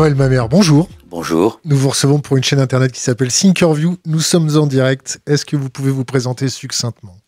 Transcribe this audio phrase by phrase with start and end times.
[0.00, 0.88] Noël Mamère, bonjour.
[1.10, 1.60] Bonjour.
[1.66, 3.98] Nous vous recevons pour une chaîne internet qui s'appelle Thinkerview.
[4.06, 5.20] Nous sommes en direct.
[5.26, 7.18] Est-ce que vous pouvez vous présenter succinctement?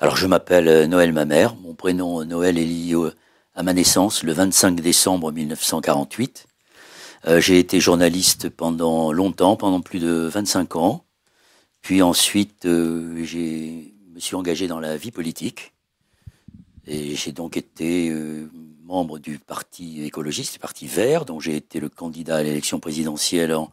[0.00, 1.54] Alors, je m'appelle euh, Noël Mamère.
[1.54, 2.96] Mon prénom euh, Noël est lié
[3.54, 6.48] à ma naissance, le 25 décembre 1948.
[7.28, 11.04] Euh, j'ai été journaliste pendant longtemps, pendant plus de 25 ans.
[11.80, 13.38] Puis ensuite, je
[14.12, 15.74] me suis engagé dans la vie politique.
[16.88, 18.12] Et j'ai donc été
[18.84, 23.54] membre du Parti écologiste, le Parti vert, dont j'ai été le candidat à l'élection présidentielle
[23.54, 23.72] en,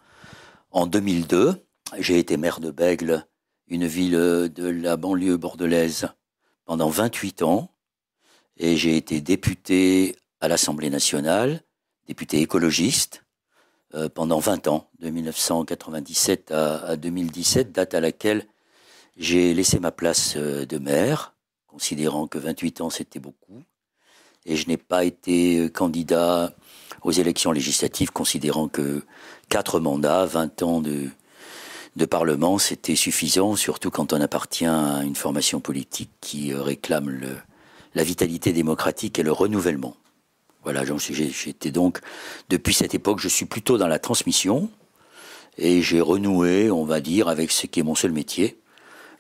[0.72, 1.64] en 2002.
[2.00, 3.28] J'ai été maire de Bègle,
[3.68, 6.08] une ville de la banlieue bordelaise,
[6.66, 7.72] pendant 28 ans.
[8.58, 11.62] Et j'ai été député à l'Assemblée nationale,
[12.08, 13.24] député écologiste,
[13.94, 18.48] euh, pendant 20 ans, de 1997 à, à 2017, date à laquelle
[19.18, 21.36] j'ai laissé ma place euh, de maire,
[21.68, 23.64] considérant que 28 ans c'était beaucoup
[24.46, 26.54] et je n'ai pas été euh, candidat
[27.04, 29.04] aux élections législatives, considérant que
[29.50, 31.10] quatre mandats, 20 ans de,
[31.96, 37.20] de Parlement, c'était suffisant, surtout quand on appartient à une formation politique qui euh, réclame
[37.96, 39.96] la vitalité démocratique et le renouvellement.
[40.64, 42.00] Voilà, j'étais donc,
[42.50, 44.70] depuis cette époque, je suis plutôt dans la transmission,
[45.58, 48.60] et j'ai renoué, on va dire, avec ce qui est mon seul métier,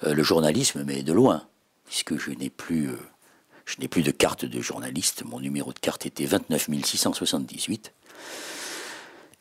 [0.03, 1.47] euh, le journalisme, mais de loin,
[1.85, 2.91] puisque je n'ai plus...
[3.71, 5.23] Je n'ai plus de carte de journaliste.
[5.23, 7.93] Mon numéro de carte était 29 678.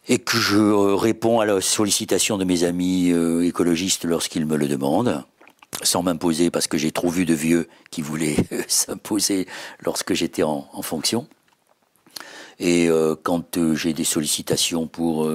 [0.07, 4.57] Et que je euh, réponds à la sollicitation de mes amis euh, écologistes lorsqu'ils me
[4.57, 5.25] le demandent,
[5.83, 8.37] sans m'imposer parce que j'ai trop vu de vieux qui voulaient
[8.69, 9.49] s'imposer
[9.81, 11.27] lorsque j'étais en, fonction.
[12.61, 15.29] Et euh, quand j'ai des sollicitations pour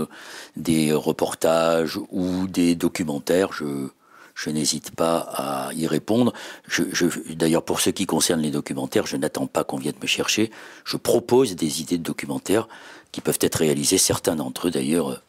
[0.55, 3.89] des reportages ou des documentaires, je,
[4.35, 6.33] je n'hésite pas à y répondre.
[7.29, 10.51] D'ailleurs, pour ce qui concerne les documentaires, je n'attends pas qu'on vienne me chercher.
[10.83, 12.67] Je propose des idées de documentaires
[13.11, 13.97] qui peuvent être réalisés.
[13.97, 15.21] Certains d'entre eux, d'ailleurs,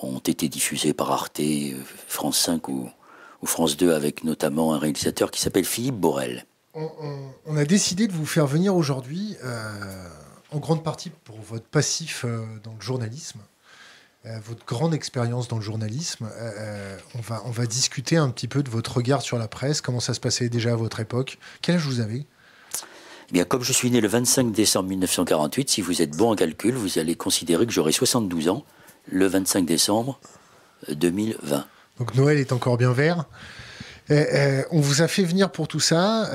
[0.00, 1.74] ont été diffusés par Arte, euh,
[2.06, 2.90] France 5 ou,
[3.44, 6.46] France 2, avec notamment un réalisateur qui s'appelle Philippe Borel.
[6.74, 10.08] On, a décidé de vous faire venir aujourd'hui, euh,
[10.52, 13.40] en grande partie pour votre passif euh, dans le journalisme.
[14.24, 16.26] Euh, votre grande expérience dans le journalisme.
[16.26, 19.48] Euh, euh, on, va, on va discuter un petit peu de votre regard sur la
[19.48, 21.38] presse, comment ça se passait déjà à votre époque.
[21.60, 22.24] Quel âge vous avez?
[23.30, 26.36] Eh bien, comme je suis né le 25 décembre 1948, si vous êtes bon en
[26.36, 28.64] calcul, vous allez considérer que j'aurai 72 ans
[29.10, 30.20] le 25 décembre
[30.88, 31.66] 2020.
[31.98, 33.24] Donc Noël est encore bien vert.
[34.08, 36.30] on vous a fait venir pour tout ça,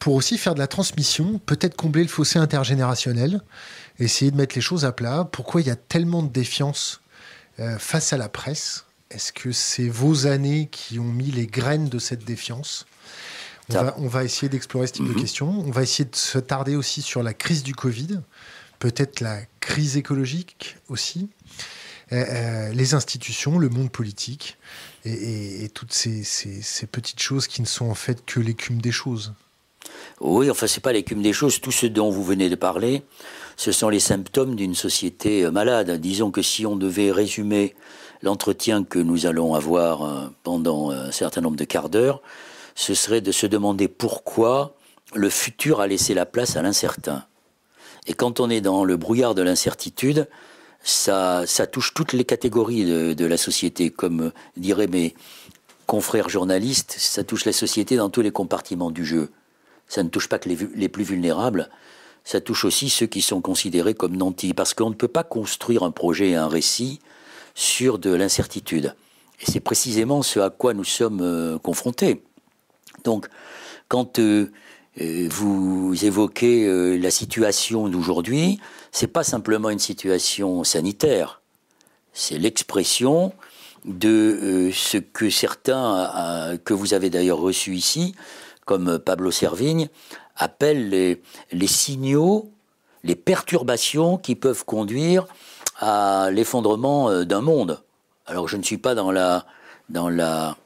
[0.00, 3.40] pour aussi faire de la transmission, peut-être combler le fossé intergénérationnel
[3.98, 5.28] essayer de mettre les choses à plat.
[5.30, 7.00] Pourquoi il y a tellement de défiance
[7.60, 8.86] euh, face à la presse?
[9.10, 12.86] Est-ce que c'est vos années qui ont mis les graines de cette défiance?
[13.98, 15.20] On va, essayer d'explorer ce type de mhm.
[15.20, 15.48] questions.
[15.48, 18.20] On va essayer de se tarder aussi sur la crise du Covid,
[18.78, 21.28] peut-être la crise écologique aussi,
[22.12, 24.56] euh, euh, les institutions, le monde politique
[25.04, 29.34] et, toutes ces, ces, petites choses qui ne sont en fait que l'écume des choses.
[30.20, 31.60] Oui, enfin, c'est pas l'écume des choses.
[31.60, 33.02] Tout ce dont vous venez de parler,
[33.58, 35.90] ce sont les symptômes d'une société euh, malade.
[36.00, 37.74] Disons que si on devait résumer
[38.22, 42.22] l'entretien que nous allons avoir euh, pendant un certain nombre de quarts d'heure,
[42.76, 44.76] ce serait de se demander pourquoi
[45.12, 47.24] le futur a laissé la place à l'incertain.
[48.06, 50.28] Et quand on est dans le brouillard de l'incertitude,
[50.84, 53.90] ça, touche toutes les catégories de la société.
[53.90, 55.14] Comme diraient mes
[55.86, 59.30] confrères journalistes, ça touche la société dans tous les compartiments du jeu
[59.88, 61.70] ça ne touche pas que les, plus vulnérables,
[62.24, 65.82] ça touche aussi ceux qui sont considérés comme nantis, parce qu'on ne peut pas construire
[65.82, 67.00] un projet et un récit
[67.54, 68.94] sur de l'incertitude.
[69.40, 72.22] Et c'est précisément ce à quoi nous sommes euh, confrontés.
[73.04, 73.28] Donc,
[73.88, 74.50] quand euh,
[75.00, 78.60] euh, vous évoquez la situation d'aujourd'hui,
[78.92, 81.40] c'est pas simplement une situation sanitaire,
[82.12, 83.32] c'est l'expression
[83.84, 88.14] de ce que certains, que vous avez d'ailleurs reçu ici,
[88.64, 89.88] comme Pablo Servigne,
[90.38, 92.50] appelle les, signaux,
[93.04, 95.26] les perturbations qui peuvent conduire
[95.78, 97.82] à l'effondrement euh, d'un monde.
[98.26, 99.44] Alors je ne suis pas dans la,
[99.88, 100.56] dans la,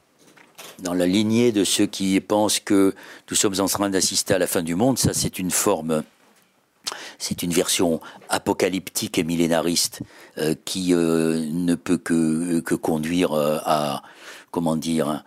[0.79, 2.93] dans la lignée de ceux qui pensent que
[3.29, 4.97] nous sommes en train d'assister à la fin du monde.
[4.97, 6.03] Ça, c'est une forme,
[7.17, 7.99] c'est une version
[8.29, 10.01] apocalyptique et millénariste
[10.37, 14.03] euh, qui euh, ne peut que, que conduire à,
[14.51, 15.23] comment dire,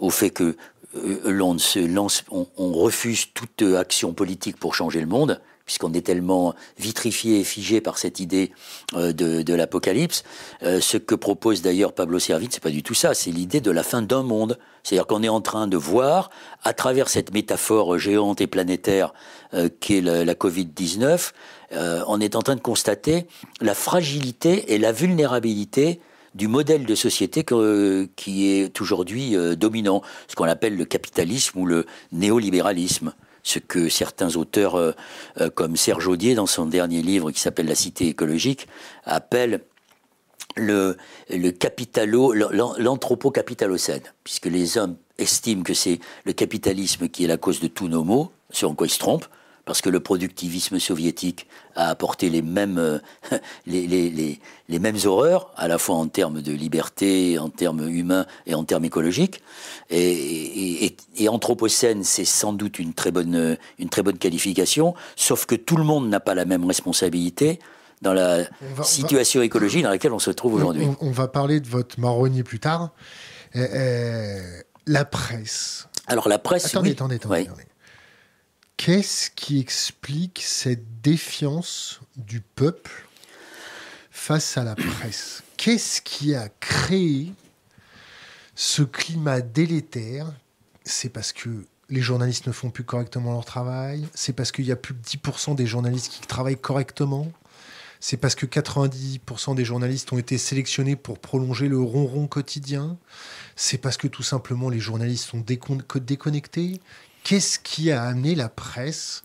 [0.00, 0.56] au fait que
[0.94, 6.54] l'on se lance, on, refuse toute action politique pour changer le monde, puisqu'on est tellement
[6.78, 8.52] vitrifié et figé par cette idée
[8.94, 10.24] euh, de, l'apocalypse.
[10.62, 13.70] Euh, ce que propose d'ailleurs Pablo Servigne, c'est pas du tout ça, c'est l'idée de
[13.70, 14.58] la fin d'un monde.
[14.82, 16.30] C'est-à-dire qu'on est en train de voir,
[16.64, 19.14] à travers cette métaphore géante et planétaire
[19.54, 21.32] euh, qu'est la, la Covid-19,
[22.06, 23.26] on est en train de constater
[23.62, 26.00] la fragilité et la vulnérabilité
[26.34, 27.44] du modèle de société
[28.16, 33.12] qui est aujourd'hui dominant, ce qu'on appelle le capitalisme ou le néolibéralisme.
[33.42, 34.92] Ce que certains auteurs euh,
[35.40, 38.68] euh, comme Serge Audier, dans son dernier livre qui s'appelle La cité écologique,
[39.04, 39.62] appellent
[40.56, 40.96] le,
[41.28, 47.60] le capitalo, l'anthropocapitalocène, puisque les hommes estiment que c'est le capitalisme qui est la cause
[47.60, 49.28] de tous nos maux, sur quoi ils se trompent,
[49.64, 51.46] parce que le productivisme soviétique
[51.76, 52.98] a apporté les mêmes, euh,
[53.66, 58.26] les, les, les, mêmes horreurs, à la fois en termes de liberté, en termes humains
[58.46, 59.42] et en termes écologiques.
[59.90, 65.46] Et, et, et anthropocène, c'est sans doute une très, bonne, une très bonne qualification, sauf
[65.46, 67.58] que tout le monde n'a pas la même responsabilité
[68.02, 68.44] dans la
[68.82, 70.86] situation écologique dans laquelle on se trouve aujourd'hui.
[71.00, 72.90] On, va parler de votre marronnier plus tard.
[73.56, 75.88] Euh, euh, la presse.
[76.08, 76.66] Alors la presse.
[76.66, 77.48] Attendez, attendez, attendez.
[78.76, 83.06] Qu'est-ce qui explique cette défiance du peuple
[84.10, 85.42] face à la presse?
[85.56, 87.32] Qu'est-ce qui a créé
[88.56, 90.32] ce climat délétère?
[90.84, 94.72] C'est parce que les journalistes ne font plus correctement leur travail, c'est parce qu'il y
[94.72, 97.30] a plus de 10% des journalistes qui travaillent correctement,
[98.00, 102.96] c'est parce que 90% des journalistes ont été sélectionnés pour prolonger le ronron quotidien,
[103.54, 105.44] c'est parce que tout simplement les journalistes sont
[106.00, 106.80] déconnectés,
[107.24, 109.22] Qu'est-ce qui a amené la presse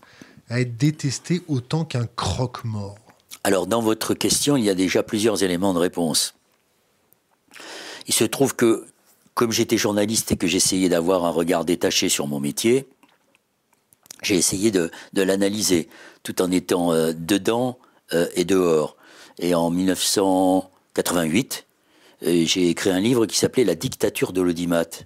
[0.48, 2.96] à être détestée autant qu'un croque-mort?
[3.44, 6.34] Alors, dans votre question, il y a déjà plusieurs éléments de réponse.
[8.06, 8.86] Il se trouve que,
[9.34, 12.88] comme j'étais journaliste et que j'essayais d'avoir un regard détaché sur mon métier,
[14.22, 15.88] j'ai essayé de, l'analyser,
[16.22, 17.78] tout en étant euh, dedans
[18.12, 18.96] euh, et dehors.
[19.38, 21.66] Et en 1988,
[22.24, 25.04] euh, j'ai écrit un livre qui s'appelait La dictature de l'audimat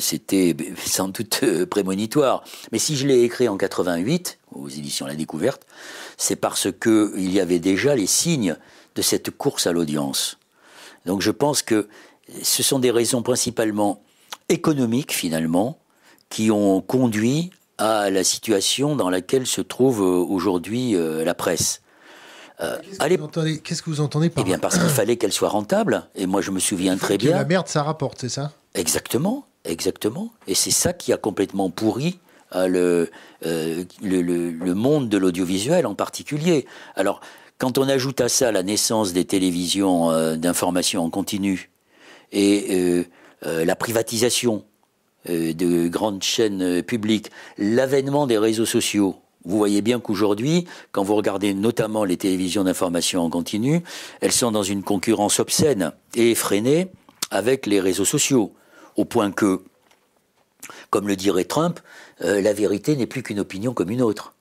[0.00, 2.44] c'était sans doute euh, prémonitoire.
[2.72, 5.66] Mais si je l'ai écrit en 88, aux éditions La Découverte,
[6.16, 8.56] c'est parce que il y avait déjà les signes
[8.94, 10.38] de cette course à l'audience.
[11.06, 11.88] Donc je pense que
[12.42, 14.02] ce sont des raisons principalement
[14.48, 15.78] économiques finalement
[16.28, 21.82] qui ont conduit à la situation dans laquelle se trouve euh, aujourd'hui euh, la presse.
[22.58, 26.06] Qu'est-ce que, vous entendez par Eh bien, parce qu'il fallait qu'elle soit rentable.
[26.14, 27.30] Et moi, je me souviens très bien.
[27.30, 28.52] la merde, ça rapporte, c'est ça?
[28.74, 29.46] Exactement.
[29.64, 30.30] Exactement.
[30.46, 32.18] Et c'est ça qui a complètement pourri
[32.56, 33.06] euh,
[33.46, 36.66] euh, le, monde de l'audiovisuel en particulier.
[36.96, 37.20] Alors,
[37.58, 41.70] quand on ajoute à ça la naissance des télévisions euh, d'information en continu
[42.32, 43.04] et
[43.42, 44.64] la privatisation
[45.26, 51.54] de grandes chaînes publiques, l'avènement des réseaux sociaux, vous voyez bien qu'aujourd'hui, quand vous regardez
[51.54, 53.82] notamment les télévisions d'information en continu,
[54.20, 56.86] elles sont dans une concurrence obscène et effrénée
[57.32, 58.52] avec les réseaux sociaux
[59.00, 59.62] au point que,
[60.90, 61.80] comme le dirait Trump,
[62.22, 64.34] euh, la vérité n'est plus qu'une opinion comme une autre.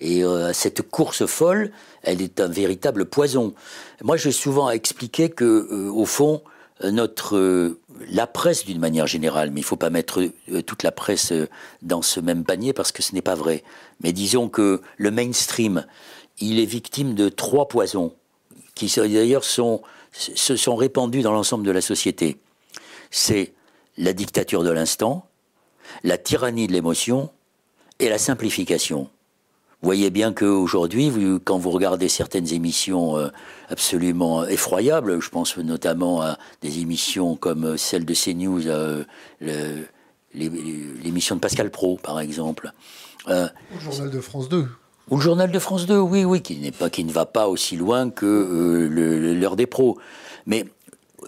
[0.00, 1.70] Et euh, cette course folle,
[2.02, 3.54] elle est un véritable poison.
[4.02, 6.42] Moi, j'ai souvent expliqué que, euh, au fond,
[6.80, 10.22] la presse d'une manière générale, mais il ne faut pas mettre
[10.66, 11.32] toute la presse
[11.80, 13.64] dans ce même panier parce que ce n'est pas vrai.
[14.02, 15.86] Mais disons que le mainstream,
[16.38, 18.12] il est victime de trois poisons
[18.74, 22.36] qui d'ailleurs se sont répandus dans l'ensemble de la société.
[23.10, 23.54] C'est
[23.98, 25.26] la dictature de l'instant,
[26.04, 27.30] la tyrannie de l'émotion
[27.98, 29.08] et la simplification.
[29.82, 31.12] Vous voyez bien qu'aujourd'hui,
[31.44, 33.28] quand vous regardez certaines émissions euh,
[33.68, 39.04] absolument effroyables, je pense notamment à des émissions comme celle de CNews, euh,
[40.32, 42.72] l'émission de Pascal Pro, par exemple.
[43.28, 44.66] Euh, le journal de France 2.
[45.10, 47.76] Ou le journal de France 2, oui, oui, qui, pas, qui ne va pas aussi
[47.76, 49.98] loin que l'heure des pros.
[50.46, 50.64] Mais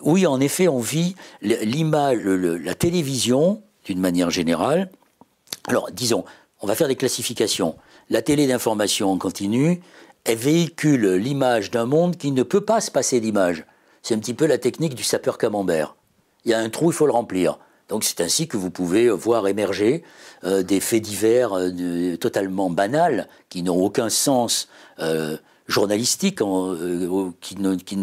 [0.03, 4.91] oui, en effet, on vit l'image, la télévision, d'une manière générale.
[5.67, 6.25] Alors, disons,
[6.61, 7.77] on va faire des classifications.
[8.11, 9.83] La télé d'information en continu,
[10.35, 13.65] véhicule l'image d'un monde qui ne peut pas se passer d'image.
[14.03, 15.97] C'est un petit peu la technique du sapeur camembert.
[16.45, 17.59] Il y a un trou, il faut le remplir.
[17.89, 20.05] Donc c'est ainsi que vous pouvez voir émerger
[20.45, 25.39] euh, des faits divers euh, totalement banals, qui n'ont aucun sens euh,
[25.69, 26.39] journalistique,
[27.41, 27.97] qui, ne, qui,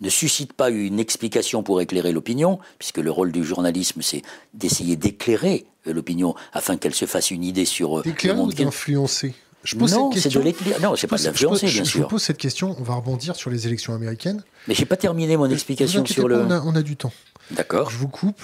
[0.00, 4.22] ne suscite pas une explication pour éclairer l'opinion, puisque le rôle du journalisme, c'est
[4.54, 8.54] d'essayer d'éclairer l'opinion afin qu'elle se fasse une idée sur euh, le monde.
[8.54, 9.34] d'influencer
[9.64, 10.80] je pose non, c'est de l'éclairer.
[10.80, 12.02] Non, c'est pas de l'influencer, bien sûr.
[12.02, 14.42] Je pose cette question, on va rebondir sur les élections américaines.
[14.68, 16.40] Mais j'ai pas terminé mon explication sur le.
[16.40, 17.12] On a, on a du temps.
[17.50, 17.90] D'accord.
[17.90, 18.40] Je vous coupe.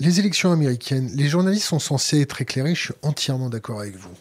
[0.00, 4.14] Les élections américaines, les journalistes sont censés être éclairés, je suis entièrement d'accord avec vous.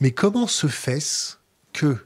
[0.00, 1.36] Mais comment se fait-ce
[1.72, 1.96] que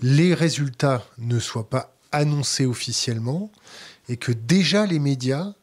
[0.00, 3.50] les résultats ne soient pas annoncés officiellement
[4.08, 5.54] et que déjà les médias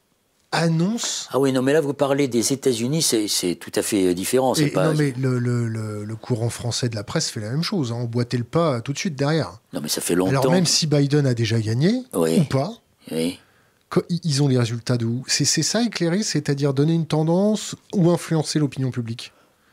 [0.52, 1.30] annonce.
[1.32, 4.54] Ah oui, non, mais là, vous parlez des États-Unis, c'est tout à fait euh, différent.
[4.76, 7.92] Non, mais le, courant français de la presse fait la même chose.
[7.92, 8.06] Hein.
[8.06, 9.60] Boitait le pas tout de suite derrière.
[9.74, 10.32] Non, mais ça fait longtemps.
[10.32, 12.74] Alors, même si Biden a déjà gagné, ou pas,
[14.10, 15.24] ils ont les résultats de où?
[15.28, 19.32] C'est ça éclairer, c'est-à-dire donner une tendance ou influencer l'opinion publique?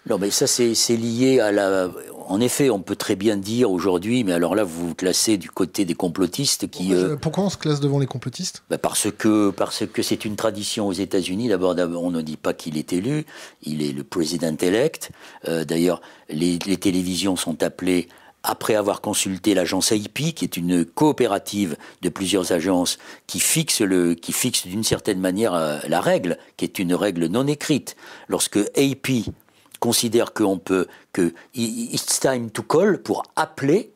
[0.09, 1.91] Non, mais ça, c'est lié à la.
[2.29, 5.49] En effet, on peut très bien dire aujourd'hui, mais alors là, vous vous classez du
[5.49, 6.93] côté des complotistes qui.
[6.95, 8.63] Euh, pourquoi, on se classe devant les complotistes?
[8.71, 11.49] Bah, Parce que parce que c'est une tradition aux États-Unis.
[11.49, 13.27] D'abord, on ne dit pas qu'il est élu,
[13.63, 15.11] il est le président elect.
[15.49, 18.09] Euh, d'ailleurs, les, les télévisions sont appelées
[18.43, 24.15] après avoir consulté l'agence AIP, qui est une coopérative de plusieurs agences qui fixe le,
[24.15, 27.97] qui fixe d'une certaine manière euh, la règle, qui est une règle non écrite.
[28.29, 29.33] Lorsque AP
[29.79, 33.93] considère qu'on peut, que it's time to call pour appeler,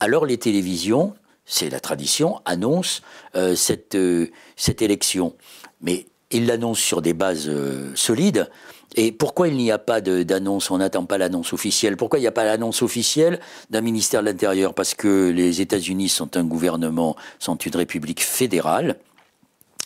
[0.00, 3.02] alors les télévisions, c'est la tradition, annoncent
[3.34, 5.34] euh, cette, euh, cette élection.
[5.82, 8.48] Mais ils l'annoncent sur des bases euh, solides.
[8.96, 10.70] Et pourquoi il n'y a pas d'annonce?
[10.70, 11.96] On n'attend pas l'annonce officielle.
[11.96, 13.38] Pourquoi il n'y a pas l'annonce officielle
[13.70, 14.74] d'un ministère de l'Intérieur?
[14.74, 18.96] Parce que les États-Unis sont un gouvernement, sont une république fédérale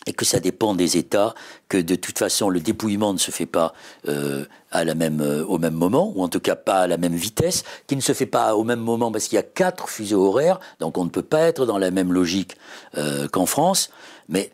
[0.06, 1.34] et que ça dépend des États,
[1.68, 3.74] que de toute façon le dépouillement ne se fait pas
[4.08, 6.96] euh, à la même, euh, au même moment, ou en tout cas pas à la
[6.96, 9.88] même vitesse, qui ne se fait pas au même moment parce qu'il y a quatre
[9.88, 12.56] fuseaux horaires, donc on ne peut pas être dans la même logique
[12.96, 13.90] euh, qu'en France,
[14.28, 14.50] mais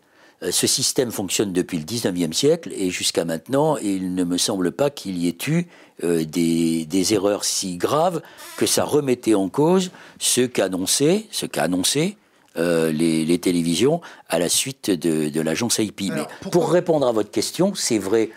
[0.50, 4.88] ce système fonctionne depuis le 19e siècle et jusqu'à maintenant, il ne me semble pas
[4.88, 5.66] qu'il y ait eu
[6.02, 8.22] des, des, erreurs si graves
[8.56, 12.16] que ça remettait en cause ce qu'annonçait, ce qu'a annoncé
[12.56, 16.12] euh, les, télévisions à la suite de, l'agence IP.
[16.12, 18.30] Mais pour répondre à votre question, c'est vrai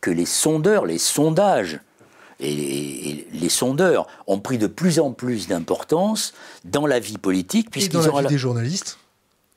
[0.00, 1.80] que les sondeurs, les sondages
[2.40, 6.32] et les, sondeurs ont pris de plus en plus d'importance
[6.64, 7.70] dans la vie politique.
[7.70, 8.98] Puisqu'ils dans la vie des journalistes?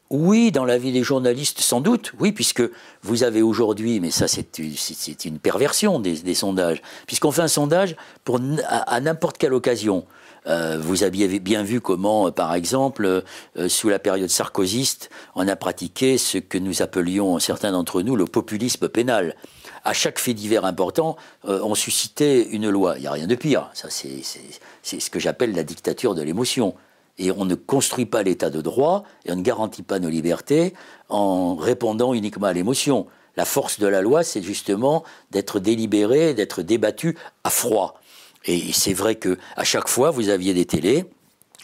[0.10, 2.64] Oui, dans la vie des journalistes, sans doute, oui, puisque
[3.04, 8.42] vous avez aujourd'hui, mais ça c'est une perversion des, sondages, puisqu'on fait un sondage pour,
[8.68, 10.06] à n'importe quelle occasion.
[10.48, 13.24] Euh, vous aviez bien vu comment, euh, par exemple,
[13.58, 18.16] euh, sous la période sarkozyste, on a pratiqué ce que nous appelions, certains d'entre nous,
[18.16, 19.36] le populisme pénal.
[19.84, 22.98] À chaque fait divers important, on suscitait une loi.
[22.98, 23.72] Il n'y a rien de pire.
[23.74, 26.76] Ça, c'est ce que j'appelle la dictature de l'émotion.
[27.18, 30.76] Et on ne construit pas l'état de droit et on ne garantit pas nos libertés
[31.10, 33.08] en répondant uniquement à l'émotion.
[33.38, 38.01] La force de la loi, c'est justement d'être délibéré, d'être débattu à froid.
[38.46, 41.06] Et c'est vrai que à chaque fois, vous aviez des télés,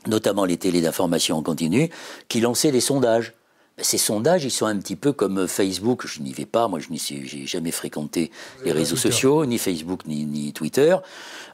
[0.08, 1.90] notamment les télés d'information en continu,
[2.28, 3.34] qui lançaient des sondages.
[3.80, 6.08] Ces sondages, ils sont un petit peu comme Facebook.
[6.08, 8.32] Je n'y vais pas, moi, je n'ai jamais fréquenté
[8.66, 10.96] les réseaux sociaux, ni Facebook, ni, Twitter,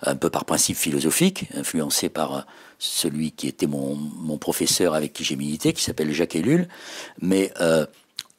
[0.02, 2.42] un peu par principe philosophique, influencé par euh,
[2.80, 6.70] celui qui était mon, professeur avec qui j'ai milité, qui s'appelle Jacques Ellul.
[7.22, 7.86] Mais euh,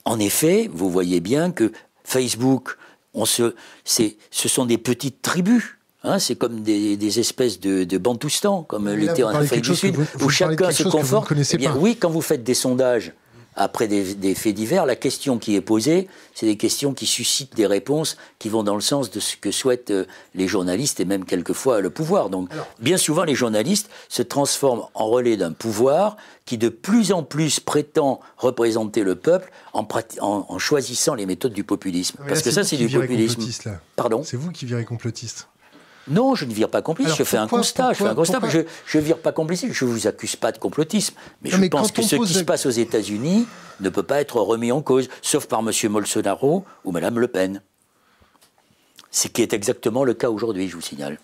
[0.07, 1.71] en effet, vous voyez bien que
[2.05, 2.79] Facebook,
[3.13, 5.77] on se, ce sont des petites tribus.
[6.05, 10.29] Hein, c'est comme des, espèces de, de bantoustans, comme l'était en Afrique du Sud, où
[10.29, 11.33] chacun se conforte.
[11.59, 13.13] Eh oui, quand vous faites des sondages
[13.57, 17.67] après des, faits divers, la question qui est posée, c'est des questions qui suscitent des
[17.67, 21.25] réponses qui vont dans le sens de ce que souhaitent euh, les journalistes et même
[21.25, 22.31] quelquefois le pouvoir.
[22.31, 22.49] Donc,
[22.81, 27.61] bien souvent, les journalistes se transforment en relais d'un pouvoir qui de plus en plus
[27.61, 29.87] prétend représenter le peuple en,
[30.21, 32.19] en, choisissant les méthodes du populisme.
[32.27, 33.43] Parce que ça, c'est du populisme.
[33.97, 34.23] Pardon?
[34.25, 35.47] C'est vous qui virez complotiste.
[36.09, 37.17] Non, je ne vire pas compliciste.
[37.17, 37.93] je fais un constat.
[37.93, 38.41] je fais un constat.
[38.87, 39.73] je ne vire pas compliciste.
[39.73, 41.15] Je ne vous accuse pas de complotisme.
[41.43, 43.47] Mais je pense que ce qui se passe aux États-Unis
[43.81, 45.93] ne peut pas être remis en cause, sauf par M.
[45.93, 47.63] Bolsonaro ou Mme Le Pen.
[49.11, 51.19] Ce qui est exactement le cas aujourd'hui, je vous signale.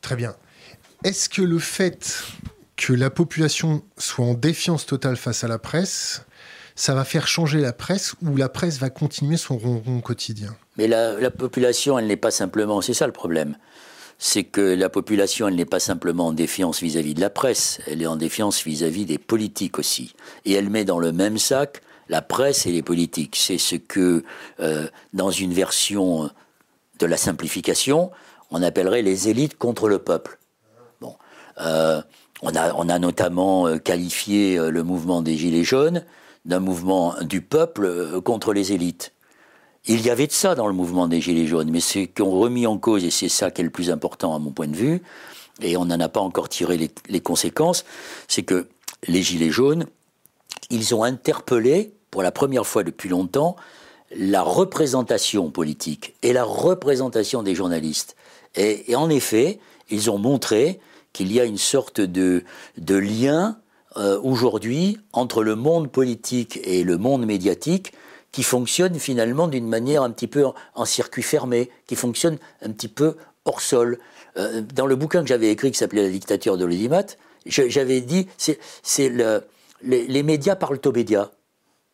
[0.00, 0.34] Très bien.
[1.04, 2.24] Est-ce que le fait
[2.76, 6.24] que la population soit en défiance totale face à la presse,
[6.76, 10.54] ça va faire changer la presse ou la presse va continuer son ronron quotidien?
[10.76, 13.56] Mais la, la population, elle n'est pas simplement, c'est ça le problème
[14.18, 18.00] c'est que la population, elle n'est pas simplement en défiance vis-à-vis de la presse, elle
[18.00, 20.14] est en défiance vis-à-vis des politiques aussi.
[20.44, 23.36] Et elle met dans le même sac la presse et les politiques.
[23.36, 24.24] C'est ce que,
[24.60, 26.30] euh, dans une version
[26.98, 28.10] de la simplification,
[28.50, 30.38] on appellerait les élites contre le peuple.
[31.00, 31.14] Bon,
[31.60, 32.00] euh,
[32.42, 36.04] on, a, on a notamment euh, qualifié le mouvement des Gilets jaunes
[36.46, 39.12] d'un mouvement du peuple contre les élites.
[39.88, 42.66] Il y avait de ça dans le mouvement des Gilets jaunes, mais ce qu'on remis
[42.66, 45.02] en cause, et c'est ça qui est le plus important à mon point de vue,
[45.60, 47.84] et on n'en a pas encore tiré les, conséquences,
[48.28, 48.66] c'est que
[49.06, 49.86] les Gilets jaunes,
[50.70, 53.56] ils ont interpellé, pour la première fois depuis longtemps,
[54.16, 58.16] la représentation politique et la représentation des journalistes.
[58.54, 59.60] Et, en effet,
[59.90, 60.80] ils ont montré
[61.12, 62.42] qu'il y a une sorte de
[62.88, 63.56] lien
[63.96, 67.92] euh, aujourd'hui entre le monde politique et le monde médiatique
[68.32, 72.88] qui fonctionne finalement d'une manière un petit peu en, circuit fermé, qui fonctionne un petit
[72.88, 73.98] peu hors sol.
[74.36, 77.06] Euh, dans le bouquin que j'avais écrit qui s'appelait La dictature de l'audimat,
[77.46, 78.58] j'avais dit c'est
[79.08, 81.30] les, les médias parlent aux médias.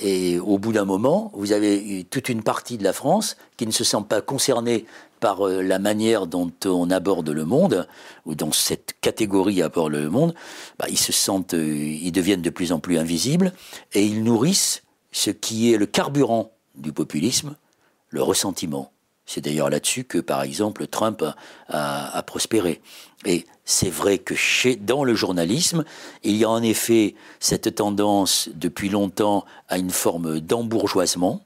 [0.00, 3.72] Et au bout d'un moment, vous avez toute une partie de la France qui ne
[3.72, 4.86] se sent pas concernée
[5.22, 7.86] par euh, la manière dont on aborde le monde,
[8.26, 10.34] ou dont cette catégorie aborde le monde,
[10.80, 13.52] bah, ils se sentent, euh, ils deviennent de plus en plus invisibles,
[13.94, 17.54] et ils nourrissent ce qui est le carburant du populisme,
[18.10, 18.90] le ressentiment.
[19.24, 21.24] C'est d'ailleurs là-dessus que, par exemple, Trump
[21.68, 22.82] a, prospéré.
[23.24, 24.34] Et c'est vrai que
[24.74, 25.84] dans le journalisme,
[26.24, 31.44] il y a en effet cette tendance depuis longtemps à une forme d'embourgeoisement,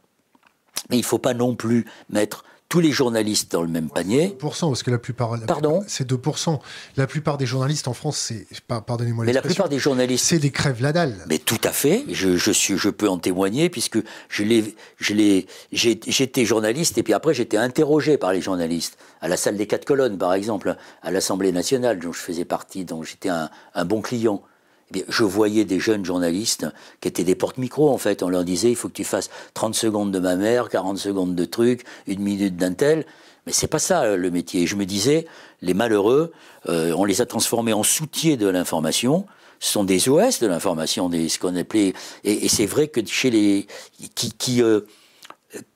[0.88, 4.36] mais il ne faut pas non plus mettre tous les journalistes dans le même panier.
[4.40, 5.38] 2%, parce que la plupart.
[5.46, 5.84] Pardon?
[5.86, 6.58] C'est 2%.
[6.96, 8.46] La plupart des journalistes en France, c'est.
[8.66, 10.26] Pardonnez-moi Mais la plupart des journalistes.
[10.26, 11.24] C'est des crèves la dalle.
[11.28, 12.04] Mais tout à fait.
[12.10, 15.46] Je, je, suis, je peux en témoigner, puisque je l'ai.
[15.72, 18.98] J'étais journaliste, et puis après, j'étais interrogé par les journalistes.
[19.20, 22.84] À la salle des quatre colonnes, par exemple, à l'Assemblée nationale, dont je faisais partie,
[22.84, 24.42] dont j'étais un, un bon client.
[24.92, 26.66] Je voyais des jeunes journalistes
[27.00, 28.22] qui étaient des porte-micros, en fait.
[28.22, 31.34] On leur disait, il faut que tu fasses 30 secondes de ma mère, 40 secondes
[31.34, 33.04] de trucs, une minute d'un tel.
[33.46, 34.66] Mais c'est pas ça le métier.
[34.66, 35.26] Je me disais,
[35.62, 36.32] les malheureux,
[36.68, 39.26] euh, on les a transformés en soutiers de l'information.
[39.58, 41.94] Ce sont des OS de l'information, des ce qu'on appelait.
[42.24, 43.66] Et, c'est vrai que chez les
[44.14, 44.80] qui qui, euh,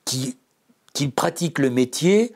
[0.05, 0.37] qui
[0.93, 2.33] qui pratiquent le métier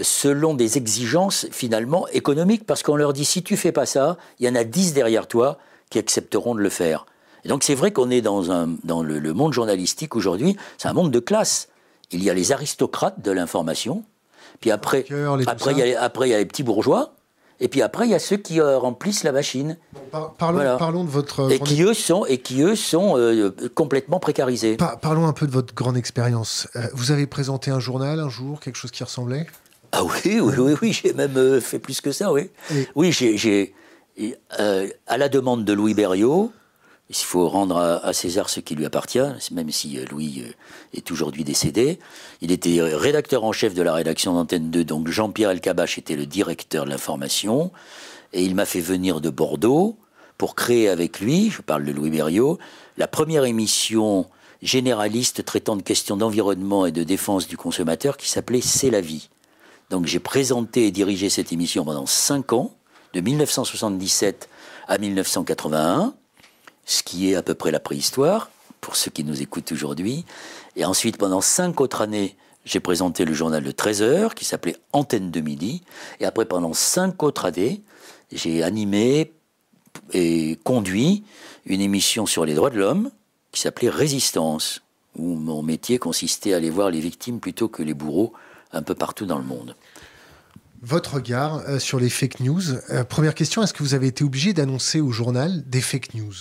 [0.00, 4.46] selon des exigences finalement économiques, parce qu'on leur dit si tu fais pas ça, il
[4.46, 5.58] y en a 10 derrière toi
[5.90, 7.06] qui accepteront de le faire.
[7.44, 10.92] Et donc c'est vrai qu'on est dans, un, dans le, monde journalistique aujourd'hui, c'est un
[10.92, 11.68] monde de classe.
[12.10, 14.04] Il y a les aristocrates de l'information,
[14.60, 15.04] puis après,
[15.46, 17.16] après, il y a, après il y a les petits bourgeois,
[17.58, 19.78] et puis après, il y a ceux qui euh, remplissent la machine.
[20.38, 21.50] parlons, parlons, de votre.
[21.50, 24.76] Et qui eux sont, et qui, eux, sont euh, complètement précarisés.
[25.00, 26.68] parlons un peu de votre grande expérience.
[26.76, 29.46] Euh, vous avez présenté un journal un jour, quelque chose qui ressemblait?
[29.92, 32.50] Ah oui, oui, oui, oui j'ai même fait plus que ça, oui.
[32.94, 33.74] Oui, j'ai
[34.58, 36.52] euh, à la demande de Louis Berriot,
[37.08, 39.20] il faut rendre à, César ce qui lui appartient,
[39.52, 40.52] même si euh, Louis euh,
[40.92, 41.98] est aujourd'hui décédé.
[42.40, 46.26] Il était rédacteur en chef de la rédaction d'Antenne 2, donc Jean-Pierre Elkabach était le
[46.26, 47.70] directeur de l'information,
[48.32, 49.96] et il m'a fait venir de Bordeaux
[50.38, 52.58] pour créer avec lui, je parle de Louis Berriot,
[52.98, 54.26] la première émission
[54.62, 59.28] généraliste traitant de questions d'environnement et de défense du consommateur qui s'appelait C'est la vie.
[59.90, 62.72] Donc j'ai présenté et dirigé cette émission pendant cinq ans
[63.12, 64.48] de 1977
[64.88, 66.14] à 1981,
[66.84, 70.24] ce qui est à peu près la préhistoire, pour ceux qui nous écoutent aujourd'hui.
[70.76, 74.76] Et ensuite, pendant cinq autres années, j'ai présenté le journal de 13 heures, qui s'appelait
[74.92, 75.82] Antenne de midi.
[76.20, 77.82] Et après, pendant cinq autres années,
[78.32, 79.32] j'ai animé
[80.12, 81.24] et conduit
[81.64, 83.10] une émission sur les droits de l'homme,
[83.52, 84.82] qui s'appelait Résistance,
[85.16, 88.32] où mon métier consistait à aller voir les victimes plutôt que les bourreaux
[88.72, 89.74] un peu partout dans le monde.
[90.86, 92.62] Votre regard euh, sur les fake news.
[92.90, 96.34] Euh, première question, est-ce que vous avez été obligé d'annoncer au journal des fake news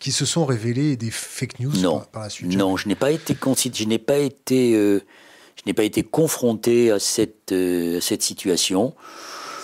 [0.00, 2.02] qui se sont révélées des fake news non.
[2.10, 2.56] par, la suite?
[2.56, 5.04] Non, je n'ai pas été je n'ai pas été euh,
[5.54, 7.54] je n'ai pas été confronté à cette
[8.00, 8.92] cette situation.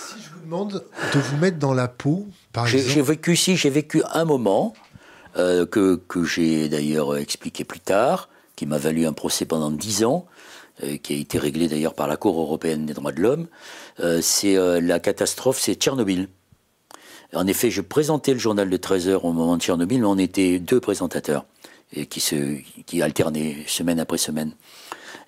[0.09, 2.92] Si je vous demande de vous mettre dans la peau, par exemple.
[2.92, 4.72] J'ai vécu si j'ai vécu un moment
[5.35, 10.27] que que j'ai d'ailleurs expliqué plus tard, qui m'a valu un procès pendant dix ans
[11.03, 13.48] qui a été réglé d'ailleurs par la Cour européenne des droits de l'homme,
[14.21, 16.29] c'est euh, la catastrophe, c'est Tchernobyl.
[17.35, 20.19] En effet, je présentais le journal de 13 heures au moment de Tchernobyl, mais on
[20.19, 21.45] était deux présentateurs
[22.09, 24.53] qui, se, qui alternaient semaine après semaine.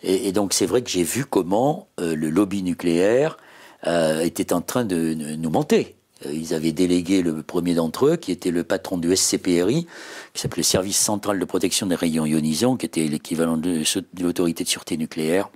[0.03, 3.37] Et, donc c'est vrai que j'ai vu comment le lobby nucléaire
[3.85, 5.97] était en train de, nous monter.
[6.25, 9.87] Ils avaient délégué le premier d'entre eux, qui était le patron du SCPRI,
[10.33, 13.83] qui s'appelait Service central de protection des rayons ionisants, qui était l'équivalent de,
[14.21, 15.51] l'autorité de sûreté nucléaire,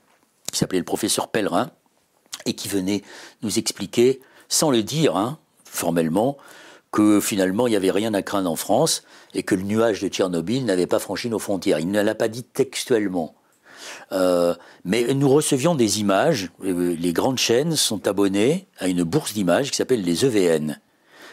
[0.53, 1.70] qui s'appelait le professeur Pellerin,
[2.46, 3.02] et qui venait
[3.42, 6.37] nous expliquer, sans le dire hein, formellement,
[6.92, 9.02] que finalement il n'y avait rien à craindre en France
[9.35, 11.80] et que le nuage de Tchernobyl n'avait pas franchi nos frontières.
[11.80, 13.35] Il ne l'a pas dit textuellement.
[14.12, 14.54] Euh,
[14.85, 16.50] mais nous recevions des images.
[16.62, 20.78] Les grandes chaînes sont abonnées à une bourse d'images qui s'appelle les EVN,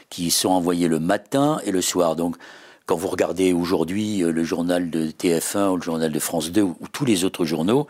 [0.10, 2.16] qui sont envoyées le matin et le soir.
[2.16, 2.38] Donc,
[2.86, 6.62] quand vous regardez aujourd'hui euh, le journal de TF1 ou le journal de France 2
[6.62, 7.88] ou, tous les autres journaux,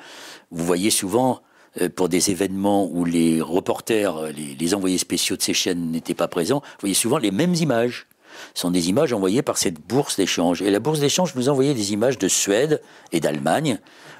[0.52, 1.51] vous voyez souvent euh,
[1.96, 6.28] pour des événements où les reporters, les, les envoyés spéciaux de ces chaînes n'étaient pas
[6.28, 8.08] présents, vous voyez souvent les mêmes images.
[8.54, 10.62] Ce sont des images envoyées par cette bourse d'échange.
[10.62, 12.82] Et la bourse d'échange nous envoyait des images de Suède
[13.12, 13.80] et d'Allemagne,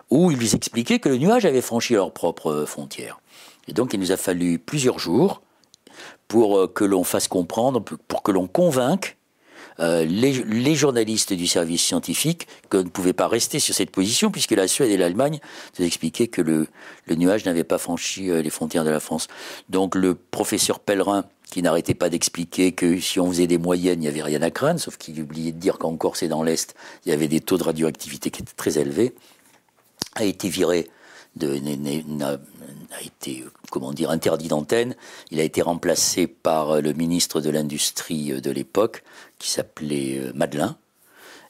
[0.10, 3.20] où ils expliquaient que le nuage avait franchi leurs propres frontières.
[3.68, 5.42] Et donc il nous a fallu plusieurs jours
[6.28, 9.18] pour que l'on fasse comprendre, pour que l'on convainque
[9.82, 14.52] euh, les, journalistes du service scientifique que ne pouvaient pas rester sur cette position puisque
[14.52, 15.40] la Suède et l'Allemagne
[15.80, 16.68] nous expliquaient que le,
[17.10, 19.28] nuage n'avait pas franchi euh, les frontières de la France.
[19.70, 24.04] Donc le professeur Pellerin, qui n'arrêtait pas d'expliquer que si on faisait des moyennes, il
[24.04, 26.76] n'y avait rien à craindre, sauf qu'il oubliait de dire qu'en Corse et dans l'Est,
[27.06, 29.16] il y avait des taux de radioactivité qui étaient très élevés,
[30.16, 30.88] a été viré
[32.92, 34.96] a été, comment dire, interdit d'antenne.
[35.32, 39.04] Il a été remplacé par le ministre de l'Industrie de l'époque,
[39.42, 40.78] qui s'appelait euh, Madelin.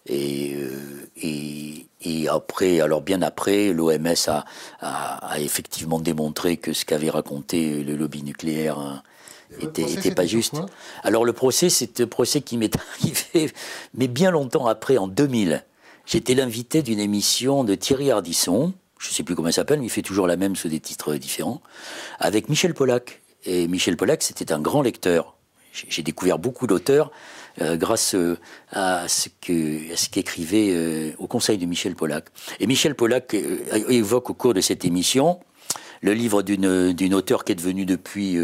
[0.07, 4.45] Et, euh, et, et, après, alors bien après, l'OMS a,
[4.79, 9.03] a, effectivement démontré que ce qu'avait raconté le lobby nucléaire hein,
[9.59, 10.55] était, était pas juste.
[11.03, 13.51] Alors le procès, c'est un procès qui m'est arrivé,
[13.93, 15.63] mais bien longtemps après, en 2000.
[16.07, 19.85] J'étais l'invité d'une émission de Thierry Ardisson, je ne sais plus comment il s'appelle, mais
[19.85, 21.61] il fait toujours la même sous des titres différents,
[22.19, 23.21] avec Michel Pollack.
[23.45, 25.35] Et Michel Pollack, c'était un grand lecteur.
[25.73, 27.11] J'ai découvert beaucoup d'auteurs
[27.59, 28.37] euh, grâce euh,
[28.71, 32.25] à ce qu'écrivait euh, au conseil de Michel Pollack.
[32.59, 33.35] Et Michel Pollack
[33.89, 35.39] évoque au cours de cette émission
[36.01, 38.35] le livre d'une auteure qui est devenue depuis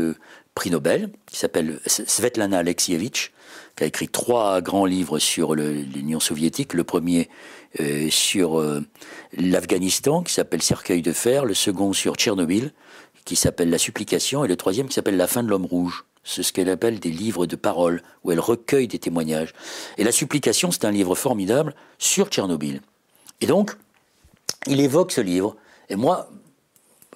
[0.53, 3.31] prix Nobel, qui s'appelle Svetlana Alexievitch,
[3.75, 6.75] qui a écrit trois grands livres sur l'Union soviétique.
[6.75, 7.29] Le premier
[8.11, 8.63] sur
[9.35, 11.45] l'Afghanistan, qui s'appelle Cercueil de fer.
[11.45, 12.73] Le second sur Tchernobyl,
[13.25, 14.45] qui s'appelle La supplication.
[14.45, 17.09] Et le troisième qui s'appelle La fin de l'homme rouge c'est ce qu'elle appelle des
[17.09, 19.53] livres de parole, où elle recueille des témoignages.
[19.97, 22.81] Et La Supplication, c'est un livre formidable sur Tchernobyl.
[23.39, 23.77] Et donc,
[24.67, 25.55] il évoque ce livre.
[25.89, 26.29] Et moi,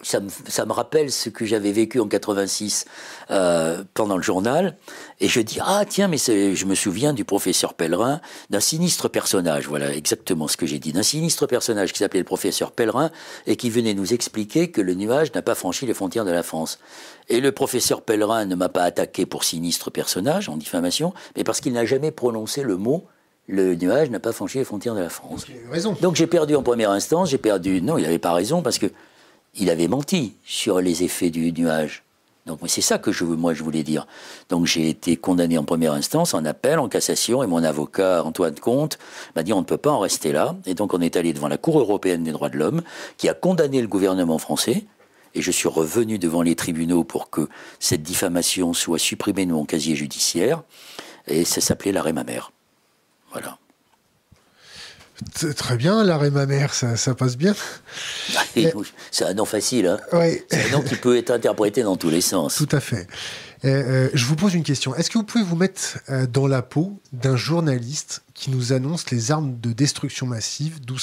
[0.03, 2.85] ça me, rappelle ce que j'avais vécu en 86
[3.29, 4.77] euh, pendant le journal.
[5.19, 9.67] Et je dis, ah tiens, mais je me souviens du professeur Pellerin, d'un sinistre personnage,
[9.67, 13.11] voilà exactement ce que j'ai dit, d'un sinistre personnage qui s'appelait le professeur Pellerin
[13.47, 16.43] et qui venait nous expliquer que le nuage n'a pas franchi les frontières de la
[16.43, 16.79] France.
[17.29, 21.61] Et le professeur Pellerin ne m'a pas attaqué pour sinistre personnage en diffamation, mais parce
[21.61, 23.05] qu'il n'a jamais prononcé le mot
[23.47, 25.45] le nuage n'a pas franchi les frontières de la France.
[26.01, 27.81] Donc j'ai perdu en première instance, j'ai perdu.
[27.81, 28.87] Non, il n'avait pas raison parce que
[29.55, 32.03] il avait menti sur les effets du nuage.
[32.47, 34.07] Donc c'est ça que je, moi je voulais dire.
[34.49, 38.59] Donc j'ai été condamné en première instance, en appel, en cassation, et mon avocat Antoine
[38.59, 38.97] Comte
[39.35, 40.55] m'a dit on ne peut pas en rester là.
[40.65, 42.81] Et donc on est allé devant la Cour européenne des droits de l'homme,
[43.17, 44.85] qui a condamné le gouvernement français.
[45.33, 47.47] Et je suis revenu devant les tribunaux pour que
[47.79, 50.63] cette diffamation soit supprimée de mon casier judiciaire.
[51.27, 52.51] Et ça s'appelait l'arrêt ma mère.
[53.31, 53.57] Voilà.
[55.55, 57.53] Très bien, l'arrêt ma mère, ça, ça passe bien.
[59.11, 59.87] C'est un nom facile.
[59.87, 59.99] Hein
[60.49, 62.55] C'est un nom qui peut être interprété dans tous les sens.
[62.55, 63.07] Tout à fait.
[63.63, 64.95] Euh, je vous pose une question.
[64.95, 69.11] Est-ce que vous pouvez vous mettre euh, dans la peau d'un journaliste qui nous annonce
[69.11, 70.95] les armes de destruction massive de,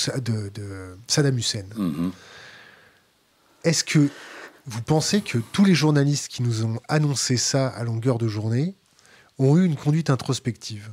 [0.51, 1.65] de Saddam Hussein?
[1.77, 2.11] Mm-hmm.
[3.65, 4.09] Est-ce que
[4.67, 8.75] vous pensez que tous les journalistes qui nous ont annoncé ça à longueur de journée
[9.39, 10.91] ont eu une conduite introspective?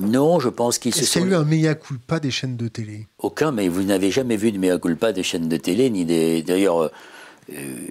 [0.00, 1.24] Non, je pense qu'ils se sont...
[1.24, 3.06] Eu un mea culpa des chaînes de télé?
[3.18, 6.42] Aucun, mais vous n'avez jamais vu de mea culpa des chaînes de télé, ni des...
[6.42, 6.88] D'ailleurs, euh,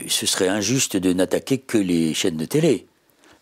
[0.07, 2.87] ce serait injuste de n'attaquer que les chaînes de télé.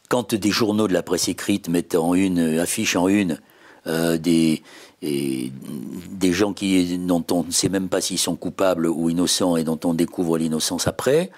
[0.10, 3.40] Quand des journaux de la presse écrite mettent en une, affichent en une
[3.88, 4.62] euh, des,
[5.02, 9.64] des gens qui, dont on ne sait même pas s'ils sont coupables ou innocents et
[9.64, 11.30] dont on découvre l'innocence après,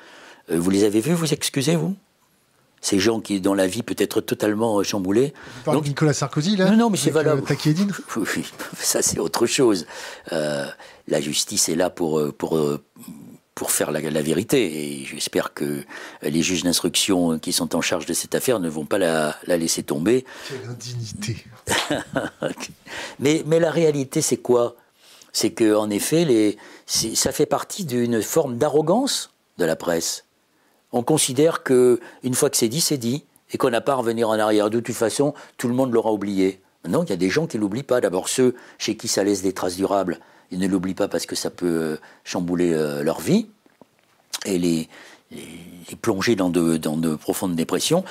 [0.51, 1.95] euh, vous les avez vus, vous excusez, vous
[2.81, 5.33] ces gens qui, dans la vie, peut être totalement chamboulés.
[5.65, 7.43] Donc Nicolas Sarkozy, là Non, non, mais c'est valable.
[7.49, 7.55] Euh,
[8.17, 8.45] oui,
[8.79, 9.85] ça c'est autre chose.
[10.31, 10.67] Euh,
[11.07, 12.59] la justice est là pour, euh, pour,
[13.55, 15.01] pour faire la, vérité.
[15.01, 15.83] Et j'espère que
[16.21, 19.57] les juges d'instruction qui sont en charge de cette affaire ne vont pas la, la
[19.57, 20.25] laisser tomber.
[20.47, 21.45] Quelle indignité
[23.19, 24.75] mais, mais la réalité, c'est quoi?
[25.31, 30.25] C'est que, en effet, les, ça fait partie d'une forme d'arrogance de la presse.
[30.91, 33.95] On considère que une fois que c'est dit, c'est dit, et qu'on n'a pas à
[33.95, 34.69] revenir en arrière.
[34.69, 36.62] De toute façon, tout le monde l'aura oublié.
[36.88, 38.02] Non, il y a des gens qui l'oublient pas.
[38.02, 40.19] D'abord, ceux chez qui ça laisse des traces durables,
[40.52, 43.47] ils ne l'oublient pas parce que ça peut euh, chambouler euh, leur vie
[44.45, 44.88] et les,
[46.02, 48.04] plonger dans de, profondes dépressions.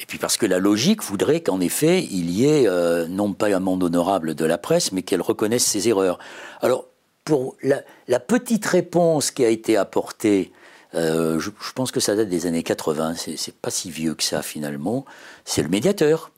[0.00, 3.48] Et puis parce que la logique voudrait qu'en effet, il y ait euh, non pas
[3.54, 6.18] un monde honorable de la presse, mais qu'elle reconnaisse ses erreurs.
[6.60, 6.86] Alors,
[7.24, 10.52] pour la petite réponse qui a été apportée
[10.94, 14.42] euh, je, pense que ça date des années 80, c'est pas si vieux que ça
[14.42, 15.04] finalement.
[15.44, 16.30] C'est le médiateur.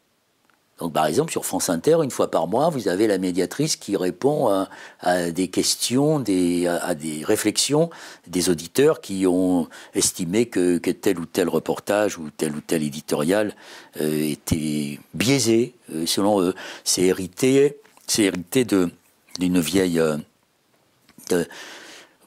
[0.79, 3.97] Donc, par exemple, sur France Inter, une fois par mois, vous avez la médiatrice qui
[3.97, 4.67] répond
[5.01, 7.89] à, des questions, à, des réflexions
[8.27, 13.55] des auditeurs qui ont estimé que, tel ou tel reportage ou tel ou tel éditorial
[14.01, 16.55] euh, était biaisé, euh, selon eux.
[16.83, 17.79] C'est hérité,
[18.19, 20.03] hérité d'une vieille,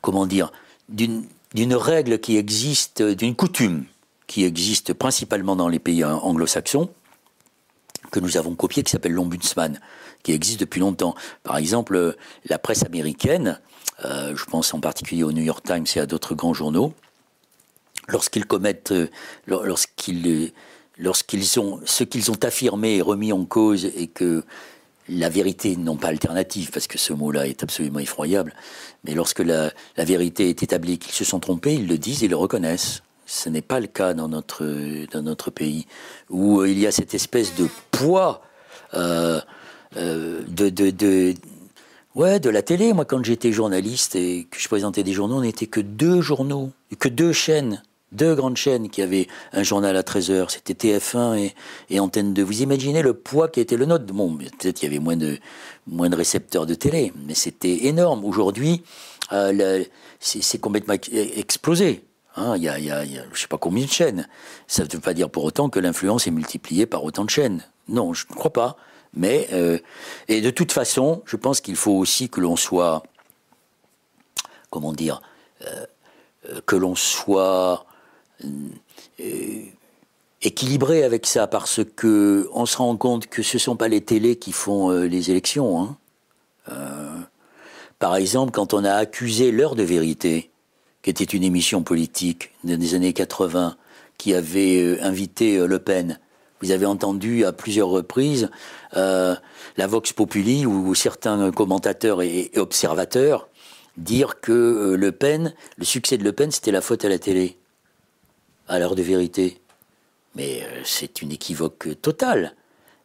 [0.01, 0.53] comment dire,
[0.87, 3.85] d'une d'une règle qui existe, d'une coutume
[4.27, 6.89] qui existe principalement dans les pays anglo-saxons,
[8.11, 9.79] que nous avons copié, qui s'appelle l'Ombudsman,
[10.21, 11.15] qui existe depuis longtemps.
[11.43, 12.17] Par exemple,
[12.49, 13.61] la presse américaine,
[14.03, 16.93] euh, je pense en particulier au New York Times et à d'autres grands journaux,
[18.09, 19.07] lorsqu'ils commettent, euh,
[19.47, 20.51] lorsqu'ils,
[20.97, 24.43] lorsqu'ils ont, ce qu'ils ont affirmé est remis en cause et que
[25.09, 28.53] la vérité, non pas alternative, parce que ce mot-là est absolument effroyable,
[29.03, 32.35] mais lorsque la, vérité est établie, qu'ils se sont trompés, ils le disent et le
[32.35, 33.01] reconnaissent.
[33.27, 34.65] Ce n'est pas le cas dans notre,
[35.11, 35.87] dans notre pays,
[36.29, 38.41] où il y a cette espèce de poids
[38.93, 39.41] euh,
[39.97, 41.33] euh, de, de, de,
[42.13, 42.93] ouais, de la télé.
[42.93, 46.71] Moi, quand j'étais journaliste et que je présentais des journaux, on n'était que deux journaux,
[46.99, 47.81] que deux chaînes
[48.15, 51.51] deux grandes chaînes qui avaient un journal à 13h, c'était TF1
[51.89, 52.41] et, Antenne 2.
[52.43, 56.15] Vous imaginez le poids qui était le nôtre Bon, peut-être qu'il y avait moins de,
[56.15, 58.25] récepteurs de télé, mais c'était énorme.
[58.25, 58.83] Aujourd'hui,
[59.31, 59.83] euh,
[60.19, 62.03] c'est complètement explosé.
[62.37, 62.55] Hein.
[62.57, 64.27] il, y a, je ne sais pas combien de chaînes.
[64.67, 67.63] Ça ne veut pas dire pour autant que l'influence est multipliée par autant de chaînes.
[67.87, 68.77] Non, je ne crois pas.
[69.13, 69.79] Mais, euh,
[70.27, 73.03] et de toute façon, je pense qu'il faut aussi que l'on soit,
[74.69, 75.21] comment dire,
[75.65, 75.85] euh,
[76.65, 77.85] que l'on soit
[80.41, 84.35] équilibré avec ça parce que on se rend compte que ce sont pas les télés
[84.35, 85.81] qui font euh, les élections.
[85.81, 85.97] Hein.
[86.69, 87.19] Euh,
[87.99, 90.51] par exemple, quand on a accusé l'heure de vérité,
[91.01, 93.77] qui était une émission politique des années 80,
[94.17, 96.19] qui avait invité Le Pen,
[96.61, 98.49] vous avez entendu à plusieurs reprises
[98.93, 103.49] la Vox Populi ou certains commentateurs et observateurs
[103.97, 107.57] dire que Le Pen, le succès de Le Pen, c'était la faute à la télé
[108.67, 109.59] à l'heure de vérité.
[110.35, 112.55] Mais euh, c'est une équivoque totale.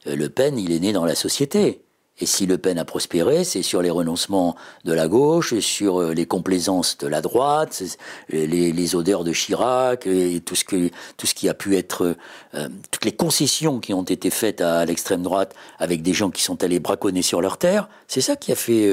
[0.07, 1.83] Euh, le Pen, il est né dans la société.
[2.23, 6.13] Et si Le Pen a prospéré, c'est sur les renoncements de la gauche, sur euh,
[6.13, 7.83] les complaisances de la droite,
[8.29, 12.15] les, odeurs de Chirac, et tout ce, que, tout ce qui a pu être,
[12.91, 16.63] toutes les concessions qui ont été faites à, l'extrême droite avec des gens qui sont
[16.63, 17.89] allés braconner sur leur terre.
[18.07, 18.91] C'est ça qui a fait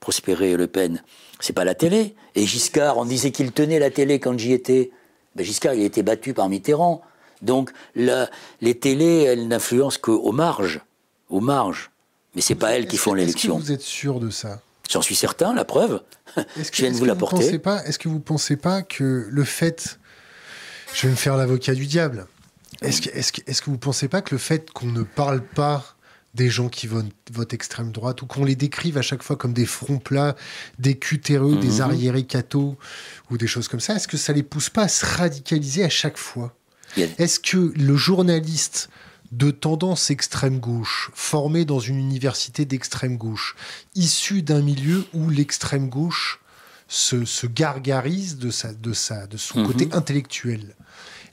[0.00, 1.04] prospérer Le Pen.
[1.38, 2.16] C'est pas la télé.
[2.34, 4.90] Et Giscard, on disait qu'il tenait la télé quand j'y étais.
[5.36, 7.02] Ben, Giscard, il a été battu par Mitterrand.
[7.42, 10.80] Donc les télés, elles n'influencent qu'aux marges.
[11.28, 11.90] Aux marges.
[12.34, 13.58] Mais c'est pas elles qui font l'élection.
[13.58, 14.60] Est-ce que vous êtes sûr de ça?
[14.90, 16.02] J'en suis certain, la preuve.
[16.36, 17.60] je viens de vous l'apporter.
[17.84, 19.98] Est-ce que vous ne pensez pas que le fait.
[20.94, 22.26] Je vais me faire l'avocat du diable.
[22.80, 25.42] Est-ce que, est que, que vous ne pensez pas que le fait qu'on ne parle
[25.42, 25.95] pas
[26.36, 29.66] des gens qui votent, extrême droite ou qu'on les décrive à chaque fois comme des
[29.66, 30.36] fronts plats,
[30.78, 31.80] des cutéreux, des mhm.
[31.80, 32.76] arriérés cathos
[33.30, 35.88] ou des choses comme ça, est-ce que ça les pousse pas à se radicaliser à
[35.88, 36.54] chaque fois?
[36.96, 38.88] Est-ce que le journaliste
[39.32, 43.56] de tendance extrême gauche, formé dans une université d'extrême gauche,
[43.94, 46.40] issu d'un milieu où l'extrême gauche
[46.88, 49.66] se, gargarise de, sa, de, sa, de son mhm.
[49.66, 50.76] côté intellectuel,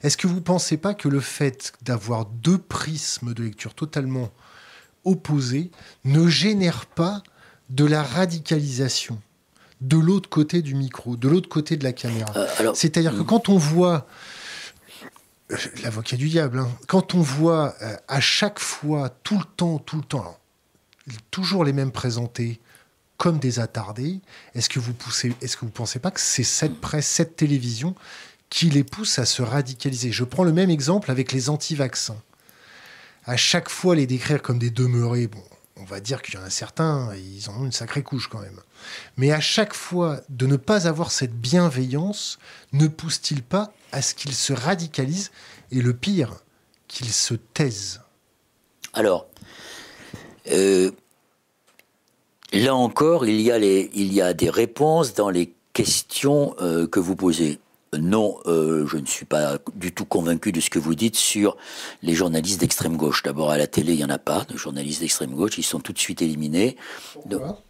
[0.02, 4.30] est-ce que vous ne pensez pas que le fait d'avoir deux prismes de lecture totalement
[5.04, 5.70] opposés
[6.04, 7.22] ne génère pas
[7.70, 9.18] de la radicalisation
[9.80, 12.32] de l'autre côté du micro, de l'autre côté de la caméra.
[12.36, 13.26] Euh, C'est-à-dire que hmm.
[13.26, 14.06] quand on voit
[15.50, 19.78] euh, l'avocat du diable, hein, quand on voit euh, à chaque fois, tout le temps,
[19.78, 20.38] tout le temps,
[21.30, 22.60] toujours les mêmes présentés
[23.16, 24.20] comme des attardés,
[24.54, 27.94] est-ce que vous poussez, est-ce que vous pensez pas que c'est cette presse, cette télévision
[28.50, 30.12] qui les pousse à se radicaliser?
[30.12, 32.16] Je prends le même exemple avec les anti-vaccins
[33.26, 35.42] à chaque fois les décrire comme des demeurés, bon,
[35.76, 38.40] on va dire qu'il y en a certains, ils en ont une sacrée couche quand
[38.40, 38.60] même.
[39.16, 42.38] Mais à chaque fois, de ne pas avoir cette bienveillance
[42.72, 45.30] ne pousse-t-il pas à ce qu'ils se radicalisent
[45.70, 46.42] et le pire,
[46.88, 48.02] qu'ils se taisent
[48.92, 49.26] Alors,
[50.50, 50.90] euh,
[52.52, 57.58] là encore, il y, a des réponses dans les questions euh, que vous posez
[57.98, 61.56] non, euh, je ne suis pas du tout convaincu de ce que vous dites sur
[62.02, 63.22] les journalistes d'extrême gauche.
[63.22, 65.80] D'abord, à la télé, il n'y en a pas de journalistes d'extrême gauche, ils sont
[65.80, 66.76] tout de suite éliminés.
[67.12, 67.62] Pourquoi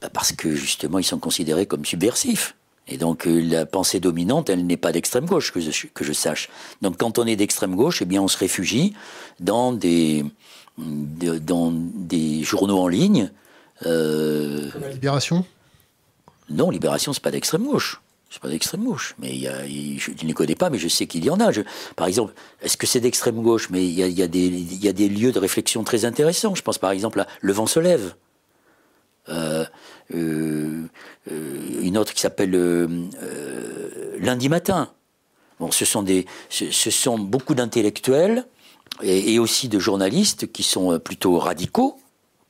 [0.00, 2.54] bah, Parce que justement, ils sont considérés comme subversifs.
[2.88, 6.12] Et donc, euh, la pensée dominante, elle n'est pas d'extrême gauche, que je, que je
[6.12, 6.48] sache.
[6.80, 8.94] Donc, quand on est d'extrême gauche, eh bien, on se réfugie
[9.40, 10.24] dans des,
[10.78, 13.30] dans des journaux en ligne.
[13.84, 14.70] Euh...
[14.80, 15.44] la Libération?
[16.48, 18.00] Non, Libération, c'est pas d'extrême gauche.
[18.30, 20.88] C'est pas d'extrême gauche, mais il y a, je ne les connais pas, mais je
[20.88, 21.50] sais qu'il y en a.
[21.96, 24.46] par exemple, est-ce que c'est d'extrême gauche Mais il y, a, il, y a des,
[24.46, 26.54] il y, a, des, lieux de réflexion très intéressants.
[26.54, 28.14] Je pense par exemple à Le vent se lève.
[29.30, 29.64] Euh,
[30.14, 30.84] euh,
[31.30, 34.90] euh une autre qui s'appelle euh, Lundi matin.
[35.58, 38.44] Bon, ce sont, des, ce, ce sont beaucoup d'intellectuels
[39.02, 41.98] et, et, aussi de journalistes qui sont plutôt radicaux,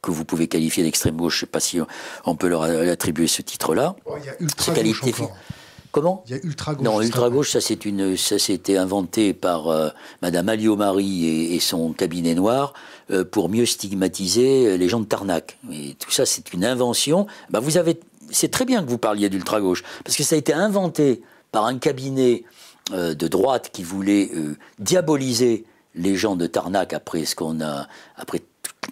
[0.03, 1.39] que vous pouvez qualifier d'extrême gauche.
[1.39, 1.79] Je ne sais pas si
[2.25, 3.95] on peut leur attribuer ce titre-là.
[4.07, 5.03] Oh, il y a ultra gauche
[5.91, 6.85] Comment Il y a ultra gauche.
[6.85, 9.89] Non, ultra gauche, ça c'est une, ça c'était inventé par euh,
[10.23, 12.75] Madame Alliot-Marie et, et, son cabinet noir
[13.11, 15.59] euh, pour mieux stigmatiser les gens de Tarnac.
[15.73, 17.27] Et tout ça, c'est une invention.
[17.51, 17.99] Bah, vous avez,
[18.31, 21.23] c'est très bien que vous parliez d'ultra gauche parce que ça a été inventé
[21.53, 22.45] par un cabinet
[22.93, 27.87] euh, de droite qui voulait euh, diaboliser les gens de Tarnac après ce qu'on a,
[28.17, 28.41] après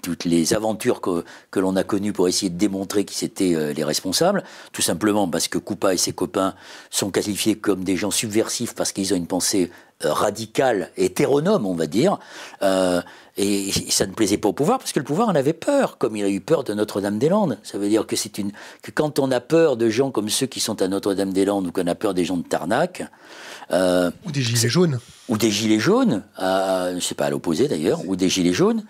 [0.06, 3.72] toutes les aventures que, que l'on a connues pour essayer de démontrer qui c'était euh,
[3.72, 6.54] les responsables, tout simplement parce que Coupa et ses copains
[6.90, 9.72] sont qualifiés comme des gens subversifs parce qu'ils ont une pensée
[10.04, 12.20] euh, radicale, hétéronome, on va dire,
[12.62, 13.02] euh,
[13.36, 15.98] et, et ça ne plaisait pas au pouvoir parce que le pouvoir en avait peur,
[15.98, 17.58] comme il a eu peur de Notre-Dame-des-Landes.
[17.64, 20.46] Ça veut dire que c'est une que quand on a peur de gens comme ceux
[20.46, 23.02] qui sont à Notre-Dame-des-Landes ou qu'on a peur des gens de Tarnac,
[23.72, 27.66] euh, ou des gilets jaunes, ou des gilets jaunes, à, je sais pas à l'opposé
[27.66, 28.84] d'ailleurs, ou des gilets jaunes,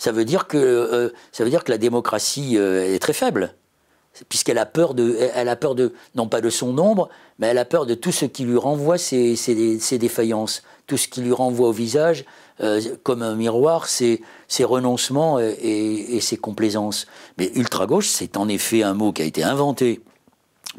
[0.00, 3.54] ça veut dire que euh, ça veut dire que la démocratie euh, est très faible,
[4.30, 5.54] puisqu'elle a peur de, elle
[6.14, 8.96] non pas de son nombre, mais elle a peur de tout ce qui lui renvoie
[8.96, 9.36] ses,
[9.98, 12.24] défaillances, tout ce qui lui renvoie au visage
[12.62, 14.22] euh, comme un miroir, ses,
[14.60, 17.06] renoncements et, ses complaisances.
[17.36, 20.00] Mais ultra gauche, c'est en effet un mot qui a été inventé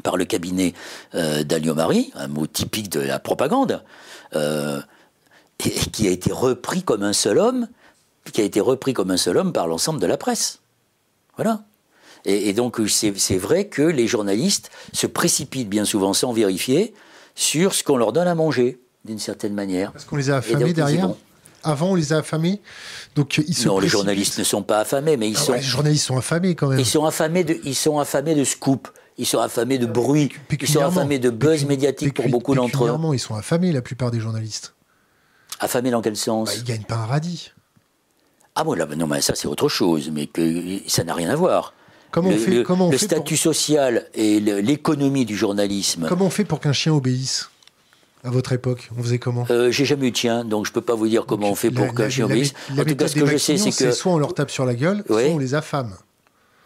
[0.02, 0.74] par le cabinet
[1.14, 3.84] euh, d'Alliot-Marie, un mot typique de la propagande,
[4.34, 7.68] et qui a été repris comme un seul homme
[8.30, 10.60] qui a été repris comme un seul homme par l'ensemble de la presse.
[11.36, 11.64] Voilà.
[12.24, 16.94] Et, et donc c'est vrai que les journalistes se précipitent bien souvent sans vérifier
[17.34, 19.92] sur ce qu'on leur donne à manger, d'une certaine manière.
[19.92, 21.10] Parce qu'on les a affamés derrière.
[21.64, 22.60] Avant, on les a affamés.
[23.14, 25.52] Donc, ils se non, les journalistes ne sont pas affamés, mais ils ah sont.
[25.52, 26.78] Ouais, les journalistes sont affamés quand même.
[26.80, 28.88] Ils sont affamés de, ils sont affamés de scoop.
[29.18, 30.30] Ils sont affamés de bruit.
[30.50, 32.98] Ils sont affamés de buzz médiatique pour beaucoup d'entre eux.
[33.12, 34.74] Ils sont affamés, la plupart des journalistes.
[35.60, 36.48] Affamés dans quel sens?
[36.48, 37.52] Bah, Ils gagnent pas un radis.
[38.54, 41.36] Ah bon, là, non, mais ça c'est autre chose, mais que ça n'a rien à
[41.36, 41.74] voir.
[42.10, 43.42] Comment le, on fait, le, comment on le fait statut pour...
[43.42, 46.06] social et l'économie du journalisme.
[46.08, 47.48] Comment on fait pour qu'un chien obéisse
[48.24, 49.46] à votre époque, on faisait comment?
[49.50, 51.56] Euh, J'ai jamais eu de chien, donc je peux pas vous dire comment donc, on
[51.56, 52.52] fait pour qu'un chien obéisse.
[52.70, 54.74] En tout cas, ce que je sais, c'est que soit on leur tape sur la
[54.74, 55.22] gueule, oui.
[55.24, 55.96] soit on les affame.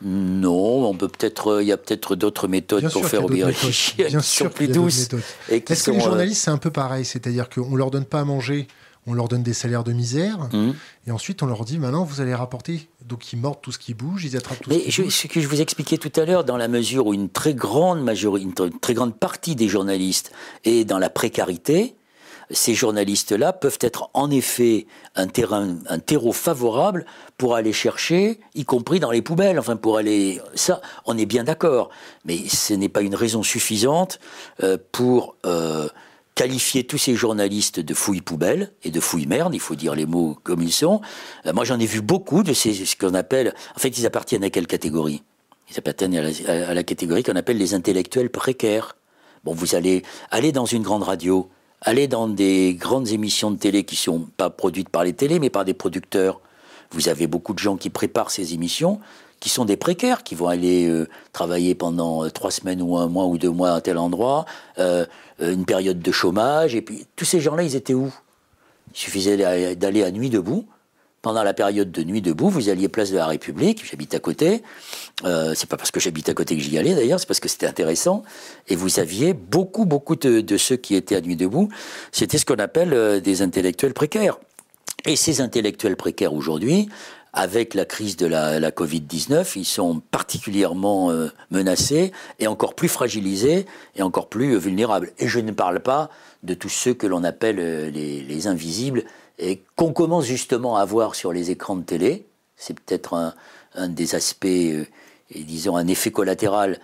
[0.03, 1.63] Non, on peut peut-être.
[1.63, 4.47] Il y a peut-être d'autres méthodes Bien pour faire obéir les chiens Bien qui sûr
[4.47, 5.09] sont plus douces.
[5.49, 8.69] Est-ce que les journalistes c'est un peu pareil, c'est-à-dire qu'on leur donne pas à manger
[9.07, 10.73] on leur donne des salaires de misère, mmh.
[11.07, 12.89] et ensuite on leur dit maintenant vous allez rapporter.
[13.05, 15.13] Donc ils mordent tout ce qui bouge, ils attrapent tout Mais ce qui je, bouge.
[15.13, 18.03] Ce que je vous expliquais tout à l'heure, dans la mesure où une très grande
[18.03, 20.33] majorité, une très grande partie des journalistes
[20.65, 21.97] est dans la précarité,
[22.51, 27.05] ces journalistes-là peuvent être en effet un terrain, un terreau favorable
[27.39, 29.59] pour aller chercher, y compris dans les poubelles.
[29.59, 31.91] Enfin, pour aller, ça, on est bien d'accord.
[32.25, 34.21] Mais ce n'est pas une raison suffisante
[34.63, 35.89] euh, pour euh,
[36.37, 40.07] qualifier tous ces journalistes de fouilles poubelles et de fouilles merde, il faut dire les
[40.07, 41.01] mots comme ils sont.
[41.47, 44.45] Euh, moi, j'en ai vu beaucoup de ces, ce qu'on appelle, en fait, ils appartiennent
[44.45, 45.25] à quelle catégorie?
[45.71, 48.97] Ils appartiennent à la, catégorie qu'on appelle les intellectuels précaires.
[49.45, 51.49] Bon, vous allez aller dans une grande radio,
[51.81, 55.51] aller dans des grandes émissions de télé qui sont pas produites par les télés, mais
[55.51, 56.41] par des producteurs.
[56.93, 59.01] Vous avez beaucoup de gens qui préparent ces émissions,
[59.41, 63.09] qui sont des précaires, qui vont aller euh, travailler pendant euh, trois semaines ou un
[63.09, 64.47] mois ou deux mois à tel endroit,
[64.79, 65.05] euh,
[65.41, 68.13] une période de chômage, et puis tous ces gens-là, ils étaient où?
[68.93, 69.37] Il suffisait
[69.77, 70.67] d'aller à Nuit debout.
[71.21, 74.63] Pendant la période de Nuit debout, vous alliez place de la République, j'habite à côté.
[75.25, 77.49] Euh, c'est pas parce que j'habite à côté que j'y allais d'ailleurs, c'est parce que
[77.49, 78.23] c'était intéressant.
[78.69, 81.69] Et vous aviez beaucoup, beaucoup de, ceux qui étaient à Nuit debout.
[82.13, 84.39] C'était ce qu'on appelle des intellectuels précaires.
[85.05, 86.89] Et ces intellectuels précaires aujourd'hui,
[87.37, 92.89] avec la crise de la, la Covid-19, ils sont particulièrement euh, menacés et encore plus
[92.89, 95.13] fragilisés et encore plus euh, vulnérables.
[95.19, 96.09] Et je ne parle pas
[96.43, 99.05] de tous ceux que l'on appelle euh, les, les, invisibles
[99.39, 102.27] et qu'on commence justement à voir sur les écrans de télé.
[102.57, 103.13] C'est peut-être
[103.75, 104.47] un, des aspects,
[105.31, 106.81] disons un effet collatéral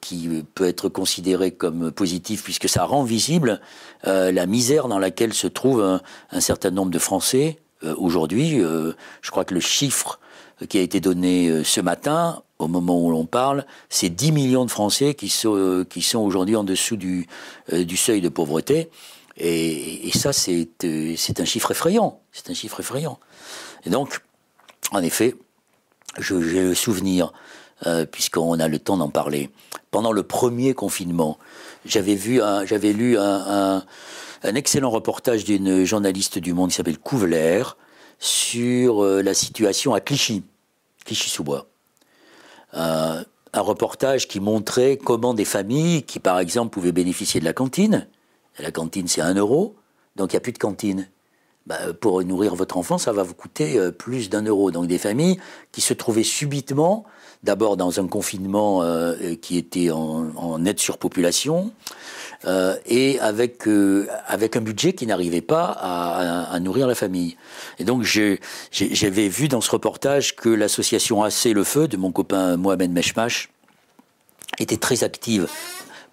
[0.00, 3.60] qui peut être considéré comme positif puisque ça rend visible
[4.04, 9.30] la misère dans laquelle se trouve un certain nombre de Français euh, aujourd'hui, euh, je
[9.30, 10.18] crois que le chiffre
[10.68, 14.64] qui a été donné euh, ce matin, au moment où l'on parle, c'est 10 millions
[14.64, 15.86] de Français qui sont,
[16.16, 17.28] aujourd'hui en dessous du,
[17.96, 18.90] seuil de pauvreté.
[19.36, 22.20] Et, ça, c'est un chiffre effrayant.
[22.32, 23.20] C'est un chiffre effrayant.
[23.84, 24.20] Et donc,
[24.90, 25.36] en effet,
[26.18, 27.32] j'ai le souvenir,
[28.10, 29.50] puisqu'on a le temps d'en parler,
[29.92, 31.38] pendant le premier confinement,
[31.84, 33.84] j'avais lu un
[34.42, 37.62] un excellent reportage d'une journaliste du Monde qui s'appelle Couveler
[38.18, 40.44] sur euh, la situation à Clichy,
[41.04, 41.66] Clichy-sous-Bois.
[42.74, 43.22] Euh,
[43.52, 48.06] un reportage qui montrait comment des familles qui, par exemple, pouvaient bénéficier de la cantine,
[48.58, 49.76] la cantine c'est un euro,
[50.16, 51.08] donc il n'y a plus de cantine.
[51.68, 54.70] bah, pour nourrir votre enfant, ça va vous coûter euh, plus d'un euro.
[54.70, 55.38] Donc des familles
[55.70, 57.04] qui se trouvaient subitement,
[57.42, 61.70] d'abord dans un confinement euh, qui était en, en nette surpopulation,
[62.44, 67.36] euh, et avec euh, avec un budget qui n'arrivait pas à, nourrir la famille.
[67.80, 72.56] Et donc j'avais vu dans ce reportage que l'association AC Le Feu de mon copain
[72.56, 73.48] Mohamed Meshmash
[74.60, 75.48] était très active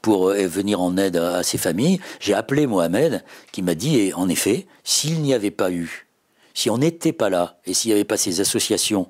[0.01, 1.99] pour euh, venir en aide à, à ces familles.
[2.19, 6.07] J'ai appelé Mohamed qui m'a dit, et en effet, s'il n'y avait pas eu,
[6.55, 9.07] si on n'était pas là et s'il n'y avait pas ces associations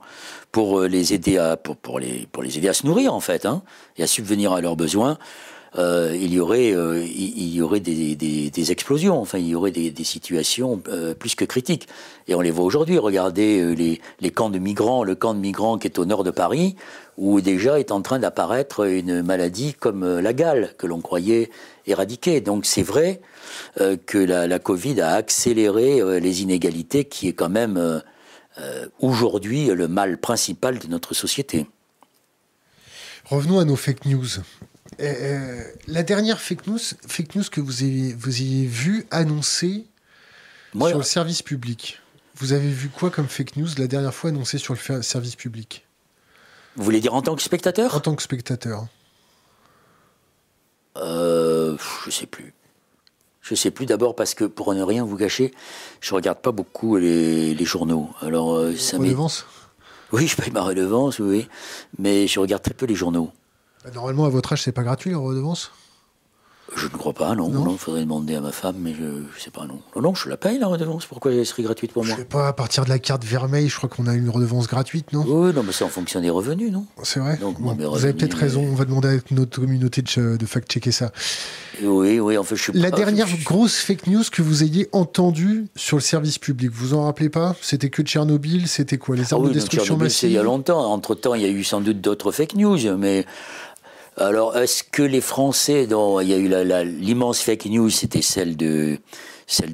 [0.51, 3.45] pour les aider à pour, pour, les pour les aider à se nourrir en fait
[3.45, 3.61] hein,
[3.97, 5.17] et à subvenir à leurs besoins,
[5.77, 10.03] euh, il y aurait, euh, il, y aurait des, explosions, enfin il y aurait des,
[10.03, 11.87] situations euh, plus que critiques.
[12.27, 12.97] Et on les voit aujourd'hui.
[12.97, 16.31] Regardez les, les, camps de migrants, le camp de migrants qui est au nord de
[16.31, 16.75] Paris,
[17.17, 21.49] où déjà est en train d'apparaître une maladie comme la gale que l'on croyait
[21.87, 22.39] éradiquée.
[22.41, 23.21] Donc c'est vrai
[23.77, 28.01] que la, Covid a accéléré les inégalités, qui est quand même
[28.99, 31.67] aujourd'hui le mal principal de notre société.
[33.25, 34.27] Revenons à nos fake news.
[34.99, 39.85] Euh, la dernière fake news, fake news que vous avez, vous ayez vu annoncée
[40.73, 42.01] sur le service public.
[42.35, 45.85] Vous avez vu quoi comme fake news la dernière fois annoncée sur le service public?
[46.75, 47.95] Vous voulez dire en tant que spectateur?
[47.95, 48.87] En tant que spectateur.
[50.97, 52.53] Euh, je sais plus.
[53.41, 55.53] Je sais plus d'abord parce que pour ne rien vous gâcher,
[56.01, 58.09] je regarde pas beaucoup les, les journaux.
[58.21, 59.45] Alors euh, ça redevance
[60.11, 61.47] Oui, je paye ma redevance, oui,
[61.99, 63.31] mais je regarde très peu les journaux.
[63.85, 65.71] Bah, normalement, à votre âge, c'est pas gratuit la redevance?
[66.75, 67.51] Je ne crois pas, non.
[67.71, 69.79] Il faudrait demander à ma femme, mais je ne sais pas, non.
[69.95, 71.05] Non, non, je la paye la redevance.
[71.05, 72.15] Pourquoi elle serait gratuite pour moi?
[72.15, 74.67] Je sais pas, à partir de la carte Vermeil, je crois qu'on a une redevance
[74.67, 75.23] gratuite, non?
[75.27, 76.87] Oui, non, mais c'est en fonction des revenus, non?
[77.03, 80.37] C'est vrai Donc, bon, Vous avez peut-être raison, on va demander à notre communauté de,
[80.37, 81.11] de fact-checker ça.
[81.83, 83.43] Oui, oui, en fait, je suis La pas, dernière je...
[83.43, 87.55] grosse fake news que vous ayez entendue sur le service public, vous en rappelez pas?
[87.61, 89.15] C'était que Tchernobyl C'était quoi?
[89.15, 90.91] Les armes ah oui, de destruction massive il y a longtemps.
[90.91, 93.27] Entre-temps, il y a eu sans doute d'autres fake news, mais
[94.17, 96.47] alors, est-ce que les Français, dont il y a eu
[96.85, 98.97] l'immense fake news, c'était celle de,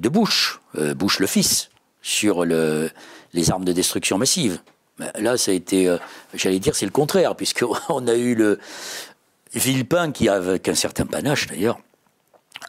[0.09, 1.69] Bush, euh, Bush le fils,
[2.01, 2.89] sur le,
[3.33, 4.59] les armes de destruction massive.
[5.19, 5.97] Là, ça a été, euh,
[6.33, 8.59] j'allais dire, c'est le contraire, puisqu'on a eu le
[9.53, 11.79] Villepin, qui, avec un certain panache d'ailleurs,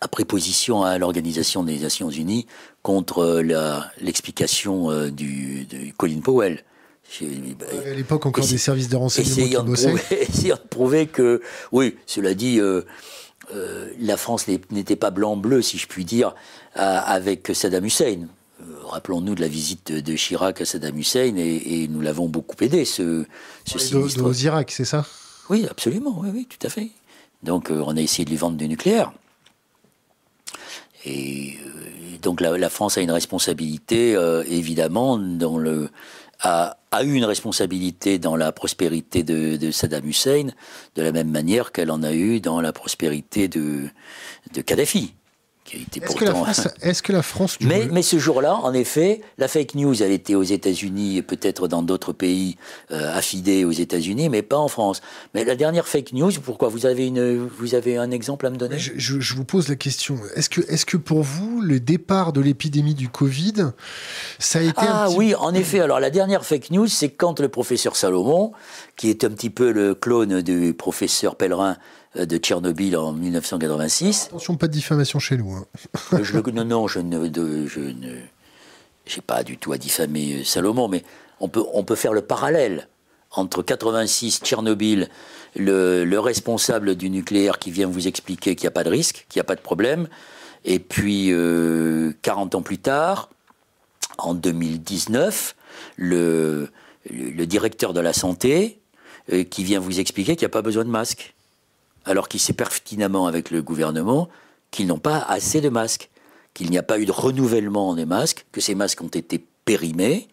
[0.01, 2.47] a pris position à l'Organisation des Nations Unies
[2.83, 3.41] contre
[4.01, 6.65] l'explication euh, du, de Colin Powell.
[7.21, 9.95] À l'époque, encore des services de renseignement qui bossaient.
[10.11, 12.83] Essayant de prouver que, oui, cela dit, euh,
[13.55, 16.35] euh, la France n'était pas blanc-bleu, si je puis dire,
[16.75, 18.29] à, avec Saddam Hussein.
[18.61, 22.57] Euh, Rappelons-nous de la visite de Chirac à Saddam Hussein, et, et nous l'avons beaucoup
[22.63, 23.25] aidé, ce,
[23.67, 24.25] ce sinistre.
[24.25, 25.05] Aux Irak, c'est ça?
[25.51, 26.91] Oui, absolument, oui, oui, tout à fait.
[27.43, 29.13] Donc, on a essayé de lui vendre du nucléaire.
[31.05, 31.59] Et
[32.23, 34.13] donc, la, la, France a une responsabilité,
[34.47, 35.91] évidemment, dans le
[36.43, 40.49] a, eu une responsabilité dans la prospérité de, de, Saddam Hussein,
[40.97, 43.89] de la même manière qu'elle en a eu dans la prospérité de,
[44.53, 45.15] de Kadhafi.
[45.73, 46.21] Est-ce pourtant...
[46.21, 46.69] que, la France,
[47.03, 50.43] que la France mais, mais ce jour-là, en effet, la fake news, elle était aux
[50.43, 52.57] États-Unis et peut-être dans d'autres pays
[52.91, 55.01] euh, affidés aux États-Unis, mais pas en France.
[55.35, 56.69] Mais la dernière fake news, pourquoi?
[56.69, 58.79] Vous avez, une, vous avez un exemple à me donner?
[58.79, 60.19] Je, je, je, vous pose la question.
[60.35, 63.73] Est-ce que, est que pour vous, le départ de l'épidémie du Covid,
[64.39, 65.17] ça a été Ah un petit...
[65.17, 65.81] oui, en effet.
[65.81, 68.53] Alors la dernière fake news, c'est quand le professeur Salomon,
[68.97, 71.77] qui est un petit peu le clone du professeur Pellerin,
[72.15, 74.27] de Tchernobyl en 1986.
[74.27, 75.53] Attention, pas de diffamation chez nous.
[75.53, 75.67] Hein.
[76.23, 78.17] je, non, non, je ne, de, je ne,
[79.07, 81.05] j'ai pas du tout à diffamer Salomon, mais
[81.41, 82.89] on peut, on peut faire le parallèle
[83.35, 85.09] entre 86, Tchernobyl,
[85.57, 89.27] le, le responsable du nucléaire qui vient vous expliquer qu'il n'y a pas de risque,
[89.29, 90.07] qu'il n'y a pas de problème,
[90.65, 93.31] et puis euh, 40 ans plus tard,
[94.19, 95.57] en 2019,
[95.97, 96.69] le,
[97.11, 98.81] le, le directeur de la santé
[99.33, 101.35] euh, qui vient vous expliquer qu'il n'y a pas besoin de masque
[102.05, 104.29] alors qu'il sait pertinemment avec le gouvernement
[104.71, 106.11] qu'ils n'ont pas assez de masques,
[106.55, 110.29] qu'il n'y a pas eu de renouvellement des masques, que ces masques ont été périmés.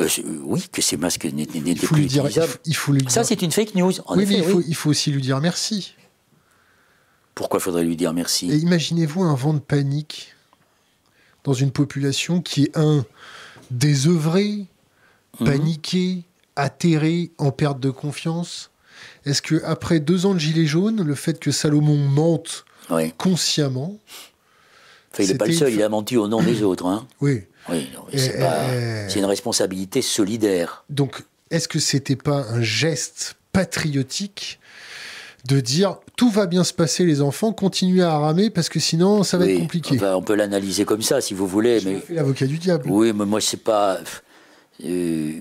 [0.00, 0.08] Euh,
[0.42, 2.52] oui, que ces masques n'étaient plus dire, utilisables.
[2.64, 3.10] Il faut, il faut lui dire...
[3.12, 3.92] Ça, c'est une fake news.
[4.06, 4.64] En oui, effet, mais il faut, oui.
[4.66, 5.94] il faut, aussi lui dire merci.
[7.36, 8.50] Pourquoi faudrait lui dire merci?
[8.50, 10.34] Et imaginez-vous un vent de panique
[11.44, 13.04] dans une population qui est, un,
[13.70, 14.66] désœuvrée,
[15.40, 15.44] mmh.
[15.44, 16.24] paniquée,
[16.56, 18.70] atterrée, en perte de confiance
[19.26, 23.12] est-ce que après deux ans de gilets jaunes, le fait que Salomon mente oui.
[23.16, 23.98] consciemment,
[25.12, 26.86] enfin, il n'est pas le seul, il a menti au nom des autres.
[26.86, 27.06] Hein.
[27.20, 27.44] Oui.
[27.70, 29.08] Oui, c'est euh...
[29.08, 30.84] une responsabilité solidaire.
[30.90, 34.58] Donc, est-ce que c'était pas un geste patriotique
[35.48, 39.22] de dire tout va bien se passer, les enfants, continuez à ramer parce que sinon
[39.22, 39.98] ça va être compliqué.
[40.02, 41.80] on peut l'analyser comme ça si vous voulez.
[41.80, 42.84] Je mais l'avocat du diable.
[42.88, 43.98] Oui, mais moi c'est pas.
[44.84, 45.32] Euh,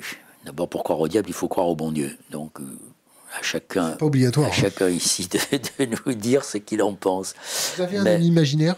[0.46, 2.16] d'abord, pour croire au diable, il faut croire au bon Dieu.
[2.32, 2.60] Donc.
[2.60, 2.64] Euh,
[3.38, 4.54] à chacun, pas obligatoire, à hein.
[4.54, 7.34] chacun ici de, nous dire ce qu'il en pense.
[7.76, 8.76] Vous avez un ami imaginaire?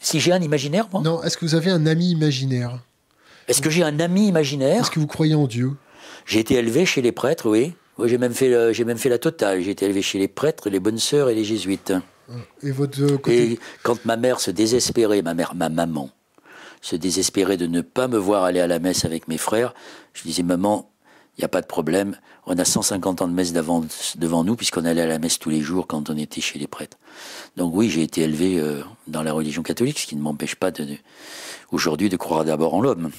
[0.00, 1.02] Si j'ai un imaginaire, moi?
[1.02, 2.80] Non, est-ce que vous avez un ami imaginaire?
[3.48, 4.82] Est-ce que j'ai un ami imaginaire?
[4.82, 5.72] Est-ce que vous croyez en Dieu?
[6.26, 7.74] J'ai été élevé chez les prêtres, oui.
[7.96, 9.62] Oui, j'ai même fait, j'ai même fait la totale.
[9.62, 11.92] J'ai été élevé chez les prêtres, les bonnes sœurs et les jésuites.
[12.62, 13.52] Et votre côté...
[13.52, 16.10] Et quand ma mère se désespérait, ma mère, ma maman,
[16.80, 19.74] se désespérait de ne pas me voir aller à la messe avec mes frères,
[20.12, 20.90] je disais maman,
[21.36, 22.16] il n'y a pas de problème.
[22.50, 25.60] On a 150 ans de messe devant nous, puisqu'on allait à la messe tous les
[25.60, 26.96] jours quand on était chez les prêtres.
[27.58, 30.70] Donc oui, j'ai été élevé euh, dans la religion catholique, ce qui ne m'empêche pas
[30.70, 30.86] de,
[31.72, 33.10] aujourd'hui de croire d'abord en l'homme.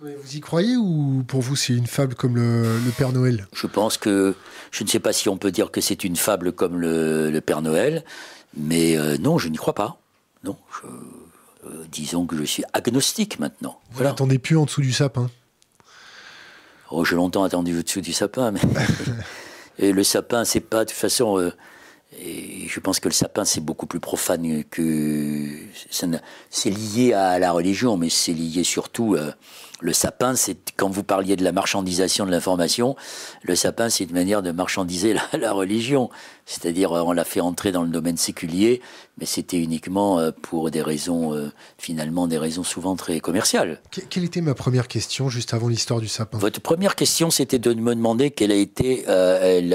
[0.00, 3.46] Vous y croyez ou pour vous c'est une fable comme le, Père Noël?
[3.54, 4.34] Je pense que
[4.70, 7.62] je ne sais pas si on peut dire que c'est une fable comme le, Père
[7.62, 8.04] Noël,
[8.54, 9.98] mais euh, non, je n'y crois pas.
[10.42, 10.58] Non,
[11.64, 13.80] euh, disons que je suis agnostique maintenant.
[13.88, 14.10] Vous voilà.
[14.10, 15.30] n'attendez plus en dessous du sapin?
[16.96, 18.60] Oh, j'ai longtemps attendu au-dessous du sapin, mais
[19.80, 21.38] et le sapin, c'est pas de toute façon.
[21.38, 21.52] Euh,
[22.20, 25.48] et je pense que le sapin, c'est beaucoup plus profane que.
[26.50, 29.16] C'est lié à la religion, mais c'est lié surtout
[29.80, 32.94] le sapin, c'est quand vous parliez de la marchandisation de l'information,
[33.42, 36.10] le sapin, c'est une manière de marchandiser la, religion.
[36.46, 38.80] C'est-à-dire, euh, on l'a fait entrer dans le domaine séculier,
[39.18, 43.80] mais c'était uniquement euh, pour des raisons, euh, finalement, des raisons souvent très commerciales.
[44.10, 46.38] quelle était ma première question juste avant l'histoire du sapin?
[46.38, 49.04] Votre première question, c'était de me demander quelle a été,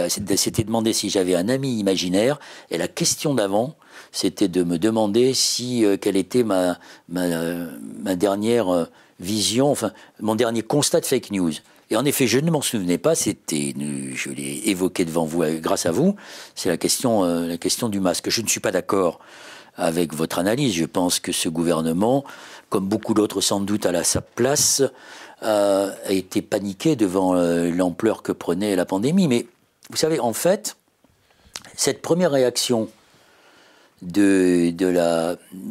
[0.10, 2.39] c'était de demander si j'avais un ami imaginaire,
[2.72, 3.76] et la question d'avant,
[4.12, 6.80] c'était de me demander si quelle était ma,
[7.10, 7.28] ma,
[8.02, 8.88] ma dernière
[9.20, 11.53] vision, enfin, mon dernier constat de fake news.
[11.91, 13.74] Et en effet, je ne m'en souvenais pas, c'était,
[14.13, 16.15] je l'ai évoqué devant vous euh, grâce à vous,
[16.55, 18.30] c'est la question, euh, la question du masque.
[18.30, 19.20] Je ne suis pas d'accord
[19.76, 20.74] avec votre analyse.
[20.76, 22.24] Je pense que ce gouvernement,
[22.70, 24.84] comme beaucoup d'autres sans doute à sa place,
[25.41, 29.28] euh, a été paniqué devant l'ampleur que prenait la pandémie.
[29.28, 29.47] Mais
[29.89, 30.76] vous savez, en fait,
[31.76, 32.89] cette première réaction
[34.01, 34.76] du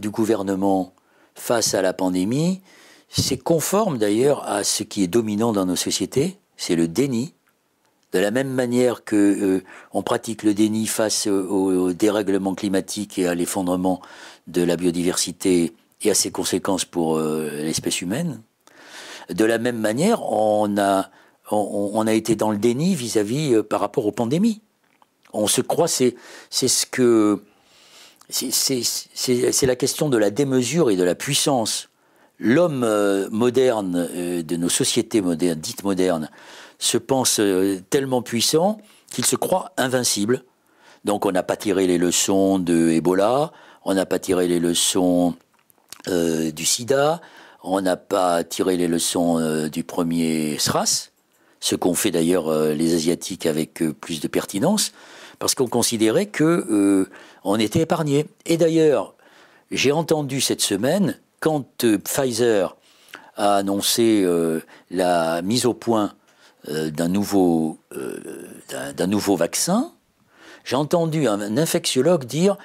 [0.06, 0.92] gouvernement
[1.34, 2.60] face à la pandémie,
[3.08, 7.34] c'est conforme d'ailleurs à ce qui est dominant dans nos sociétés, c'est le déni.
[8.12, 13.26] De la même manière que euh, on pratique le déni face au, dérèglement climatique et
[13.26, 14.00] à l'effondrement
[14.46, 18.40] de la biodiversité et à ses conséquences pour euh, l'espèce humaine,
[19.28, 21.10] de la même manière, on a,
[22.14, 24.62] été dans le déni vis-à-vis euh, par rapport aux pandémies.
[25.34, 26.14] On se croit, c'est
[26.50, 27.42] ce que,
[28.30, 31.90] c'est la question de la démesure et de la puissance
[32.38, 36.30] l'homme euh, moderne euh, de nos sociétés modernes, dites modernes,
[36.78, 38.78] se pense euh, tellement puissant
[39.10, 40.44] qu'il se croit invincible.
[41.04, 43.52] Donc on n'a pas tiré les leçons de Ebola,
[43.84, 45.34] on n'a pas tiré les leçons
[46.06, 47.20] du sida,
[47.62, 51.10] on n'a pas tiré les leçons du premier SRAS,
[51.60, 54.92] ce qu'ont fait d'ailleurs les Asiatiques avec plus de pertinence,
[55.38, 57.08] parce qu'on considérait que
[57.44, 58.26] on était épargné.
[58.46, 59.14] Et d'ailleurs,
[59.70, 62.76] j'ai entendu cette semaine quand euh, Pfizer
[63.36, 64.60] a annoncé euh,
[64.90, 66.14] la mise au point
[66.68, 67.78] euh, d'un nouveau,
[68.96, 69.92] d'un nouveau vaccin,
[70.64, 72.56] j'ai entendu un, infectiologue dire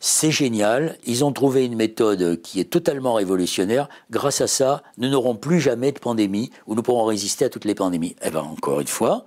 [0.00, 3.88] c'est génial, ils ont trouvé une méthode qui est totalement révolutionnaire.
[4.10, 7.64] Grâce à ça, nous n'aurons plus jamais de pandémie ou nous pourrons résister à toutes
[7.64, 8.16] les pandémies.
[8.22, 9.26] Eh bien, encore une fois,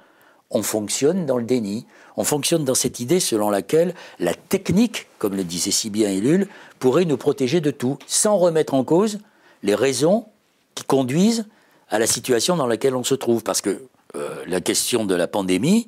[0.50, 1.86] on fonctionne dans le déni.
[2.18, 6.48] On fonctionne dans cette idée selon laquelle la technique, comme le disait si bien Ellul,
[6.86, 9.18] pourrait nous protéger de tout, sans remettre en cause
[9.64, 10.28] les raisons
[10.76, 11.48] qui conduisent
[11.90, 13.42] à la situation dans laquelle on se trouve.
[13.42, 13.82] Parce que
[14.16, 15.88] euh, la question de la pandémie,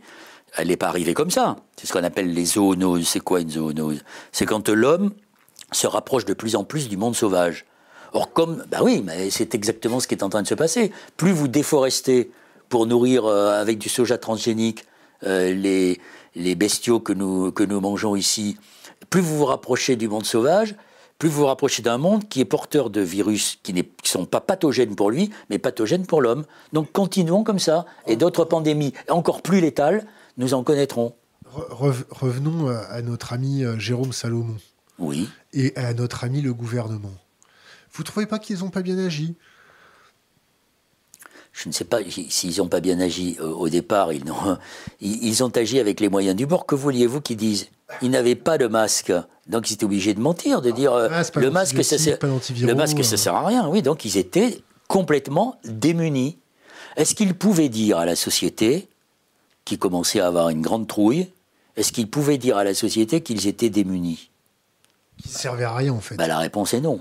[0.55, 1.57] elle n'est pas arrivée comme ça.
[1.75, 3.07] C'est ce qu'on appelle les zoonoses.
[3.07, 3.99] C'est quoi une zoonose?
[4.31, 5.11] C'est quand l'homme
[5.71, 7.65] se rapproche de plus en plus du monde sauvage.
[8.13, 10.91] Or, comme, ben oui, mais c'est exactement ce qui est en train de se passer.
[11.15, 12.31] Plus vous déforestez
[12.69, 14.83] pour nourrir euh, avec du soja transgénique
[15.27, 16.01] euh, les,
[16.33, 18.57] les bestiaux que nous, que nous mangeons ici,
[19.11, 20.75] plus vous vous rapprochez du monde sauvage,
[21.18, 24.41] plus vous vous rapprochez d'un monde qui est porteur de virus qui ne sont pas
[24.41, 26.45] pathogènes pour lui, mais pathogènes pour l'homme.
[26.74, 27.86] Donc continuons comme ça.
[28.05, 30.05] Et d'autres pandémies encore plus létales,
[30.38, 31.15] nous en connaîtrons.
[31.45, 34.57] revenons à notre ami euh, Jérôme Salomon.
[34.99, 35.28] Oui.
[35.53, 37.13] Et à notre ami le gouvernement.
[37.91, 39.36] Vous ne trouvez pas qu'ils n'ont pas bien agi?
[41.58, 41.99] Je ne sais pas
[42.30, 44.14] s'ils n'ont pas bien agi euh, au départ.
[44.14, 44.58] Ils ont,
[45.01, 46.68] ils ont agi avec les moyens du bord.
[46.68, 47.68] Que vouliez-vous qu'ils disent?
[48.01, 49.12] Ils n'avaient pas de masque.
[49.47, 53.03] Donc ils étaient obligés de mentir, de dire euh, le masque, ça sert, le masque,
[53.03, 53.68] ça sert à rien.
[53.68, 56.38] Oui, donc ils étaient complètement démunis.
[56.95, 58.88] Est-ce qu'ils pouvaient dire à la société,
[59.66, 61.28] qui commençait à avoir une grande trouille,
[61.76, 64.30] est-ce qu'ils pouvaient dire à la société qu'ils étaient démunis?
[65.22, 66.16] Qui ne servaient à rien en fait.
[66.16, 66.99] Bah, la réponse est non.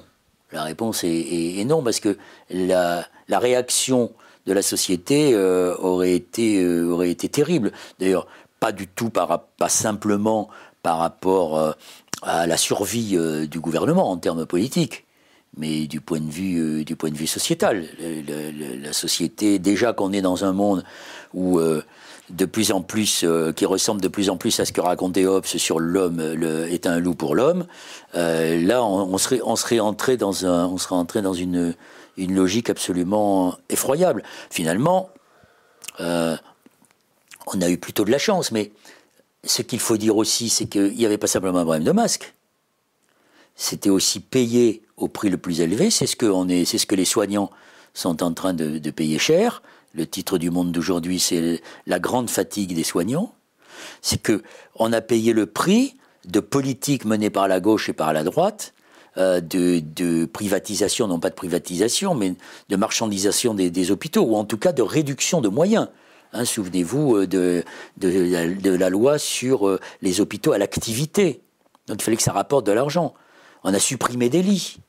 [0.53, 2.17] La réponse est, non, parce que
[2.51, 4.13] la, réaction
[4.47, 7.73] de la société euh, aurait, été, euh, aurait été terrible.
[7.99, 8.27] D'ailleurs,
[8.61, 10.49] pas du tout, par, pas simplement
[10.83, 11.73] par rapport euh,
[12.23, 13.19] à la survie
[13.49, 15.05] du gouvernement en termes politiques,
[15.57, 17.85] mais du point de vue, du point de vue sociétal.
[18.83, 20.83] la société, déjà qu'on est dans un monde
[21.35, 23.25] où de plus en plus,
[23.55, 26.21] qui ressemble de plus en plus à ce que racontait Hobbes sur l'homme
[26.71, 27.67] est un loup pour l'homme.
[28.15, 31.75] Là, on, serait, on serait entré dans un, on serait entré dans une,
[32.17, 34.23] une logique absolument effroyable.
[34.51, 35.11] Finalement,
[36.01, 36.37] euh,
[37.47, 38.73] on a eu plutôt de la chance, mais
[39.45, 42.35] ce qu'il faut dire aussi, c'est qu'il n'y avait pas simplement un problème de masque.
[43.55, 45.91] C'était aussi payé au prix le plus élevé.
[45.91, 47.51] C'est ce que on est, c'est ce que les soignants
[47.95, 49.63] sont en train de, de payer cher
[49.97, 53.33] le titre du monde d'aujourd'hui, c'est la grande fatigue des soignants.
[54.03, 54.43] C'est que
[54.77, 55.97] on a payé le prix
[56.27, 58.75] de politiques menées par la gauche et par la droite,
[59.19, 62.35] euh, de, privatisation, non pas de privatisation, mais
[62.69, 65.89] de marchandisation des, hôpitaux, ou en tout cas de réduction de moyens.
[66.35, 67.65] Hein, souvenez-vous euh, de,
[67.97, 71.41] de, la loi sur euh, les hôpitaux à l'activité.
[71.87, 73.15] Donc il fallait que ça rapporte de l'argent.
[73.65, 74.81] On a supprimé des lits.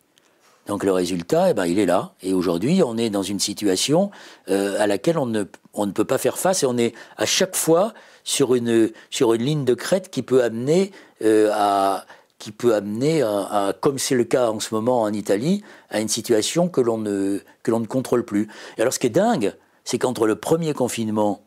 [0.65, 2.11] Donc le résultat, eh ben, il est là.
[2.21, 4.11] Et aujourd'hui, on est dans une situation
[4.49, 7.55] à laquelle on ne, on ne peut pas faire face et on est à chaque
[7.55, 7.93] fois
[8.25, 10.91] sur une, sur une ligne de crête qui peut amener
[11.23, 12.05] à
[12.39, 16.07] qui peut amener, à, comme c'est le cas en ce moment en Italie, à une
[16.07, 18.47] situation que l'on ne, que l'on ne contrôle plus.
[18.77, 21.41] Et alors ce qui est dingue, c'est qu'entre le premier confinement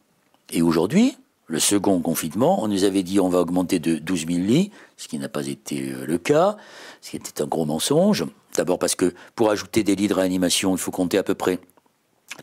[0.50, 1.16] et aujourd'hui,
[1.46, 5.08] le second confinement, on nous avait dit on va augmenter de 12 000 lits, ce
[5.08, 6.56] qui n'a pas été euh, le cas,
[7.00, 8.24] ce qui était un gros mensonge.
[8.56, 11.58] D'abord parce que pour ajouter des lits de réanimation, il faut compter à peu près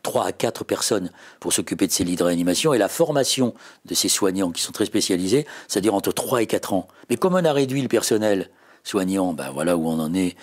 [0.03, 3.53] 3 à 4 personnes pour s'occuper de ces lits de réanimation et la formation
[3.85, 6.87] de ces soignants qui sont très spécialisés, c'est-à-dire entre 3 et 4 ans.
[7.09, 8.49] Mais comme on a réduit le personnel
[8.83, 10.35] soignant, ben voilà où on en est,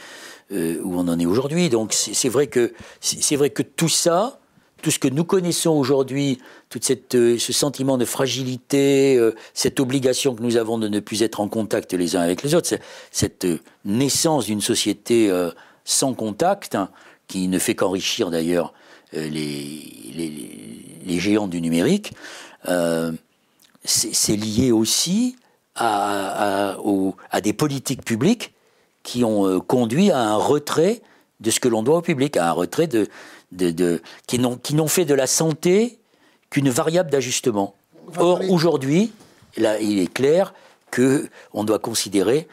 [0.52, 1.68] euh, où on en est aujourd'hui.
[1.68, 4.40] Donc c'est vrai que c'est vrai que tout ça,
[4.82, 6.38] tout ce que nous connaissons aujourd'hui,
[6.68, 6.80] tout
[7.14, 11.40] euh, ce sentiment de fragilité, euh, cette obligation que nous avons de ne plus être
[11.40, 12.74] en contact les uns avec les autres,
[13.10, 13.46] cette
[13.84, 15.30] naissance d'une société
[15.84, 16.90] sans contact, hein,
[17.28, 18.74] qui ne fait qu'enrichir d'ailleurs
[19.14, 22.12] les, les, géants du numérique,
[23.84, 25.36] c'est lié aussi
[25.74, 26.76] à,
[27.30, 28.52] à, des politiques publiques
[29.02, 31.02] qui ont conduit à un retrait
[31.40, 33.08] de ce que l'on doit au public, à un retrait de,
[33.52, 35.98] de, qui n'ont fait de la santé
[36.50, 37.74] qu'une variable d'ajustement.
[38.16, 39.12] Or, aujourd'hui,
[39.56, 40.54] il est clair
[40.92, 42.46] qu'on doit considérer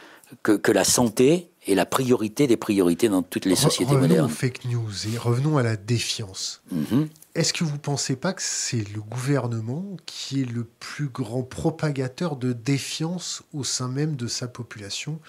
[0.43, 4.25] que, la santé est la priorité des priorités dans toutes les sociétés revenons modernes.
[4.25, 6.61] Revenons aux fake news et revenons à la défiance.
[6.71, 7.07] Mhm.
[7.33, 11.43] Est-ce que vous ne pensez pas que c'est le gouvernement qui est le plus grand
[11.43, 15.19] propagateur de défiance au sein même de sa population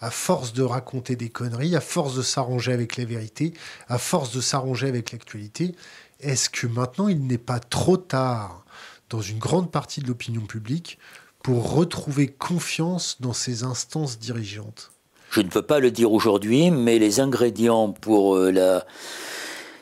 [0.00, 3.52] à force de raconter des conneries, à force de s'arranger avec la vérité,
[3.88, 5.74] à force de s'arranger avec l'actualité,
[6.20, 8.64] est-ce que maintenant il n'est pas trop tard
[9.10, 10.98] dans une grande partie de l'opinion publique
[11.42, 14.92] pour retrouver confiance dans ces instances dirigeantes?
[15.30, 18.84] Je ne peux pas le dire aujourd'hui, mais les ingrédients pour euh, la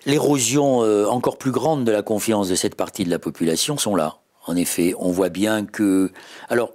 [0.07, 3.95] l'érosion euh, encore plus grande de la confiance de cette partie de la population sont
[3.95, 4.17] là.
[4.47, 6.11] En effet, on voit bien que...
[6.49, 6.73] Alors,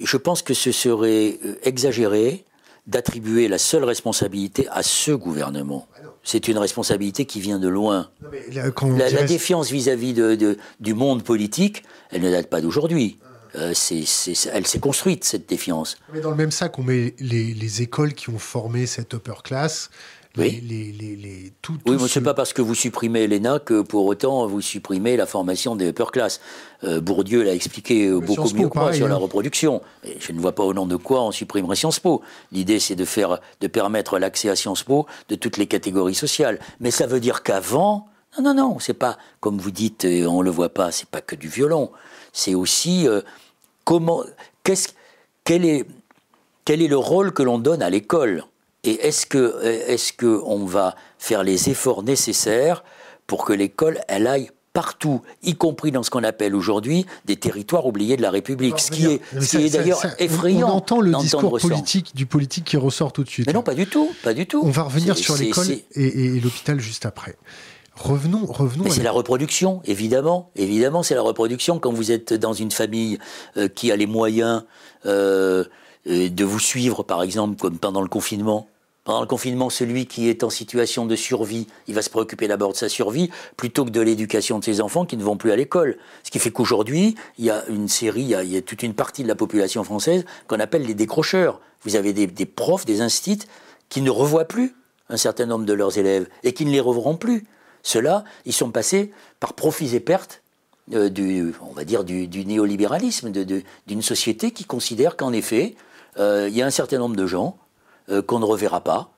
[0.00, 2.44] je pense que ce serait euh, exagéré
[2.86, 5.86] d'attribuer la seule responsabilité à ce gouvernement.
[6.22, 8.10] C'est une responsabilité qui vient de loin.
[8.98, 13.18] la, défiance vis-à-vis de, du monde politique, elle ne date pas d'aujourd'hui.
[13.56, 13.72] Euh,
[14.52, 15.96] elle s'est construite, cette défiance.
[16.12, 19.42] Mais dans le même sac, on met les, les écoles qui ont formé cette upper
[19.42, 19.90] class,
[20.36, 20.60] oui.
[20.66, 21.52] Les,
[21.86, 25.16] oui, mais ce n'est pas parce que vous supprimez l'ENA que pour autant vous supprimez
[25.16, 26.40] la formation des upper class.
[26.82, 29.18] Euh, Bourdieu l'a expliqué euh, beaucoup mieux que moi sur la hein.
[29.18, 29.80] reproduction.
[30.18, 32.20] je ne vois pas au nom de quoi on supprimerait Sciences Po.
[32.50, 36.58] L'idée, c'est de, faire, de permettre l'accès à Sciences Po de toutes les catégories sociales.
[36.80, 40.44] Mais ça veut dire qu'avant, non, non, non, c'est pas, comme vous dites, on ne
[40.44, 41.92] le voit pas, c'est pas que du violon.
[42.32, 43.20] C'est aussi euh,
[43.84, 44.24] comment,
[44.62, 44.90] qu'est-ce,
[45.44, 45.86] quel est,
[46.64, 48.44] quel est le rôle que l'on donne à l'école?
[48.82, 52.84] Et est-ce que, est-ce que on va faire les efforts nécessaires
[53.26, 57.86] pour que l'école, elle aille partout, y compris dans ce qu'on appelle aujourd'hui des territoires
[57.86, 60.68] oubliés de la République, ce qui est, est d'ailleurs effrayant.
[60.68, 63.46] On entend le discours politique du politique qui ressort tout de suite.
[63.46, 64.62] Mais non, pas du tout, pas du tout.
[64.64, 67.36] On va revenir sur l'école et, l'hôpital juste après.
[67.96, 68.90] Revenons, revenons.
[68.90, 71.78] c'est la reproduction, évidemment, évidemment, c'est la reproduction.
[71.78, 73.18] Quand vous êtes dans une famille
[73.56, 74.64] euh, qui a les moyens
[75.06, 75.64] euh,
[76.08, 78.68] euh, de vous suivre, par exemple, comme pendant le confinement,
[79.04, 82.72] Pendant le confinement, celui qui est en situation de survie, il va se préoccuper d'abord
[82.72, 85.56] de sa survie plutôt que de l'éducation de ses enfants qui ne vont plus à
[85.56, 85.98] l'école.
[86.22, 89.22] Ce qui fait qu'aujourd'hui, il y a une série, il y a, toute une partie
[89.22, 91.60] de la population française qu'on appelle les décrocheurs.
[91.82, 93.46] Vous avez des, profs, des instituts
[93.90, 94.74] qui ne revoient plus
[95.10, 97.44] un certain nombre de leurs élèves et qui ne les reverront plus.
[97.84, 100.42] Ceux-là, ils sont passés par profits et pertes
[100.92, 105.76] euh, du, on va dire, du, néolibéralisme, d'une société qui considère qu'en effet,
[106.18, 107.56] euh, il y a un certain nombre de gens
[108.10, 109.10] euh, qu'on ne reverra pas,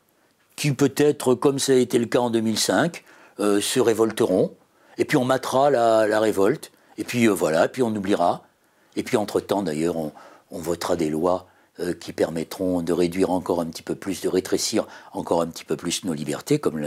[0.56, 3.04] qui peut-être, comme ça a été le cas en 2005,
[3.40, 4.52] euh, se révolteront,
[4.98, 8.42] et puis on matera la, révolte, et puis voilà, puis on oubliera.
[8.96, 10.12] Et puis entre-temps, d'ailleurs, on,
[10.50, 11.46] votera des lois
[12.00, 15.76] qui permettront de réduire encore un petit peu plus, de rétrécir encore un petit peu
[15.76, 16.78] plus nos libertés, comme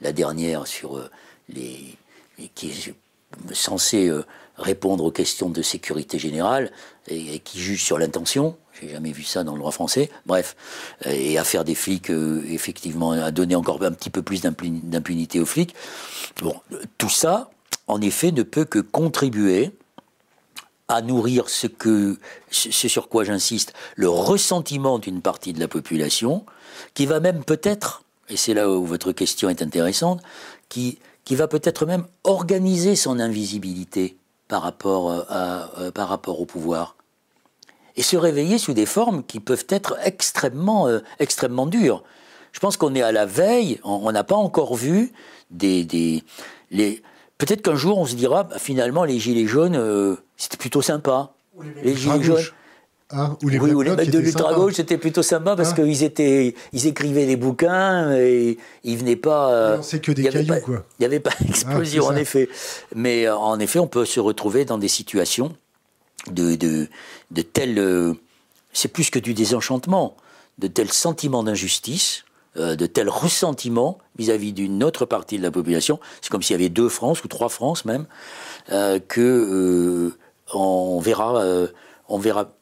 [0.00, 1.08] la, dernière sur
[1.48, 1.96] les,
[2.54, 2.94] qui est
[3.52, 4.10] censée
[4.56, 6.70] répondre aux questions de sécurité générale
[7.08, 8.56] et qui juge sur l'intention.
[8.80, 10.10] J'ai jamais vu ça dans le droit français.
[10.26, 10.56] Bref,
[11.04, 15.40] et à faire des flics, euh, effectivement, à donner encore un petit peu plus d'impunité
[15.40, 15.74] aux flics.
[16.40, 16.54] Bon,
[16.98, 17.50] tout ça,
[17.86, 19.72] en effet, ne peut que contribuer
[20.88, 22.18] à nourrir ce que,
[22.50, 26.44] ce sur quoi j'insiste, le ressentiment d'une partie de la population,
[26.94, 30.20] qui va même peut-être, et c'est là où votre question est intéressante,
[30.68, 34.16] qui, qui va peut-être même organiser son invisibilité
[34.48, 36.96] par rapport, euh, à, euh, par rapport au pouvoir
[37.96, 42.02] et se réveiller sous des formes qui peuvent être extrêmement, euh, extrêmement dures.
[42.52, 45.12] Je pense qu'on est à la veille, on n'a pas encore vu
[45.50, 45.84] des...
[45.84, 46.22] des
[46.70, 47.02] les...
[47.42, 51.32] Peut-être qu'un jour on se dira, bah, finalement les gilets jaunes, euh, c'était plutôt sympa.
[51.82, 52.38] Les, gilets jaunes.
[53.10, 55.74] Ah, ou les, oui, ou les mecs de l'ultra-gauche, c'était plutôt sympa parce ah.
[55.74, 59.82] qu'ils étaient, ils écrivaient des bouquins et ils venaient pas.
[59.82, 60.86] c'est que des cailloux, quoi.
[61.00, 62.48] Il n'y avait pas d'explosion, en effet.
[62.94, 65.52] Mais euh, en effet, on peut se retrouver dans des situations
[66.30, 66.86] de, de,
[67.32, 68.14] de tel, euh,
[68.72, 70.16] c'est plus que du désenchantement,
[70.58, 72.22] de tels sentiments d'injustice,
[72.56, 75.98] euh, de tels ressentiments vis-à-vis d'une autre partie de la population.
[76.20, 78.06] C'est comme s'il y avait deux France ou trois France même,
[78.70, 80.12] euh, que
[80.52, 81.42] on verra,
[82.08, 82.52] on verra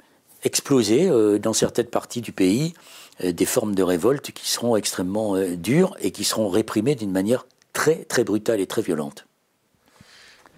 [0.44, 1.10] exploser
[1.40, 2.72] dans certaines parties du pays
[3.20, 8.04] des formes de révolte qui seront extrêmement dures et qui seront réprimées d'une manière très
[8.04, 9.26] très brutale et très violente.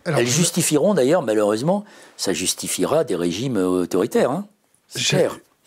[0.05, 1.87] Elles justifieront d'ailleurs, malheureusement,
[2.19, 4.31] ça justifiera des régimes autoritaires.
[4.31, 4.47] Hein.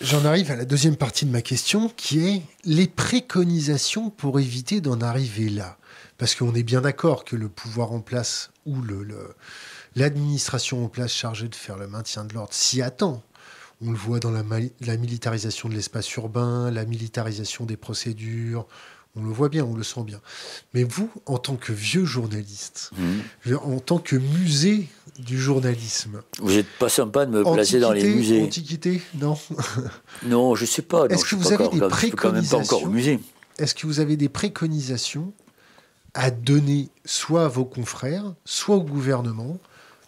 [0.01, 4.81] J'en arrive à la deuxième partie de ma question, qui est les préconisations pour éviter
[4.81, 5.77] d'en arriver là.
[6.17, 8.75] Parce qu'on est bien d'accord que le pouvoir en place ou
[9.95, 13.23] l'administration en place chargée de faire le maintien de l'ordre s'y attend.
[13.81, 14.43] On le voit dans la,
[14.81, 18.67] la militarisation de l'espace urbain, la militarisation des procédures,
[19.15, 20.19] on le voit bien, on le sent bien.
[20.73, 23.55] Mais vous, en tant que vieux journaliste, mmh.
[23.55, 24.89] en tant que musée
[25.20, 26.22] du journalisme.
[26.39, 28.43] Vous n'êtes pas sympa de me placer dans les musées.
[28.43, 29.38] Antiquité, non
[30.26, 31.05] Non, je ne sais pas.
[31.07, 32.93] Est-ce que vous avez des préconisations
[33.57, 35.34] Est-ce que vous avez des préconisations
[36.13, 39.57] à donner soit à vos confrères, soit au gouvernement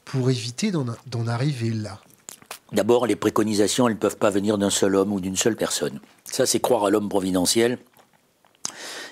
[0.05, 1.99] pour éviter d'en arriver là?
[2.74, 6.01] D'abord, les préconisations, elles ne peuvent pas venir d'un seul homme ou d'une seule personne.
[6.26, 7.80] Ça, c'est croire à l'homme providentiel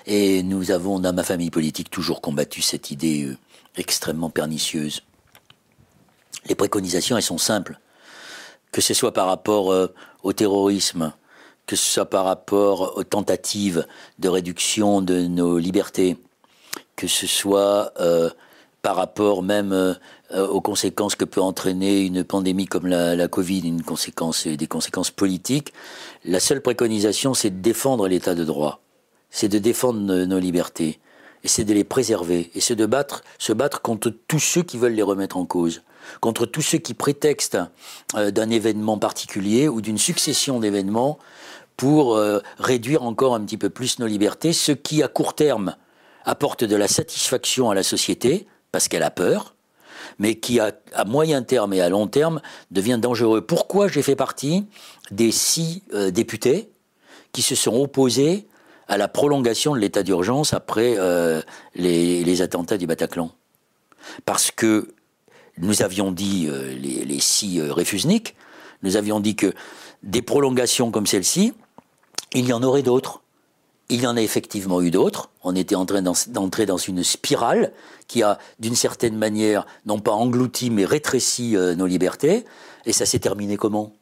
[0.06, 3.36] et nous avons, dans ma famille politique, toujours combattu cette idée euh,
[3.76, 5.02] extrêmement pernicieuse.
[6.48, 7.78] Les préconisations, elles sont simples.
[8.72, 9.92] Que ce soit par rapport euh,
[10.22, 11.12] au terrorisme,
[11.66, 13.86] que ce soit par rapport aux tentatives
[14.18, 16.16] de réduction de nos libertés,
[16.94, 18.30] que ce soit euh,
[18.82, 19.96] par rapport même
[20.32, 25.72] aux conséquences que peut entraîner une pandémie comme la, Covid, une conséquence, des conséquences politiques,
[26.24, 28.80] la seule préconisation, c'est de défendre l'état de droit.
[29.30, 31.00] C'est de défendre nos, libertés,
[31.42, 32.88] et c'est de les préserver, et c'est de
[33.38, 35.82] se battre contre tous ceux qui veulent les remettre en cause,
[36.20, 37.58] contre tous ceux qui prétextent
[38.14, 41.18] euh, d'un événement particulier ou d'une succession d'événements
[41.76, 45.76] pour euh, réduire encore un petit peu plus nos libertés, ce qui à court terme
[46.24, 49.54] apporte de la satisfaction à la société, parce qu'elle a peur,
[50.18, 50.72] mais qui à,
[51.06, 52.40] moyen terme et à long terme
[52.70, 53.40] devient dangereux.
[53.40, 54.66] Pourquoi j'ai fait partie
[55.10, 56.70] des six euh, députés
[57.32, 58.46] qui se sont opposés
[58.88, 61.42] à la prolongation de l'état d'urgence après euh,
[61.74, 63.30] les, attentats du Bataclan?
[64.24, 64.94] Parce que
[65.58, 68.34] nous avions dit, euh, les, six euh, réfusniques,
[68.82, 69.52] nous avions dit que
[70.02, 71.54] des prolongations comme celle-ci,
[72.32, 73.22] il y en aurait d'autres.
[73.88, 75.30] Il y en a effectivement eu d'autres.
[75.42, 77.72] On était en train d'entrer dans une spirale
[78.08, 82.44] qui a, d'une certaine manière, non pas englouti, mais rétréci nos libertés.
[82.84, 83.92] Et ça s'est terminé comment?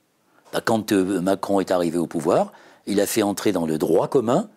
[0.54, 2.52] Bah, Quand Macron est arrivé au pouvoir,
[2.86, 4.48] il a fait entrer dans le droit commun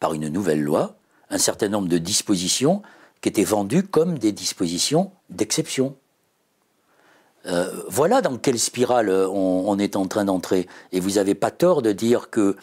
[0.00, 0.96] par une nouvelle loi
[1.30, 2.82] un certain nombre de dispositions
[3.20, 5.96] qui étaient vendues comme des dispositions d'exception.
[7.46, 10.66] Euh, voilà dans quelle spirale on, est en train d'entrer.
[10.92, 12.56] Et vous n'avez pas tort de dire que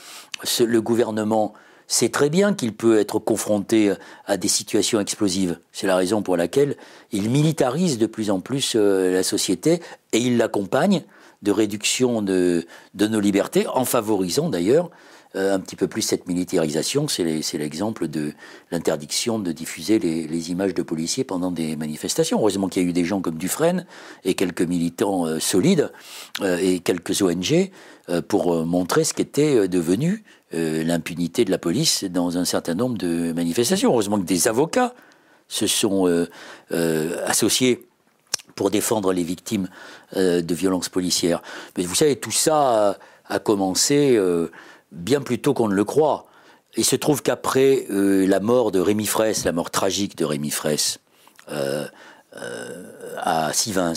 [0.59, 1.53] le gouvernement
[1.88, 3.93] sait très bien qu'il peut être confronté
[4.25, 5.59] à des situations explosives.
[5.71, 6.77] C'est la raison pour laquelle
[7.11, 9.82] il militarise de plus en plus euh, la société
[10.13, 11.03] et il l'accompagne
[11.41, 12.65] de réduction de,
[12.95, 17.07] nos libertés, en favorisant d'ailleurs euh, un petit peu plus cette militarisation.
[17.07, 17.23] C'est
[17.53, 18.34] l'exemple de
[18.71, 22.39] l'interdiction de diffuser les, images de policiers pendant des manifestations.
[22.39, 23.86] Heureusement qu'il y a eu des gens comme Dufresne
[24.25, 25.91] et quelques militants euh, solides
[26.43, 27.71] et quelques ONG
[28.27, 30.23] pour montrer ce qu'était devenu
[30.53, 33.89] euh, l'impunité de la police dans un certain nombre de manifestations.
[33.89, 34.93] Heureusement que des avocats
[35.47, 36.27] se sont euh,
[36.73, 37.88] euh, associés
[38.55, 39.69] pour défendre les victimes
[40.13, 41.41] de violences policières.
[41.77, 44.19] Mais vous savez, tout ça a, commencé
[44.91, 46.25] bien plus tôt qu'on ne le croit.
[46.77, 50.99] Il se trouve qu'après la mort de Rémi Fraisse, la mort tragique de Rémi Fraisse,
[53.17, 53.93] à Sivins,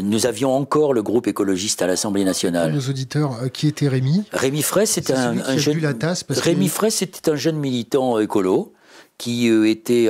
[0.00, 2.72] nous avions encore le groupe écologiste à l'Assemblée nationale.
[2.72, 4.24] Nos auditeurs, euh, qui était Rémi?
[4.32, 5.80] Rémi Fraisse, c'était un, jeune.
[5.80, 8.72] La tasse Rémi Fraisse, c'était un jeune militant écolo
[9.18, 10.08] qui euh, était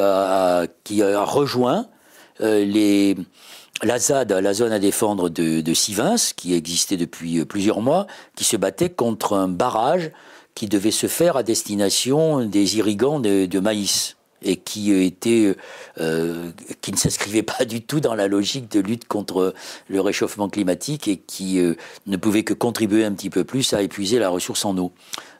[0.84, 1.86] qui a rejoint
[2.40, 3.16] euh, les
[3.82, 8.06] la ZAD, la zone à défendre de, de Sivins, qui existait depuis plusieurs mois,
[8.36, 10.10] qui se battait contre un barrage
[10.54, 15.56] qui devait se faire à destination des irrigants de maïs et qui était
[16.00, 19.54] euh, qui ne s'inscrivait pas du tout dans la logique de lutte contre
[19.88, 21.74] le réchauffement climatique et qui euh,
[22.06, 24.92] ne pouvait que contribuer un petit peu plus à épuiser la ressource en eau.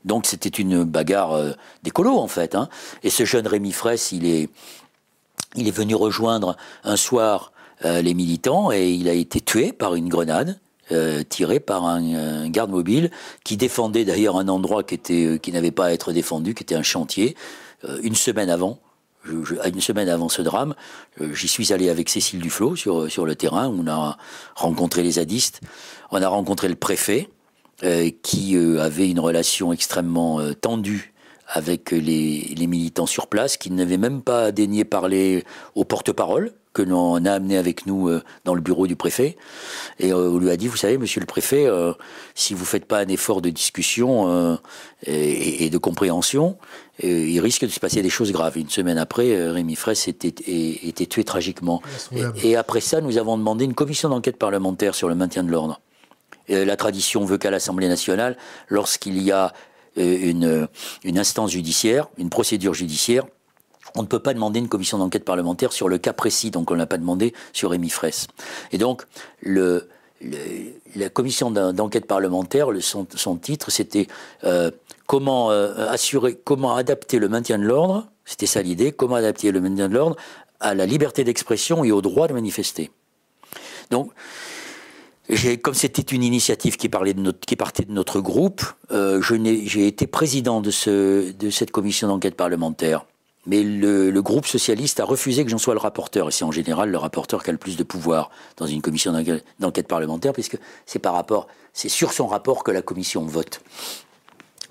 [0.05, 2.55] Donc c'était une bagarre euh, d'écolo en fait.
[2.55, 2.69] Hein.
[3.03, 4.49] Et ce jeune Rémi Fraisse, il est
[5.55, 7.53] il est venu rejoindre un soir
[7.85, 10.61] les militants et il a été tué par une grenade.
[11.29, 13.11] tirée par un, garde mobile
[13.45, 16.75] qui défendait d'ailleurs un endroit qui était qui n'avait pas à être défendu, qui était
[16.75, 17.37] un chantier.
[18.03, 18.79] une semaine avant,
[19.25, 20.75] une semaine avant ce drame,
[21.21, 23.69] euh, j'y suis allé avec Cécile Duflot sur, sur le terrain.
[23.69, 24.17] On a
[24.55, 25.61] rencontré les zadistes,
[26.11, 27.29] on a rencontré le préfet,
[27.85, 31.13] euh, qui euh, avait une relation extrêmement tendue
[31.47, 36.83] avec les, les, militants sur place, qui n'avaient même pas daigné parler au porte-parole, que
[36.83, 38.11] l'on a amené avec nous
[38.45, 39.37] dans le bureau du préfet.
[39.99, 41.67] Et on lui a dit, vous savez, monsieur le préfet,
[42.35, 44.59] si vous faites pas un effort de discussion
[45.07, 46.57] et, de compréhension,
[47.03, 48.59] il risque de se passer des choses graves.
[48.59, 51.83] Une semaine après, euh, Rémi Fraisse était, était tué tragiquement.
[52.43, 55.81] Et, après ça, nous avons demandé une commission d'enquête parlementaire sur le maintien de l'ordre.
[56.49, 58.37] La tradition veut qu'à l'Assemblée nationale,
[58.69, 59.53] lorsqu'il y a
[59.97, 60.69] euh, une,
[61.05, 63.25] une instance judiciaire, une procédure judiciaire,
[63.95, 66.75] on ne peut pas demander une commission d'enquête parlementaire sur le cas précis, donc on
[66.75, 68.27] ne l'a pas demandé sur Rémi Fraisse.
[68.71, 69.05] Et donc,
[69.45, 74.07] la commission d'enquête parlementaire, son, titre, c'était
[74.45, 74.71] euh,
[75.07, 79.61] comment euh, assurer, comment adapter le maintien de l'ordre, c'était ça l'idée, comment adapter le
[79.61, 80.17] maintien de l'ordre
[80.61, 82.91] à la liberté d'expression et au droit de manifester.
[83.91, 84.13] Donc,
[85.63, 90.61] comme c'était une initiative qui, parlait de partait de notre groupe, euh, j'ai été président
[90.61, 93.07] de cette commission d'enquête parlementaire.
[93.47, 96.29] Mais le, groupe socialiste a refusé que j'en sois le rapporteur.
[96.29, 99.13] Et c'est en général le rapporteur qui a le plus de pouvoir dans une commission
[99.59, 103.61] d'enquête parlementaire, puisque c'est par rapport, c'est sur son rapport que la commission vote.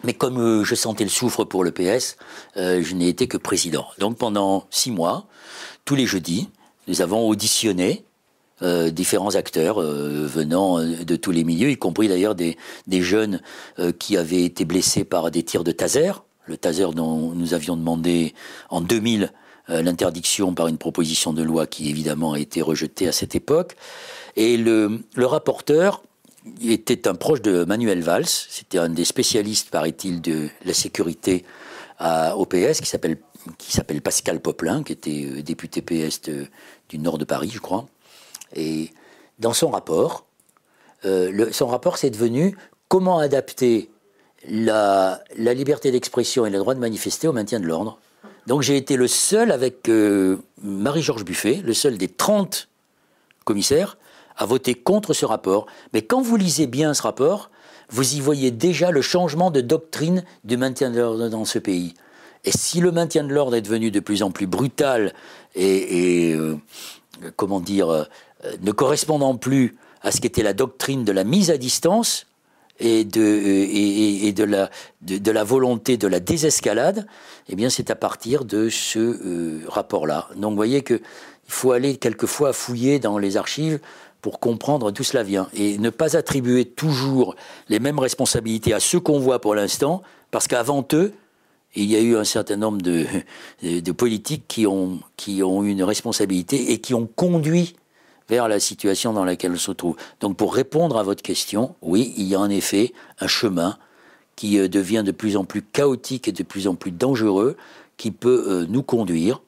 [0.03, 2.17] Mais comme euh, je sentais le souffre pour le PS,
[2.57, 3.87] euh, je n'ai été que président.
[3.99, 5.27] Donc pendant six mois,
[5.85, 6.49] tous les jeudis,
[6.87, 8.03] nous avons auditionné
[8.61, 12.57] euh, différents acteurs venant de tous les milieux, y compris d'ailleurs des,
[12.87, 13.41] des, jeunes
[13.99, 16.11] qui avaient été blessés par des tirs de taser,
[16.51, 18.33] le taser dont nous avions demandé
[18.69, 19.31] en 2000
[19.69, 23.75] euh, l'interdiction par une proposition de loi qui évidemment a été rejetée à cette époque.
[24.35, 26.03] Et le, rapporteur
[26.63, 31.45] était un proche de Manuel Valls, c'était un des spécialistes, paraît-il, de la sécurité
[31.99, 33.17] à OPS, qui s'appelle
[33.57, 36.21] qui s'appelle Pascal Poplin, qui était euh, député PS
[36.89, 37.87] du nord de Paris, je crois.
[38.55, 38.91] Et
[39.39, 40.25] dans son rapport,
[41.05, 42.55] euh, son rapport, c'est devenu
[42.87, 43.89] comment adapter
[44.47, 47.99] la, liberté d'expression et le droit de manifester au maintien de l'ordre.
[48.47, 52.67] Donc j'ai été le seul avec euh, Marie-Georges Buffet, le seul des 30
[53.45, 53.97] commissaires,
[54.37, 55.67] à voter contre ce rapport.
[55.93, 57.51] Mais quand vous lisez bien ce rapport,
[57.89, 61.93] vous y voyez déjà le changement de doctrine du maintien de l'ordre dans ce pays.
[62.43, 65.13] Et si le maintien de l'ordre est devenu de plus en plus brutal
[65.53, 66.57] et, euh,
[67.35, 68.03] comment dire, euh,
[68.61, 72.25] ne correspondant plus à ce qu'était la doctrine de la mise à distance,
[72.81, 74.69] et de, et, de, la,
[75.01, 77.05] de, la volonté de la désescalade,
[77.47, 80.27] eh bien, c'est à partir de ce euh, rapport-là.
[80.35, 80.99] Donc, vous voyez qu'il
[81.47, 83.79] faut aller quelquefois fouiller dans les archives
[84.21, 87.35] pour comprendre d'où cela vient et ne pas attribuer toujours
[87.69, 90.01] les mêmes responsabilités à ceux qu'on voit pour l'instant,
[90.31, 91.13] parce qu'avant eux,
[91.75, 93.05] il y a eu un certain nombre de,
[93.63, 97.75] de politiques qui ont, qui ont une responsabilité et qui ont conduit
[98.31, 99.97] vers la situation dans laquelle on se trouve.
[100.21, 103.77] Donc pour répondre à votre question, oui, il y a en effet un chemin
[104.37, 107.57] qui devient de plus en plus chaotique et de plus en plus dangereux,
[107.97, 109.41] qui peut nous conduire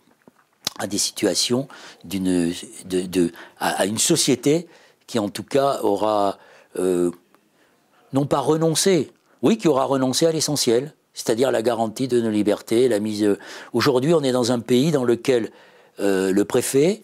[0.80, 1.70] à des situations
[2.04, 2.54] d'une,
[2.86, 4.68] de, à, une société
[5.08, 6.38] qui en tout cas aura
[6.78, 9.12] non pas renoncé,
[9.42, 13.38] oui, qui aura renoncé à l'essentiel, c'est-à-dire la garantie de nos libertés, la mise.
[13.72, 15.52] Aujourd'hui, on est dans un pays dans lequel
[16.00, 17.02] le préfet,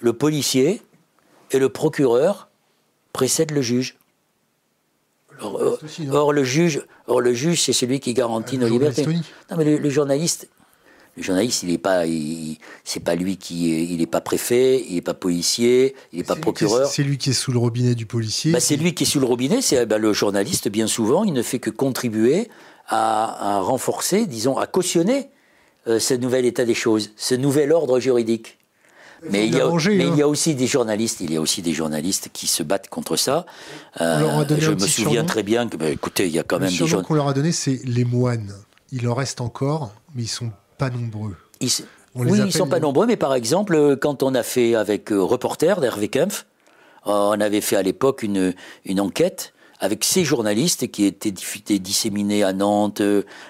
[0.00, 0.80] le policier
[1.52, 2.48] et le procureur
[3.12, 3.96] précèdent le juge.
[5.40, 9.04] Or, le juge, or le juge, c'est celui qui garantit nos libertés.
[9.06, 10.48] Non, mais le, journaliste,
[11.16, 12.04] le journaliste, il n'est pas,
[12.84, 16.36] c'est pas lui qui, il n'est pas préfet, il n'est pas policier, il n'est pas
[16.36, 16.86] procureur.
[16.86, 18.52] C'est lui qui est sous le robinet du policier.
[18.52, 19.62] Bah, c'est lui qui est sous le robinet.
[19.62, 22.48] C'est bah, le journaliste, bien souvent, il ne fait que contribuer
[22.88, 25.30] à, renforcer, disons, à cautionner
[25.86, 28.58] euh, ce nouvel état des choses, ce nouvel ordre juridique.
[29.30, 31.62] Mais, il y, a, mais il y, a, aussi des journalistes, il y a aussi
[31.62, 33.46] des journalistes qui se battent contre ça.
[34.00, 36.86] Euh, je me souviens très bien que, bah, écoutez, il y a quand même des
[36.86, 37.02] gens.
[37.02, 38.52] qu'on leur a donné, c'est les moines.
[38.90, 41.36] Il en reste encore, mais ils sont pas nombreux.
[41.60, 41.70] Ils,
[42.14, 45.80] oui, ils sont pas nombreux, mais par exemple, quand on a fait avec euh, Reporter
[45.80, 46.46] d'Hervé Kempf,
[47.04, 48.54] on avait fait à l'époque une,
[48.84, 51.32] une enquête avec ces journalistes qui étaient
[51.80, 53.02] disséminés à Nantes,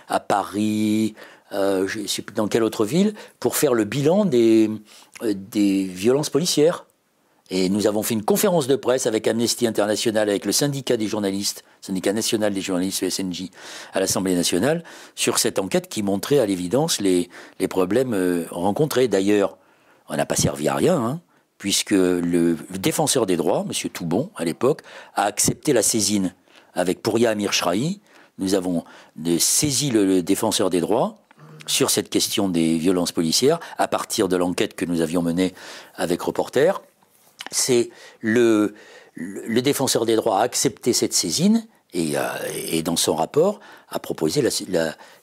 [0.09, 1.15] à Paris,
[1.53, 4.77] euh, je ne sais plus dans quelle autre ville, pour faire le bilan des, euh,
[5.23, 6.87] des violences policières.
[7.51, 11.07] Et nous avons fait une conférence de presse avec Amnesty International, avec le syndicat des
[11.07, 13.51] journalistes, syndicat national des journalistes, le SNJ,
[13.93, 14.83] à l'Assemblée nationale,
[15.15, 19.07] sur cette enquête qui montrait à l'évidence les, les problèmes euh, rencontrés.
[19.09, 19.59] D'ailleurs,
[20.09, 21.21] on n'a pas servi à rien, hein,
[21.59, 23.91] puisque le, défenseur des droits, M.
[23.91, 24.81] Toubon, à l'époque,
[25.15, 26.35] a accepté la saisine.
[26.75, 27.53] Avec Pouria Amir
[28.39, 28.83] nous avons
[29.39, 31.22] saisi le défenseur des droits,
[31.67, 35.55] sur cette question des violences policières à partir de l'enquête que nous avions menée
[35.95, 36.83] avec Reporter.
[37.51, 37.91] C'est
[38.21, 38.75] le,
[39.15, 42.23] le défenseur des droits a accepté cette saisine et, euh,
[42.55, 44.43] et dans son rapport a proposé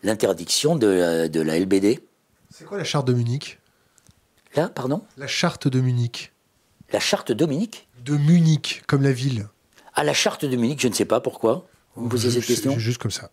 [0.03, 1.99] l'interdiction de, de, la LBD.
[2.51, 3.59] C'est quoi la charte de Munich?
[4.55, 5.01] Là, pardon?
[5.17, 6.31] La charte de Munich.
[6.91, 7.87] La charte de Munich?
[8.03, 9.47] De Munich, comme la ville.
[9.95, 11.67] Ah, la charte de Munich, je ne sais pas pourquoi.
[11.95, 12.77] Vous me posez cette question?
[12.77, 13.31] Juste comme ça.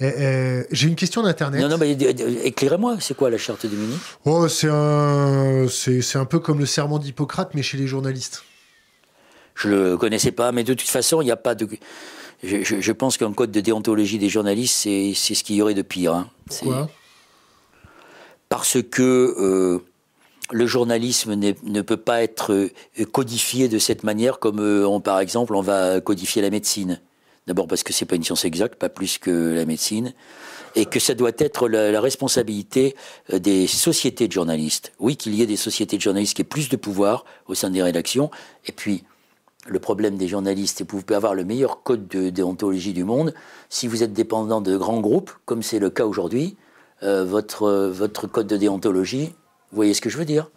[0.00, 1.60] Eh, eh, j'ai une question d'Internet.
[1.60, 3.98] Non, non, mais éclairez-moi, c'est quoi la charte de Munich?
[4.24, 8.44] Oh, C'est un, c'est, un peu comme le serment d'Hippocrate, mais chez les journalistes.
[9.54, 11.68] Je ne le connaissais pas, mais de toute façon, il n'y a pas de.
[12.42, 16.14] Je, pense qu'un code de déontologie des journalistes, c'est, ce qu'il y aurait de pire.
[16.14, 16.30] Hein.
[16.46, 16.88] Pourquoi?
[18.48, 19.02] Parce que
[19.38, 19.78] euh,
[20.50, 25.20] le journalisme ne peut pas être euh, codifié de cette manière comme, euh, on, par
[25.20, 27.00] exemple, on va codifier la médecine.
[27.46, 30.12] D'abord parce que c'est pas une science exacte, pas plus que la médecine,
[30.76, 32.94] et que ça doit être la, responsabilité
[33.32, 34.92] euh, des sociétés de journalistes.
[34.98, 37.70] Oui, qu'il y ait des sociétés de journalistes qui aient plus de pouvoir au sein
[37.70, 38.30] des rédactions,
[38.66, 39.04] et puis
[39.66, 43.04] le problème des journalistes, c'est que vous pouvez avoir le meilleur code de déontologie du
[43.04, 43.34] monde.
[43.68, 46.56] Si vous êtes dépendant de grands groupes, comme c'est le cas aujourd'hui,
[47.02, 49.34] euh, votre, votre code de déontologie,
[49.70, 50.50] vous voyez ce que je veux dire?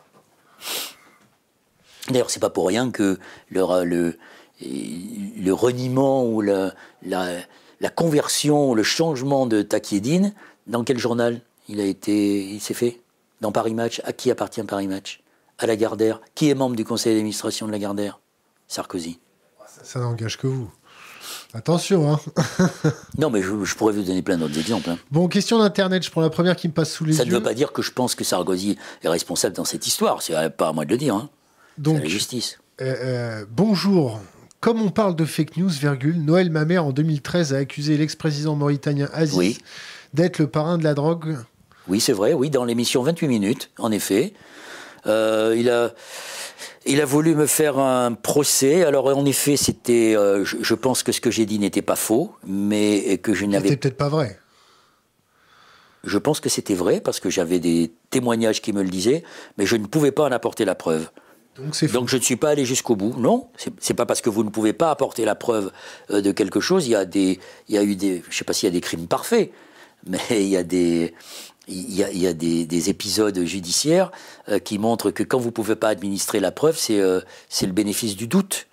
[2.09, 3.17] D'ailleurs, c'est pas pour rien que
[3.49, 4.17] le,
[4.61, 6.73] le reniement ou la,
[7.03, 10.33] la, conversion, le changement de Takiedine,
[10.67, 13.01] dans quel journal il a été, il s'est fait?
[13.41, 14.01] Dans Paris Match.
[14.05, 15.21] À qui appartient Paris Match?
[15.57, 16.21] À la Gardère.
[16.35, 18.19] Qui est membre du conseil d'administration de la Gardère
[18.67, 19.19] Sarkozy.
[19.83, 20.71] Ça, n'engage que vous.
[21.53, 22.19] Attention, hein
[23.17, 24.89] Non, mais je, pourrais vous donner plein d'autres exemples.
[24.89, 24.97] Hein.
[25.11, 27.17] Bon, question d'Internet, je prends la première qui me passe sous les yeux.
[27.17, 30.21] Ça ne veut pas dire que je pense que Sarkozy est responsable dans cette histoire,
[30.21, 31.15] c'est pas à moi de le dire.
[31.15, 31.29] Hein.
[31.77, 32.59] Donc, la justice.
[32.81, 34.19] Euh, euh, bonjour,
[34.63, 39.09] comme on parle de fake news, virgule, Noël Mamère en 2013 a accusé l'ex-président mauritanien
[39.11, 39.57] Aziz
[40.13, 41.35] d'être le parrain de la drogue.
[41.89, 44.31] Oui, c'est vrai, oui, dans l'émission 28 minutes, en effet.
[45.05, 45.91] Euh, il, a,
[46.85, 48.85] il a voulu me faire un procès.
[48.85, 50.15] Alors, en effet, c'était.
[50.15, 53.67] Euh, je, pense que ce que j'ai dit n'était pas faux, mais que je n'avais.
[53.67, 54.39] C'était peut-être pas vrai.
[56.05, 59.23] Je pense que c'était vrai parce que j'avais des témoignages qui me le disaient,
[59.57, 61.09] mais je ne pouvais pas en apporter la preuve.
[61.57, 63.15] Donc, je ne suis pas allé jusqu'au bout.
[63.17, 63.47] Non,
[63.79, 65.71] c'est pas parce que vous ne pouvez pas apporter la preuve
[66.09, 66.87] euh, de quelque chose.
[66.87, 68.73] Il y a des, il y a eu des, je sais pas s'il y a
[68.73, 69.51] des crimes parfaits,
[70.07, 71.13] mais il y a des,
[71.67, 74.11] il épisodes judiciaires
[74.49, 77.71] euh, qui montrent que quand vous pouvez pas administrer la preuve, c'est euh, c'est le
[77.71, 78.67] bénéfice du doute.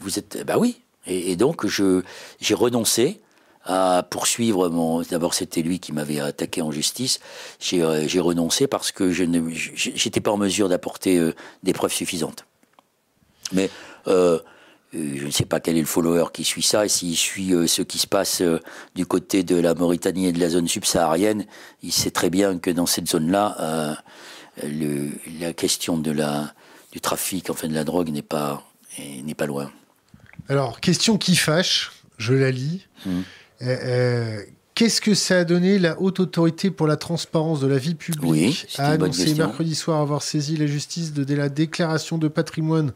[0.00, 0.80] Vous êtes, bah oui.
[1.06, 2.02] Et, et donc je
[2.40, 3.20] j'ai renoncé
[3.64, 5.02] à poursuivre mon.
[5.02, 7.20] D'abord, c'était lui qui m'avait attaqué en justice.
[7.60, 12.44] J'ai euh, renoncé parce que je n'étais pas en mesure d'apporter euh, des preuves suffisantes.
[13.52, 13.70] Mais
[14.06, 14.38] euh,
[14.92, 17.82] je ne sais pas quel est le follower qui suit ça, et s'il suit ce
[17.82, 18.42] qui se passe
[18.94, 21.46] du côté de la Mauritanie et de la zone subsaharienne,
[21.82, 23.96] il sait très bien que dans cette zone-là,
[24.62, 26.54] la question de la,
[26.92, 28.62] du trafic, enfin de la drogue, n'est pas,
[29.24, 29.72] n'est pas loin.
[30.48, 32.86] Alors, question qui fâche, je la lis.
[33.04, 33.22] Mmh.
[33.62, 34.40] Euh, euh,
[34.74, 38.66] Qu'est-ce que ça a donné La Haute Autorité pour la Transparence de la Vie Publique
[38.76, 42.92] a annoncé mercredi soir avoir saisi la justice de la déclaration de patrimoine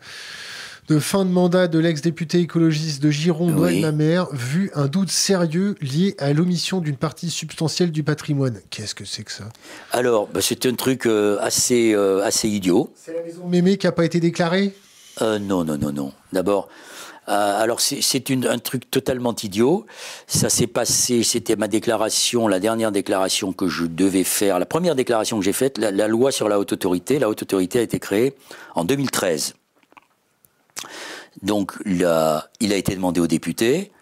[0.89, 5.77] de fin de mandat de l'ex-député écologiste de Gironde, Noël Mamère, vu un doute sérieux
[5.81, 8.59] lié à l'omission d'une partie substantielle du patrimoine.
[8.71, 9.45] Qu'est-ce que c'est que ça?
[9.93, 12.93] Alors, bah, c'est un truc euh, assez, euh, assez idiot.
[12.97, 14.75] C'est la maison Mémé qui n'a pas été déclarée?
[15.21, 16.13] Euh, Non, non, non, non.
[16.33, 16.69] D'abord,
[17.29, 19.87] alors c'est un truc totalement idiot.
[20.27, 24.95] Ça s'est passé, c'était ma déclaration, la dernière déclaration que je devais faire, la première
[24.95, 27.19] déclaration que j'ai faite, la, la, loi sur la haute autorité.
[27.19, 28.35] La haute autorité a été créée
[28.75, 29.55] en 2013.
[31.43, 33.93] Donc il a, été demandé aux députés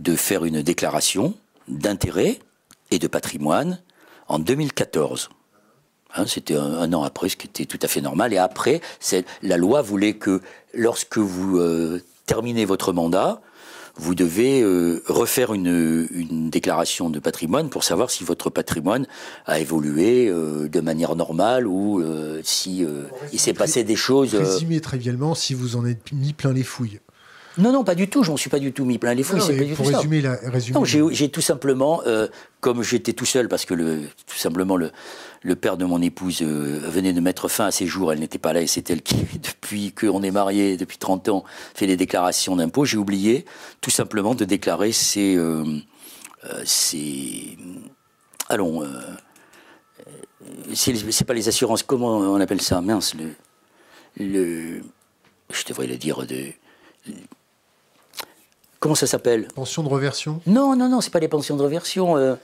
[0.00, 1.34] de faire une déclaration
[1.68, 2.38] d'intérêt
[2.90, 3.80] et de patrimoine
[4.28, 5.30] en 2014.
[6.14, 8.34] Hein, c'était un, an après, ce qui était tout à fait normal.
[8.34, 8.80] Et après,
[9.42, 10.42] la loi voulait que
[10.74, 13.40] lorsque vous euh, terminez votre mandat,
[13.96, 16.08] vous devez euh, refaire une,
[16.50, 19.06] déclaration de patrimoine pour savoir si votre patrimoine
[19.46, 22.86] a évolué euh, de manière normale ou euh, si
[23.32, 24.34] il s'est passé des choses.
[24.34, 27.00] Résumez trivialement si vous en êtes mis plein les fouilles.
[27.58, 28.22] Non, non, pas du tout.
[28.22, 29.40] Je m'en suis pas du tout mis plein les fouilles.
[29.40, 30.38] Non, pour résumer, la,
[30.72, 32.02] non, j'ai tout simplement,
[32.60, 34.90] comme j'étais tout seul, parce que le, tout simplement le,
[35.42, 38.38] le père de mon épouse euh, venait de mettre fin à ses jours, elle n'était
[38.38, 41.44] pas là et c'est elle qui, depuis qu'on est mariés, depuis 30 ans,
[41.74, 42.84] fait les déclarations d'impôts.
[42.84, 43.44] J'ai oublié
[43.80, 45.36] tout simplement de déclarer ses...
[45.36, 45.64] Euh,
[46.44, 46.64] euh,
[48.48, 48.84] allons...
[50.74, 53.30] c'est pas les assurances, comment on appelle ça Mince, le...
[54.18, 54.82] le
[55.52, 56.52] je devrais le dire de...
[58.82, 59.46] Comment ça s'appelle?
[59.54, 60.40] Pension de reversion?
[60.44, 62.36] Non, non, non, c'est pas les pensions de reversion.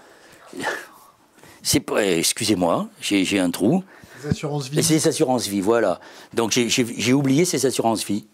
[1.64, 3.82] C'est excusez-moi, j'ai un trou.
[4.22, 4.80] Les assurances vie.
[4.84, 5.98] C'est les assurances vie, voilà.
[6.34, 8.28] Donc j'ai oublié ces assurances vie.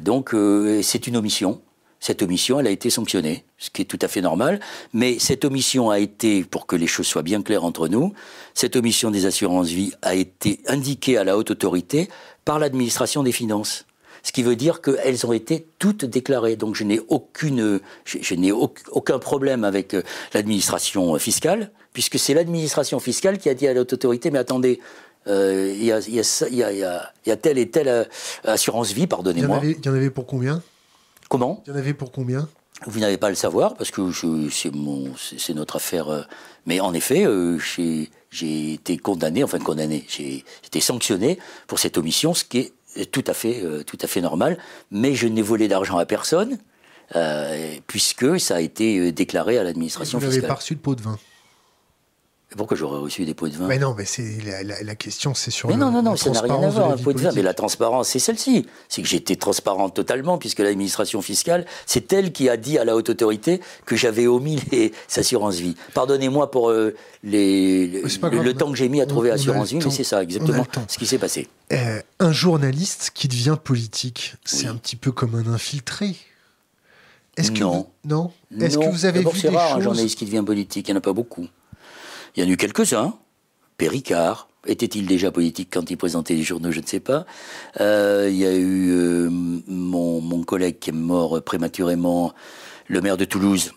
[0.00, 1.60] Donc euh, c'est une omission.
[2.00, 4.58] Cette omission, elle a été sanctionnée, ce qui est tout à fait normal.
[4.94, 8.14] Mais cette omission a été, pour que les choses soient bien claires entre nous,
[8.54, 12.08] cette omission des assurances vie a été indiquée à la haute autorité
[12.46, 13.84] par l'administration des finances
[14.26, 16.56] ce qui veut dire qu'elles ont été toutes déclarées.
[16.56, 20.02] Donc je n'ai aucune, je, n'ai aucun problème avec euh,
[20.34, 24.80] l'administration fiscale, puisque c'est l'administration fiscale qui a dit à l'autorité, mais attendez,
[25.28, 28.04] il y, a, telle et telle euh,
[28.42, 29.60] assurance vie, pardonnez-moi.
[29.62, 30.60] Il y en avait pour combien?
[31.28, 31.62] Comment?
[31.64, 32.48] Il y en avait pour combien?
[32.84, 34.10] Vous n'avez pas à le savoir, parce que
[34.50, 36.08] c'est notre affaire.
[36.08, 36.22] Euh,
[36.66, 37.26] mais en effet,
[38.32, 42.72] j'ai été condamné, enfin condamné, j'ai été sanctionné pour cette omission, ce qui est
[43.04, 44.58] tout à fait, euh, tout à fait normal.
[44.90, 46.58] Mais je n'ai volé d'argent à personne,
[47.14, 50.34] euh, puisque ça a été euh, déclaré à l'administration fiscale.
[50.34, 51.18] Vous n'avez pas reçu de pot de vin
[52.56, 55.68] pourquoi j'aurais reçu des pots de vin Mais non, mais c'est la, question, c'est sur.
[55.68, 56.90] Mais non, non, non, ça n'a rien à voir.
[56.92, 58.66] Un pot de vin, mais la transparence, c'est celle-ci.
[58.88, 62.94] C'est que j'étais transparent totalement, puisque l'administration fiscale, c'est elle qui a dit à la
[62.94, 65.74] haute autorité que j'avais omis les assurances vie.
[65.92, 66.72] Pardonnez-moi pour
[67.24, 70.98] les, le, temps que j'ai mis à trouver assurance vie, mais c'est ça exactement ce
[70.98, 71.48] qui s'est passé.
[71.72, 76.14] Euh, un journaliste qui devient politique, c'est un petit peu comme un infiltré.
[77.36, 77.88] Est-ce que non.
[78.04, 80.88] non Est-ce que vous avez vu des rare, un journaliste qui devient politique.
[80.88, 81.48] Il n'y en a pas beaucoup.
[82.36, 83.14] Il y en a eu quelques-uns.
[83.78, 84.48] Péricard.
[84.66, 87.24] Était-il déjà politique quand il présentait les journaux Je ne sais pas.
[87.80, 92.34] Euh, il y a eu euh, mon, collègue qui est mort prématurément,
[92.88, 93.72] le maire de Toulouse.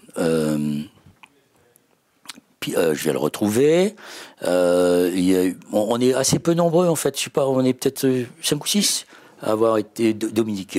[2.60, 3.96] Puis, je vais le retrouver.
[4.44, 7.18] Il on, est assez peu nombreux en fait.
[7.18, 8.08] Je sais pas, on est peut-être
[8.42, 9.06] 5 ou 6
[9.42, 10.78] à avoir été Dominique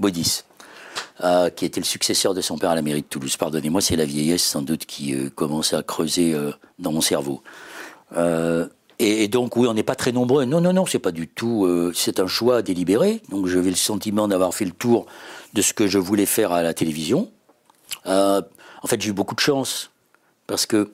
[0.00, 0.42] Baudis.
[1.24, 3.36] Euh, qui était le successeur de son père à la mairie de Toulouse.
[3.36, 6.50] Pardonnez-moi, c'est la vieillesse sans doute qui euh, commence à creuser euh,
[6.80, 7.44] dans mon cerveau.
[8.98, 10.46] Et, donc oui, on n'est pas très nombreux.
[10.46, 11.92] Non, non, non, c'est pas du tout.
[11.94, 13.22] c'est un choix délibéré.
[13.30, 15.06] Donc j'avais le sentiment d'avoir fait le tour
[15.54, 17.30] de ce que je voulais faire à la télévision.
[18.04, 18.42] en
[18.86, 19.90] fait, j'ai eu beaucoup de chance
[20.46, 20.92] parce que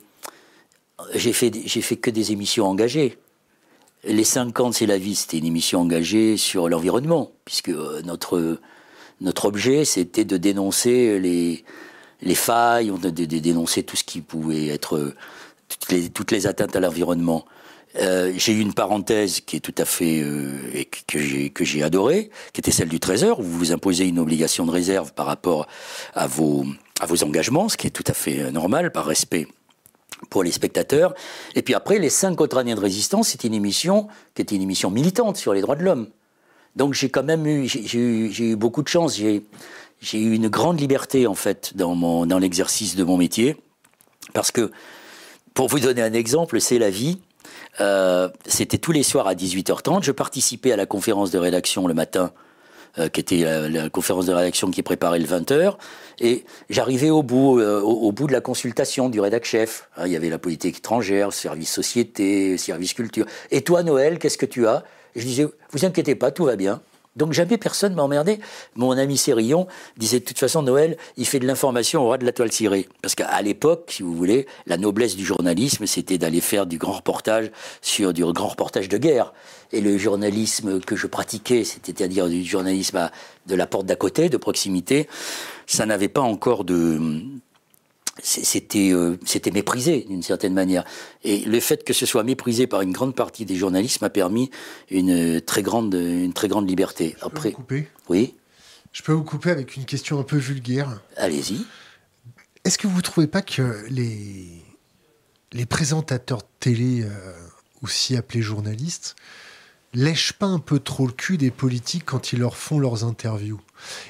[1.14, 3.18] j'ai fait, j'ai fait que des émissions engagées.
[4.04, 7.70] Les 50, c'est la vie, c'était une émission engagée sur l'environnement, puisque
[8.04, 8.58] notre
[9.20, 11.64] notre objet, c'était de dénoncer les,
[12.22, 15.14] les failles, de, dénoncer tout ce qui pouvait être
[16.14, 17.44] toutes les, atteintes à l'environnement.
[17.96, 22.30] Euh, j'ai eu une parenthèse qui est tout à fait euh, que j'ai que adorée,
[22.52, 25.66] qui était celle du Trésor, où vous vous imposez une obligation de réserve par rapport
[26.14, 26.66] à vos
[27.00, 29.46] à vos engagements, ce qui est tout à fait euh, normal par respect
[30.30, 31.14] pour les spectateurs.
[31.54, 34.62] Et puis après, les cinq autres années de résistance, c'était une émission qui était une
[34.62, 36.08] émission militante sur les droits de l'homme.
[36.78, 39.16] Donc j'ai quand même eu, j'ai eu, beaucoup de chance.
[39.16, 39.42] J'ai
[40.12, 43.56] eu une grande liberté en fait dans, mon, dans l'exercice de mon métier,
[44.32, 44.70] parce que
[45.54, 47.18] pour vous donner un exemple, c'est la vie.
[47.80, 50.04] Euh, c'était tous les soirs à 18h30.
[50.04, 52.30] Je participais à la conférence de rédaction le matin
[53.00, 55.74] euh, qui était la, conférence de rédaction qui préparait le 20h.
[56.20, 59.88] Et j'arrivais au bout, euh, au, bout de la consultation du rédac chef.
[59.96, 63.26] Hein, il y avait la politique étrangère, service société, service culture.
[63.50, 64.84] Et toi, Noël, qu'est-ce que tu as?
[65.18, 66.80] Je disais, vous inquiétez pas, tout va bien.
[67.18, 68.38] Donc jamais personne m'a emmerdé.
[68.76, 69.66] Mon ami Sérillon
[69.96, 72.88] disait de toute façon Noël, il fait de l'information au ras de la toile cirée.
[73.02, 76.92] Parce qu'à l'époque, si vous voulez, la noblesse du journalisme, c'était d'aller faire du grand
[76.92, 77.50] reportage
[77.82, 79.32] sur du grand reportage de guerre.
[79.72, 83.10] Et le journalisme que je pratiquais, c'est-à-dire du journalisme
[83.46, 85.08] de la porte d'à côté, de proximité,
[85.66, 87.20] ça n'avait pas encore de,
[88.22, 90.84] c'était euh, c'était méprisé d'une certaine manière.
[91.24, 94.50] Et le fait que ce soit méprisé par une grande partie des journalistes m'a permis
[94.90, 97.16] une très grande une très grande liberté.
[97.20, 97.88] Je Après, peux vous couper?
[98.08, 98.34] oui.
[98.92, 101.00] Je peux vous couper avec une question un peu vulgaire.
[101.16, 101.64] Allez-y.
[102.64, 104.46] Est-ce que vous ne trouvez pas que les
[105.52, 107.32] les présentateurs de télé, euh,
[107.82, 109.14] aussi appelés journalistes,
[109.94, 113.60] lèchent pas un peu trop le cul des politiques quand ils leur font leurs interviews?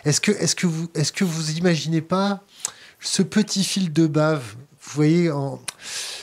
[0.04, 2.44] Est-ce que est-ce que vous est-ce que vous imaginez pas
[3.00, 5.60] ce petit fil de bave, vous voyez, en,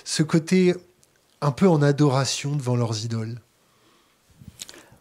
[0.03, 0.73] ce côté
[1.41, 3.39] un peu en adoration devant leurs idoles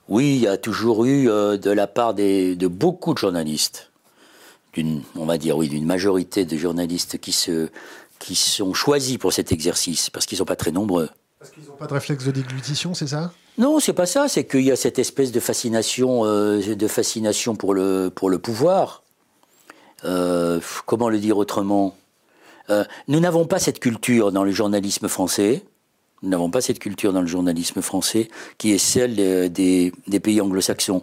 [0.08, 3.90] Oui, il y a toujours eu euh, de la part de beaucoup de journalistes,
[4.72, 7.68] d'une, on va dire oui, d'une majorité de journalistes qui se,
[8.18, 11.08] qui sont choisis pour cet exercice, parce qu'ils ne sont pas très nombreux.
[11.38, 13.32] Parce qu'ils n'ont pas de réflexe de déglutition, c'est ça?
[13.58, 14.28] Non, c'est pas ça.
[14.28, 18.38] C'est qu'il y a cette espèce de fascination, euh, de fascination pour le, pour le
[18.38, 19.03] pouvoir,
[20.04, 21.96] euh, comment le dire autrement
[22.70, 25.64] euh, Nous n'avons pas cette culture dans le journalisme français.
[26.22, 28.28] Nous n'avons pas cette culture dans le journalisme français
[28.58, 29.16] qui est celle
[29.52, 31.02] des, pays anglo-saxons.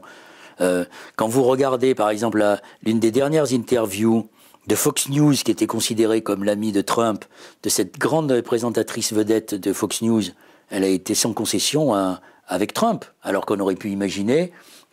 [0.59, 2.43] Euh, quand vous regardez, par exemple,
[2.83, 4.27] l'une des dernières interviews
[4.67, 7.25] de Fox News, qui était considérée comme l'amie de Trump,
[7.63, 10.23] de cette grande présentatrice vedette de Fox News,
[10.69, 14.51] elle a été sans concession hein, avec Trump, alors qu'on aurait pu imaginer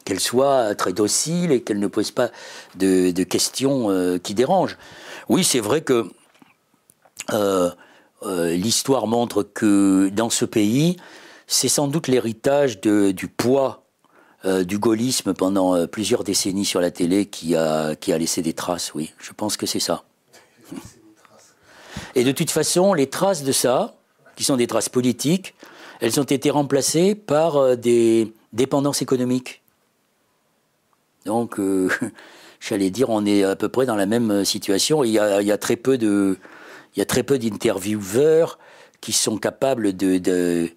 [0.09, 2.31] qu'elle soit très docile et qu'elle ne pose pas
[2.77, 4.79] de, questions euh, qui dérangent.
[5.29, 6.11] Oui, c'est vrai que
[7.35, 7.71] euh,
[8.23, 10.97] euh, l'histoire montre que dans ce pays,
[11.47, 13.85] c'est sans doute l'héritage du poids
[14.45, 18.95] du gaullisme pendant plusieurs décennies sur la télé qui a, qui a laissé des traces,
[18.95, 19.13] oui.
[19.19, 20.05] Je pense que c'est ça.
[22.15, 23.97] Et de toute façon, les traces de ça,
[24.37, 25.55] qui sont des traces politiques,
[26.01, 29.63] elles ont été remplacées par des dépendances économiques.
[31.29, 31.91] Donc, euh,
[32.61, 35.05] j'allais dire, on est à peu près dans la même situation.
[35.05, 36.39] Il y a, très peu de,
[36.97, 38.59] il y a très peu d'intervieweurs
[39.03, 40.73] qui sont capables d'aller,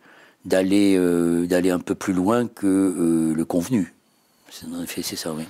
[0.45, 3.93] euh, d'aller un peu plus loin que euh, le convenu.
[4.69, 5.45] En effet, c'est ça, oui.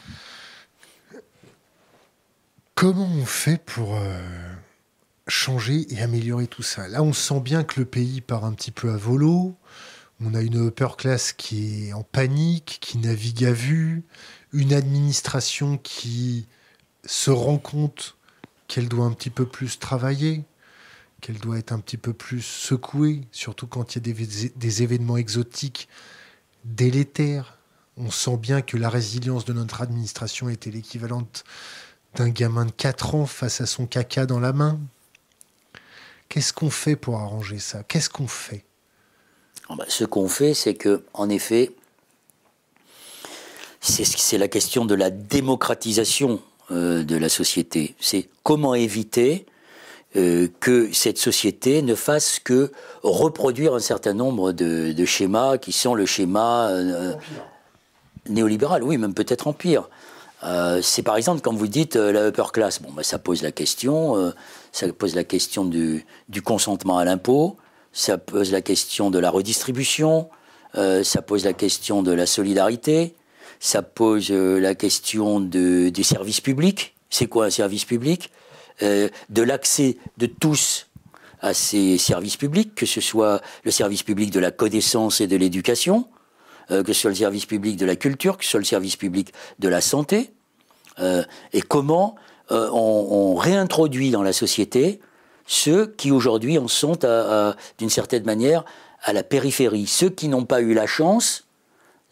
[2.75, 3.97] Comment on fait pour
[5.27, 6.87] changer et améliorer tout ça?
[6.87, 9.55] Là, on sent bien que le pays part un petit peu à volo.
[10.23, 14.03] On a une upper class qui est en panique, qui navigue à vue,
[14.53, 16.47] une administration qui
[17.05, 18.17] se rend compte
[18.67, 20.43] qu'elle doit un petit peu plus travailler,
[21.21, 25.17] qu'elle doit être un petit peu plus secouée, surtout quand il y a des, événements
[25.17, 25.87] exotiques
[26.65, 27.57] délétères.
[27.97, 31.43] On sent bien que la résilience de notre administration était l'équivalente
[32.15, 34.79] d'un gamin de 4 ans face à son caca dans la main.
[36.29, 37.83] Qu'est-ce qu'on fait pour arranger ça?
[37.83, 38.63] Qu'est-ce qu'on fait?
[39.69, 41.71] Ah bah, Ce qu'on fait, c'est que, en effet,
[43.81, 46.39] c'est la question de la démocratisation
[46.71, 47.95] euh, de la société.
[47.99, 49.47] C'est comment éviter
[50.15, 52.71] euh, que cette société ne fasse que
[53.01, 57.13] reproduire un certain nombre de, schémas qui sont le schéma euh,
[58.29, 59.89] néolibéral, oui, même peut-être empire.
[60.81, 64.31] c'est par exemple quand vous dites la upper class, bon, bah, ça pose la question,
[64.71, 67.57] ça pose la question du, du consentement à l'impôt,
[67.93, 70.29] ça pose la question de la redistribution,
[70.73, 73.15] ça pose la question de la solidarité,
[73.61, 76.95] ça pose euh, la question de, des services publics.
[77.11, 78.31] C'est quoi un service public?
[78.81, 80.87] Euh, De l'accès de tous
[81.41, 85.37] à ces services publics, que ce soit le service public de la connaissance et de
[85.37, 86.07] l'éducation,
[86.71, 88.95] euh, que ce soit le service public de la culture, que ce soit le service
[88.95, 90.33] public de la santé,
[91.53, 92.15] et comment
[92.49, 94.99] on, réintroduit dans la société
[95.47, 96.99] ceux qui aujourd'hui en sont,
[97.79, 98.65] d'une certaine manière,
[99.01, 101.47] à la périphérie, ceux qui n'ont pas eu la chance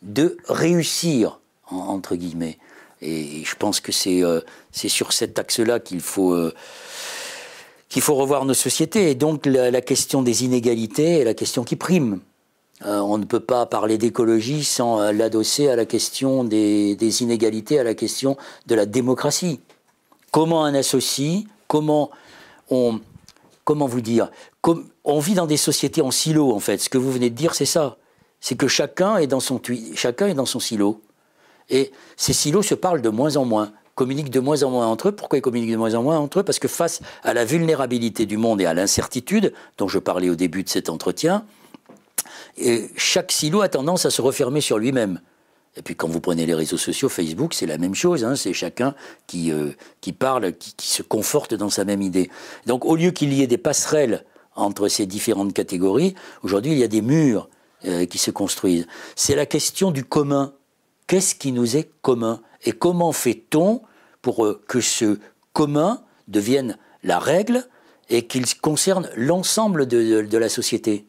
[0.02, 1.39] de réussir,
[1.72, 2.58] entre guillemets.
[3.02, 4.42] Et je pense que c'est euh,
[4.72, 6.54] sur cet axe-là qu'il faut, euh,
[7.88, 9.10] qu'il faut revoir nos sociétés.
[9.10, 12.20] Et donc la, question des inégalités est la question qui prime.
[12.86, 17.80] Euh, on ne peut pas parler d'écologie sans l'adosser à la question des, des, inégalités,
[17.80, 18.38] à la question
[18.68, 19.60] de la démocratie.
[20.32, 22.10] Comment on associe, comment
[22.70, 23.00] on,
[23.64, 24.30] comment vous dire,
[25.04, 26.78] on vit dans des sociétés en silo en fait.
[26.78, 27.98] Ce que vous venez de dire, c'est ça
[28.42, 29.62] c'est que chacun est dans son
[29.96, 31.02] chacun est dans son silo.
[31.70, 35.10] Et ces silos se parlent de moins en moins, communiquent de moins en moins entre
[35.10, 35.12] eux.
[35.12, 36.44] Pourquoi ils communiquent de moins en moins entre eux?
[36.44, 40.36] Parce que face à la vulnérabilité du monde et à l'incertitude, dont je parlais au
[40.36, 41.46] début de cet entretien,
[42.58, 45.22] et chaque silo a tendance à se refermer sur lui-même.
[45.78, 48.26] Et puis quand vous prenez les réseaux sociaux, Facebook, c'est la même chose.
[48.26, 48.96] Hein, c'est chacun
[49.28, 49.72] qui, euh,
[50.02, 52.30] qui parle, qui, se conforte dans sa même idée.
[52.66, 54.26] Donc au lieu qu'il y ait des passerelles
[54.56, 57.50] entre ces différentes catégories, aujourd'hui il y a des murs
[57.86, 58.88] euh, qui se construisent.
[59.16, 60.54] C'est la question du commun.
[61.10, 63.82] Qu'est-ce qui nous est commun Et comment fait-on
[64.22, 65.18] pour euh, que ce
[65.54, 67.68] commun devienne la règle
[68.10, 71.08] et qu'il concerne l'ensemble de, la société?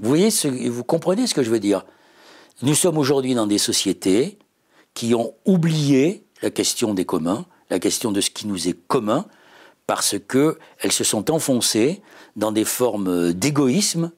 [0.00, 1.86] Vous voyez, ce, vous comprenez ce que je veux dire?
[2.62, 4.36] Nous sommes aujourd'hui dans des sociétés
[4.94, 9.26] qui ont oublié la question des communs, la question de ce qui nous est commun,
[9.86, 12.02] parce qu'elles se sont enfoncées
[12.34, 14.10] dans des formes d'égoïsme,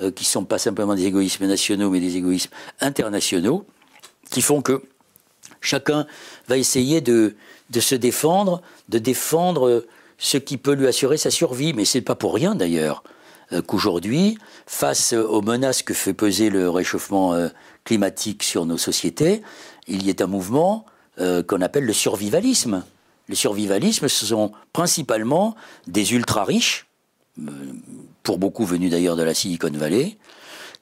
[0.00, 2.50] euh, qui sont pas simplement des égoïsmes nationaux, mais des égoïsmes
[2.80, 3.64] internationaux,
[4.30, 4.82] qui font que
[5.60, 6.06] chacun
[6.48, 7.34] va essayer de,
[7.78, 9.84] se défendre, de défendre
[10.18, 11.72] ce qui peut lui assurer sa survie.
[11.72, 13.02] Mais ce n'est pas pour rien d'ailleurs
[13.52, 17.48] euh, qu'aujourd'hui, face aux menaces que fait peser le réchauffement euh,
[17.84, 19.42] climatique sur nos sociétés,
[19.88, 20.86] il y a un mouvement
[21.20, 22.84] euh, qu'on appelle le survivalisme.
[23.28, 25.54] Le survivalisme, ce sont principalement
[25.86, 26.86] des ultra-riches,
[28.22, 30.18] pour beaucoup venus d'ailleurs de la Silicon Valley,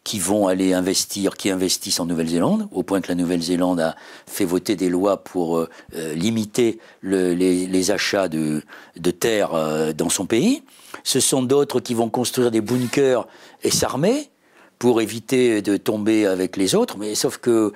[0.08, 3.94] qui vont aller investir, qui investissent en Nouvelle-Zélande, au point que la Nouvelle-Zélande a
[4.26, 5.66] fait voter des lois pour
[6.14, 8.62] limiter les, achats de,
[8.96, 9.50] de terres
[9.94, 10.62] dans son pays.
[11.04, 13.26] Ce sont d'autres qui vont construire des bunkers
[13.62, 14.30] et s'armer
[14.78, 16.96] pour éviter de tomber avec les autres.
[16.96, 17.74] Mais sauf que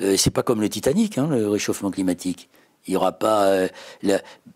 [0.00, 2.48] euh, c'est pas comme le Titanic, hein, le réchauffement climatique.
[2.86, 3.44] Il y aura pas.
[3.44, 3.68] Euh,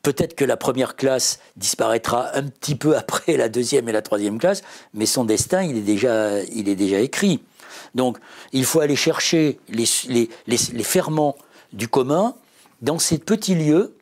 [0.02, 4.38] peut-être que la première classe disparaîtra un petit peu après la deuxième et la troisième
[4.38, 7.42] classe, mais son destin, il est déjà, il est déjà écrit.
[7.94, 8.18] Donc,
[8.52, 11.36] il faut aller chercher les, les, les, les ferments
[11.72, 12.34] du commun
[12.82, 13.94] dans ces petits lieux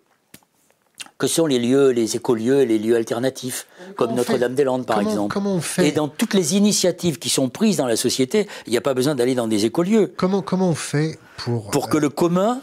[1.23, 5.32] que sont les lieux, les écolieux et les lieux alternatifs, comme Notre-Dame-des-Landes par exemple.
[5.32, 8.73] Comment on fait Et dans toutes les initiatives qui sont prises dans la société, il
[8.73, 10.12] n'y a pas besoin d'aller dans des écolieux.
[10.16, 11.70] Comment, comment on fait pour...
[11.70, 12.61] Pour que le commun...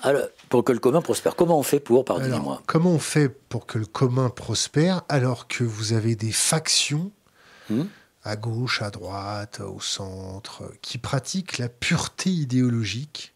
[0.50, 1.36] pour que le commun prospère.
[1.36, 5.64] Comment on fait pour, pardonnez-moi Comment on fait pour que le commun prospère alors que
[5.64, 7.12] vous avez des factions
[7.70, 7.84] hmm
[8.24, 13.34] à gauche, à droite, au centre, qui pratiquent la pureté idéologique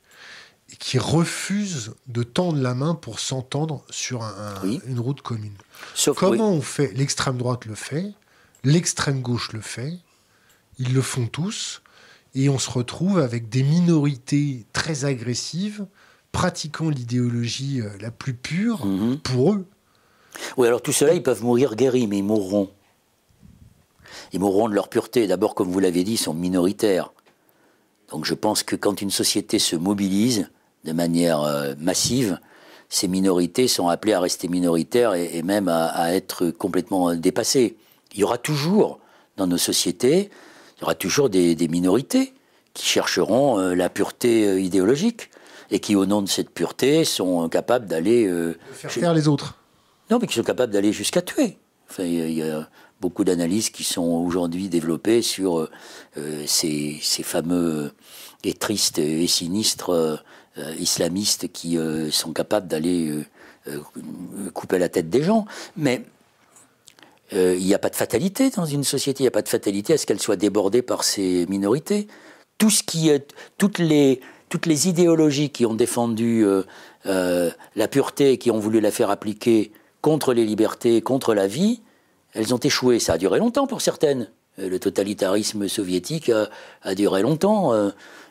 [0.79, 4.23] qui refusent de tendre la main pour s'entendre sur
[4.85, 5.55] une route commune?
[6.15, 6.91] Comment on fait?
[6.93, 8.13] L'extrême droite le fait,
[8.63, 9.99] l'extrême gauche le fait,
[10.79, 11.81] ils le font tous,
[12.35, 15.85] et on se retrouve avec des minorités très agressives
[16.33, 19.19] pratiquant l'idéologie euh, la plus pure mhm.
[19.19, 19.65] pour eux.
[20.57, 22.69] Oui, alors tout cela, ils peuvent mourir guéris, mais ils mourront.
[24.33, 25.27] Ils mourront de leur pureté.
[25.27, 27.13] D'abord, comme vous l'avez dit, ils sont minoritaires.
[28.09, 30.49] Donc je pense que quand une société se mobilise,
[30.83, 32.39] de manière euh, massive,
[32.89, 37.77] ces minorités sont appelées à rester minoritaires et, même à, être complètement dépassées.
[38.13, 38.99] Il y aura toujours,
[39.37, 40.29] dans nos sociétés,
[40.77, 42.33] il y aura toujours des, minorités
[42.73, 45.31] qui chercheront euh, la pureté euh, idéologique
[45.73, 48.29] et qui, au nom de cette pureté, sont capables d'aller...
[48.71, 49.57] faire taire les autres.
[50.09, 51.57] Non, mais qui sont capables d'aller jusqu'à tuer.
[51.89, 52.69] Enfin, il y a
[53.01, 55.67] beaucoup d'analyses qui sont aujourd'hui développées sur
[56.45, 57.91] ces, ces, fameux
[58.43, 60.21] et tristes et sinistres
[60.59, 63.25] euh, islamistes qui euh, sont capables d'aller
[63.67, 63.79] euh,
[64.53, 65.45] couper la tête des gens.
[65.75, 66.03] Mais
[67.31, 69.93] il n'y a pas de fatalité dans une société, il n'y a pas de fatalité
[69.93, 72.07] à ce qu'elle soit débordée par ces minorités.
[72.59, 74.21] Tout ce qui est, toutes les,
[74.53, 76.45] toutes les idéologies qui ont défendu
[77.05, 79.71] la pureté, qui ont voulu la faire appliquer
[80.01, 81.81] contre les libertés, contre la vie,
[82.33, 82.99] elles ont échoué.
[82.99, 84.29] Ça a duré longtemps pour certaines.
[84.59, 86.31] Le totalitarisme soviétique
[86.83, 87.73] a, duré longtemps.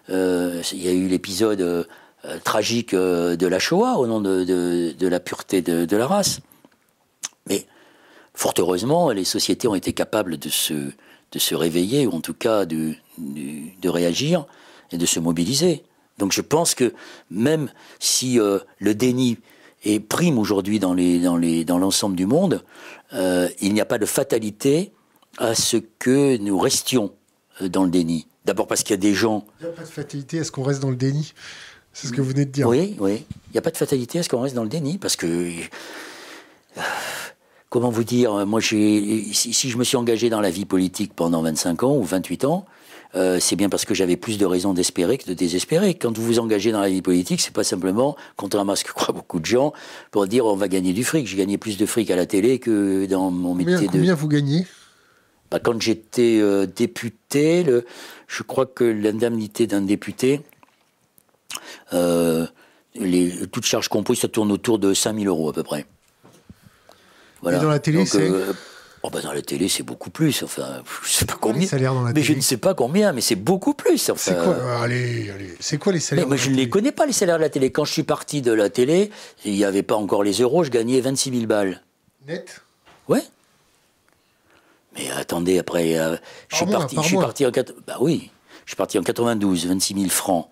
[0.09, 1.87] Il y a eu l'épisode
[2.25, 6.39] euh, tragique euh, de la Shoah au nom de, la pureté de, la race.
[7.49, 7.67] Mais
[8.33, 12.95] fort heureusement, les sociétés ont été capables de se, réveiller, ou en tout cas de,
[13.85, 14.47] réagir
[14.93, 15.83] et de se mobiliser.
[16.19, 16.93] Donc je pense que
[17.31, 19.39] même si euh, le déni
[19.85, 22.65] est prime aujourd'hui dans l'ensemble dans dans du monde,
[23.13, 24.93] il n'y a pas de fatalité
[25.39, 27.13] à ce que nous restions
[27.61, 28.27] dans le déni.
[28.45, 29.45] D'abord parce qu'il y a des gens...
[29.61, 31.33] Il n'y a pas de fatalité à ce qu'on reste dans le déni
[31.93, 32.69] c'est ce que vous venez de dire.
[32.69, 33.25] Oui, oui.
[33.49, 35.27] Il n'y a pas de fatalité à ce qu'on reste dans le déni, parce que.
[35.27, 36.81] Euh,
[37.69, 41.43] comment vous dire Moi, si, si, je me suis engagé dans la vie politique pendant
[41.43, 42.65] 25 ans ou 28 ans,
[43.15, 45.95] euh, c'est bien parce que j'avais plus de raisons d'espérer que de désespérer.
[45.95, 48.93] Quand vous vous engagez dans la vie politique, c'est pas simplement, contrairement à ce que
[48.95, 49.73] croient beaucoup de gens,
[50.11, 51.27] pour dire on va gagner du fric.
[51.27, 53.93] J'ai gagné plus de fric à la télé que dans mon métier combien, de.
[53.93, 54.67] Combien vous gagnez?
[55.51, 57.85] Bah, Quand j'étais euh, député, le,
[58.27, 60.41] je crois que l'indemnité d'un député,
[61.93, 62.47] euh,
[62.95, 65.85] les, toutes charges comprises, ça tourne autour de 5000 euros à peu près.
[67.43, 67.59] Voilà.
[67.59, 68.31] Et dans la télé, c'est
[69.05, 70.45] Oh bah dans la télé, c'est beaucoup plus.
[70.45, 71.63] Enfin, je sais pas combien.
[71.63, 74.11] Les salaires dans la mais je ne sais pas combien, mais c'est beaucoup plus.
[74.11, 75.57] Enfin, c'est quoi Allez, allez.
[75.59, 77.73] C'est quoi les salaires mais, Je ne les connais pas les salaires de la télé.
[77.73, 79.11] Quand je suis parti de la télé,
[79.45, 80.63] il n'y avait pas encore les euros.
[80.63, 81.83] Je gagnais 26 000 balles.
[82.29, 82.63] Net?
[83.09, 83.25] Ouais.
[84.95, 86.17] Mais attendez, après, euh,
[86.49, 87.51] je, suis parti, je suis parti en
[87.87, 88.31] bah oui,
[88.67, 90.52] je suis parti en 92, 26 000 francs.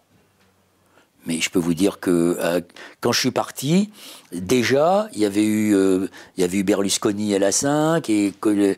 [1.27, 2.61] Mais je peux vous dire que euh,
[3.01, 3.91] quand je suis parti,
[4.33, 8.77] déjà, il y avait eu, euh, Berlusconi à la 5 et que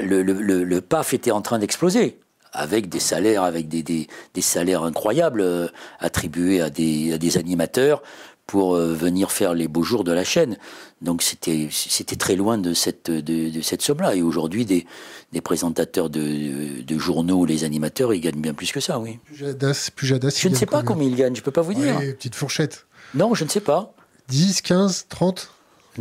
[0.00, 2.18] le, PAF était en train d'exploser
[2.52, 4.06] avec des salaires, avec des,
[4.40, 5.68] salaires incroyables euh,
[6.00, 8.02] attribués à des animateurs
[8.46, 10.58] pour venir faire les beaux jours de la chaîne.
[11.02, 14.14] Donc c'était c'était très loin de cette de, de cette somme-là.
[14.14, 14.86] Et aujourd'hui, des,
[15.32, 19.18] des présentateurs de, de, journaux, les animateurs, ils gagnent bien plus que ça, oui.
[19.24, 21.98] Pujadas, Pujadas je ne sais pas combien ils gagnent, je ne peux pas vous dire.
[21.98, 22.86] petite fourchette.
[23.14, 23.94] Non, je ne sais pas.
[24.28, 25.50] 10, 15, 30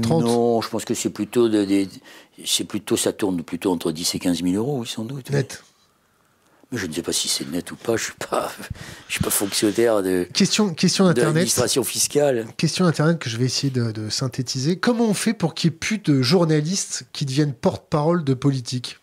[0.02, 1.68] 30 Non, je pense que c'est plutôt, de,
[2.46, 5.30] c'est plutôt, ça tourne plutôt entre 10 et 15 000 euros, oui, sans doute.
[5.32, 5.64] Net.
[6.72, 7.98] Je ne sais pas si c'est net ou pas.
[7.98, 8.52] Je suis pas,
[9.08, 10.26] je suis pas fonctionnaire de.
[10.34, 11.08] Question, question.
[11.08, 12.48] L'administration fiscale.
[12.56, 14.78] Question internet que je vais essayer de, de synthétiser.
[14.78, 19.01] Comment on fait pour qu'il n'y ait plus de journalistes qui deviennent porte-parole de politique?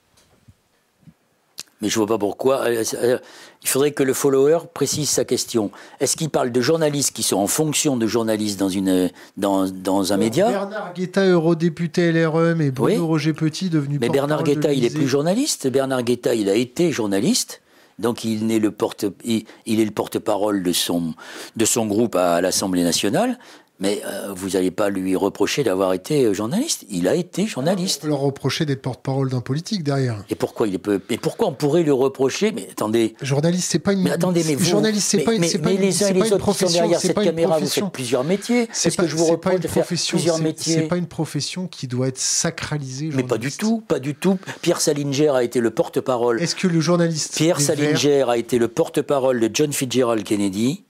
[1.80, 2.66] Mais je vois pas pourquoi.
[2.66, 3.18] Euh, euh,
[3.62, 5.70] il faudrait que le follower précise sa question.
[6.00, 10.12] Est-ce qu'il parle de journalistes qui sont en fonction de journalistes dans, une, dans, dans
[10.12, 14.84] un média Bernard Guetta, eurodéputé LREM, et Bruno Roger Petit, devenu Mais Bernard Guetta, il
[14.84, 15.68] est plus journaliste.
[15.68, 17.62] Bernard Guetta, il a été journaliste.
[17.98, 21.14] Donc il est le porte, il, il est le porte-parole de son,
[21.56, 23.38] de son groupe à l'Assemblée nationale.
[23.80, 26.84] Mais euh, vous n'allez pas lui reprocher d'avoir été euh, journaliste.
[26.90, 28.00] Il a été journaliste.
[28.00, 30.24] On peut leur reprocher d'être porte-parole d'un politique derrière.
[30.30, 32.50] Et pourquoi il peut Et pourquoi on pourrait lui reprocher?
[32.50, 33.14] Mais attendez.
[33.22, 34.02] Journaliste, c'est pas une.
[34.02, 34.64] Mais attendez, mais vous.
[34.64, 35.40] Journaliste, c'est pas une.
[35.40, 38.24] Mais, mais les uns et les autres qui sont derrière cette caméra, vous faites plusieurs
[38.24, 38.68] métiers.
[38.72, 40.74] C'est que je vous reproche de faire plusieurs métiers?
[40.74, 43.10] C'est pas une profession qui doit être sacralisée.
[43.14, 44.38] Mais pas du tout, pas du tout.
[44.60, 46.42] Pierre Salinger a été le porte-parole.
[46.42, 50.84] Est-ce que le journaliste Pierre Salinger a été le porte-parole de John Fitzgerald Kennedy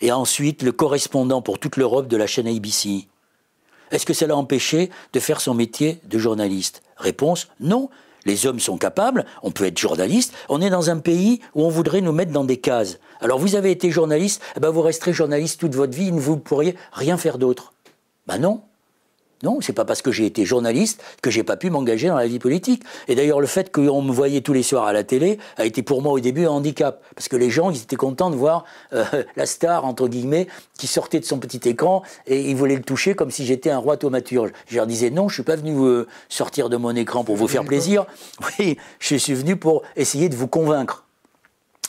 [0.00, 3.08] et ensuite le correspondant pour toute l'Europe de la chaîne ABC.
[3.90, 6.82] Est-ce que ça l'a empêché de faire son métier de journaliste?
[6.96, 7.88] Réponse non.
[8.24, 10.34] Les hommes sont capables, on peut être journaliste.
[10.48, 12.98] On est dans un pays où on voudrait nous mettre dans des cases.
[13.20, 16.40] Alors vous avez été journaliste, eh ben vous resterez journaliste toute votre vie, vous ne
[16.40, 17.72] pourriez rien faire d'autre.
[18.26, 18.62] Ben non.
[19.42, 22.26] Non, c'est pas parce que j'ai été journaliste que j'ai pas pu m'engager dans la
[22.26, 22.82] vie politique.
[23.06, 25.82] Et d'ailleurs, le fait qu'on me voyait tous les soirs à la télé a été
[25.82, 27.02] pour moi au début un handicap.
[27.14, 28.64] Parce que les gens, ils étaient contents de voir
[28.94, 29.04] euh,
[29.36, 30.46] la star, entre guillemets,
[30.78, 33.78] qui sortait de son petit écran et ils voulaient le toucher comme si j'étais un
[33.78, 34.52] roi thaumaturge.
[34.68, 37.48] Je leur disais non, je suis pas venu euh, sortir de mon écran pour vous
[37.48, 38.06] faire plaisir.
[38.58, 41.04] Oui, je suis venu pour essayer de vous convaincre.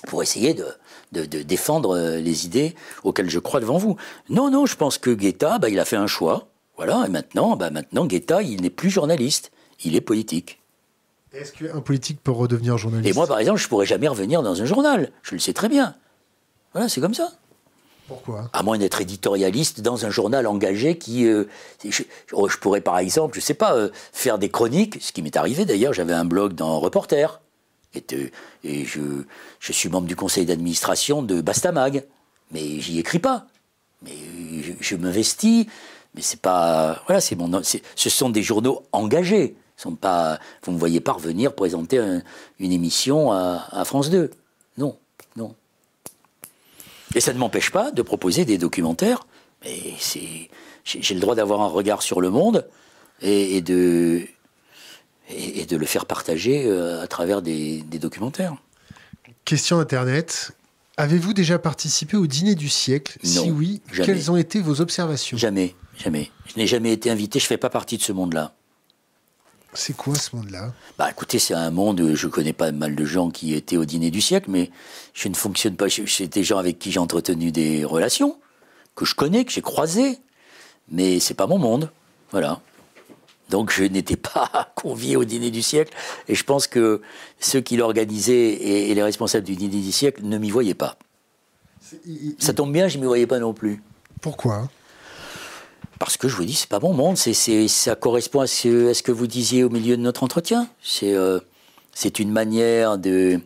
[0.08, 0.66] Pour essayer de,
[1.12, 3.96] de, défendre euh, les idées auxquelles je crois devant vous.
[4.30, 6.48] Non, non, je pense que Guetta, bah, il a fait un choix.
[6.78, 9.52] Voilà, et maintenant, bah maintenant Guetta, il n'est plus journaliste,
[9.84, 10.60] il est politique.
[11.34, 13.10] Est-ce qu'un politique peut redevenir journaliste?
[13.10, 15.12] Et moi, par exemple, je ne pourrais jamais revenir dans un journal.
[15.24, 15.96] Je le sais très bien.
[16.74, 17.32] Voilà, c'est comme ça.
[18.08, 18.50] Pourquoi?
[18.54, 21.26] À moins d'être éditorialiste dans un journal engagé qui.
[21.26, 21.46] Euh,
[21.84, 22.04] je,
[22.62, 25.66] pourrais, par exemple, je ne sais pas, euh, faire des chroniques, ce qui m'est arrivé
[25.66, 27.42] d'ailleurs, j'avais un blog dans Reporter.
[27.94, 28.04] Et,
[28.64, 29.02] et je,
[29.60, 32.06] je, suis membre du conseil d'administration de Bastamag.
[32.52, 33.48] Mais j'y écris pas.
[34.04, 34.14] Mais
[34.62, 35.66] je, je m'investis
[36.18, 37.04] mais c'est pas.
[37.06, 37.62] Voilà, c'est mon.
[37.64, 39.56] Ce sont des journaux engagés.
[39.78, 42.02] Sont pas, vous ne me voyez pas revenir présenter
[42.60, 44.32] une émission à, France 2.
[44.80, 44.98] Non,
[45.36, 45.54] non.
[47.14, 49.28] Et ça ne m'empêche pas de proposer des documentaires.
[49.64, 50.50] Mais c'est,
[50.84, 52.68] j'ai le droit d'avoir un regard sur le monde
[53.22, 54.24] et, de,
[55.30, 58.56] et, de le faire partager euh, à travers des, des documentaires.
[59.46, 60.54] Question Internet.
[60.98, 63.20] Avez-vous déjà participé au dîner du siècle?
[63.22, 65.38] Si oui, quelles ont été vos observations?
[65.38, 65.76] Jamais.
[65.98, 66.32] Jamais.
[66.46, 68.54] Je n'ai jamais été invité, je ne fais pas partie de ce monde-là.
[69.74, 70.74] C'est quoi ce monde-là?
[70.98, 74.10] Bah écoutez, c'est un monde, je connais pas mal de gens qui étaient au dîner
[74.12, 74.72] du siècle, mais
[75.14, 75.86] je ne fonctionne pas.
[75.90, 78.40] C'est des gens avec qui j'ai entretenu des relations,
[78.96, 80.20] que je connais, que j'ai croisés,
[80.90, 81.92] mais c'est pas mon monde.
[82.32, 82.62] Voilà.
[83.50, 85.94] Donc je n'étais pas convié au dîner du siècle,
[86.28, 87.02] et je pense que
[87.40, 88.54] ceux qui l'organisaient
[88.90, 90.98] et, les responsables du dîner du siècle ne m'y voyaient pas.
[92.40, 93.82] Ça tombe bien, je ne m'y voyais pas non plus.
[94.22, 94.70] Pourquoi?
[96.00, 97.18] Parce que je vous dis, c'est pas mon monde.
[97.18, 97.34] C'est,
[97.68, 100.68] ça correspond à ce, que vous disiez au milieu de notre entretien.
[100.82, 101.40] C'est, euh,
[102.20, 103.40] une manière de.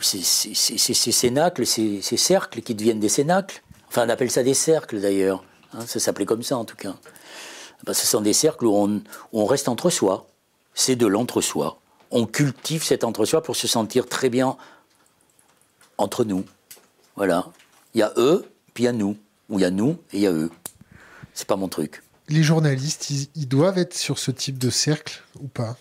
[0.00, 3.62] C'est, ces cénacles, ces, cercles qui deviennent des cénacles.
[3.88, 5.44] Enfin, on appelle ça des cercles d'ailleurs.
[5.74, 6.94] Hein, ça s'appelait comme ça en tout cas.
[7.86, 9.02] Ce sont des cercles où on,
[9.32, 10.26] on reste entre soi.
[10.74, 11.78] C'est de l'entre-soi.
[12.10, 14.56] On cultive cet entre-soi pour se sentir très bien
[15.98, 16.44] entre nous.
[17.16, 17.46] Voilà.
[17.94, 18.44] Il y a eux,
[18.74, 19.16] puis il y a nous.
[19.48, 20.50] où il y a nous et il y a eux.
[21.34, 22.02] C'est pas mon truc.
[22.28, 25.76] Les journalistes, ils, doivent être sur ce type de cercle ou pas?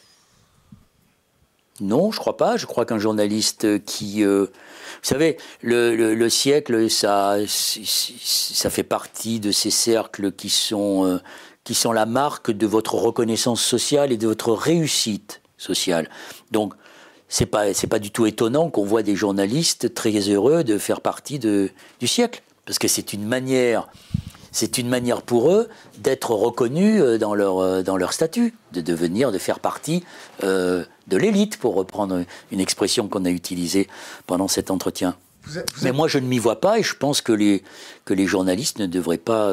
[1.80, 2.58] Non, je crois pas.
[2.58, 4.24] Je crois qu'un journaliste qui.
[4.24, 11.20] Euh, vous savez, le, siècle, ça, ça fait partie de ces cercles qui sont, euh,
[11.64, 16.10] qui sont la marque de votre reconnaissance sociale et de votre réussite sociale.
[16.52, 16.74] Donc,
[17.30, 21.02] c'est pas c'est pas du tout étonnant qu'on voit des journalistes très heureux de faire
[21.02, 21.70] partie de,
[22.00, 23.88] du siècle parce que c'est une manière
[24.52, 28.82] c'est une manière pour eux d'être reconnus euh, dans leur euh, dans leur statut de
[28.82, 30.04] devenir de faire partie
[30.44, 33.88] euh, de l'élite pour reprendre une expression qu'on a utilisée
[34.28, 35.16] pendant cet entretien.
[35.82, 37.64] Mais moi je ne m'y vois pas et je pense que les
[38.06, 39.52] que les journalistes ne devraient pas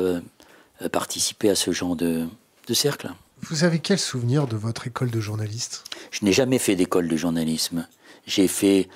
[0.93, 2.27] participer à ce genre de,
[2.66, 3.11] de cercle.
[3.43, 7.16] Vous avez quel souvenir de votre école de journaliste Je n'ai jamais fait d'école de
[7.16, 7.87] journalisme.
[8.27, 8.89] J'ai fait,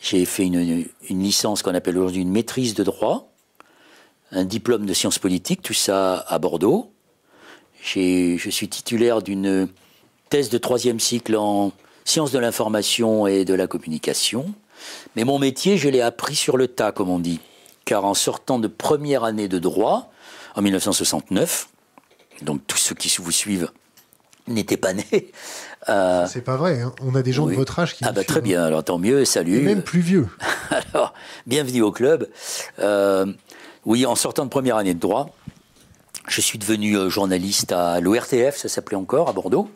[0.00, 3.29] j'ai fait une, une licence qu'on appelle aujourd'hui une maîtrise de droit,
[4.32, 6.92] un diplôme de sciences politiques, tout ça à Bordeaux.
[7.82, 9.68] Je suis titulaire d'une
[10.28, 11.72] thèse de troisième cycle en
[12.04, 14.54] sciences de l'information et de la communication.
[15.16, 17.40] Mais mon métier, je l'ai appris sur le tas, comme on dit.
[17.84, 20.10] Car en sortant de première année de droit,
[20.54, 21.68] en 1969,
[22.42, 23.70] donc tous ceux qui vous suivent
[24.46, 25.32] n'était pas né.
[25.88, 26.92] Euh, c'est pas vrai, hein.
[27.00, 28.04] on a des gens de votre âge qui.
[28.04, 29.58] Ah bah très bien, alors tant mieux, salut.
[29.58, 30.28] Et même plus vieux.
[30.70, 31.14] alors,
[31.46, 32.28] bienvenue au club.
[32.80, 33.26] Euh,
[33.86, 35.30] oui, en sortant de première année de droit,
[36.28, 39.70] je suis devenu euh, journaliste à l'ORTF, ça s'appelait encore, à Bordeaux,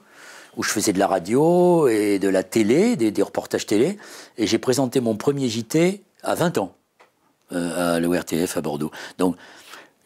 [0.57, 3.99] où je faisais de la radio et de la télé, des, reportages télé.
[4.39, 6.75] Et j'ai présenté mon premier JT à 20 ans
[7.51, 8.91] à l'ORTF à Bordeaux.
[9.19, 9.37] Donc,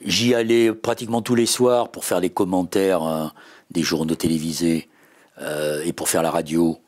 [0.05, 3.33] j'y allais pratiquement tous les soirs pour faire des commentaires
[3.71, 4.89] des journaux télévisés
[5.41, 6.79] euh, et pour faire la radio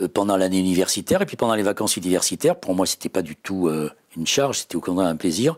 [0.00, 3.36] euh, pendant l'année universitaire et puis pendant les vacances universitaires, pour moi, c'était pas du
[3.36, 5.56] tout euh, une charge, c'était au contraire un plaisir.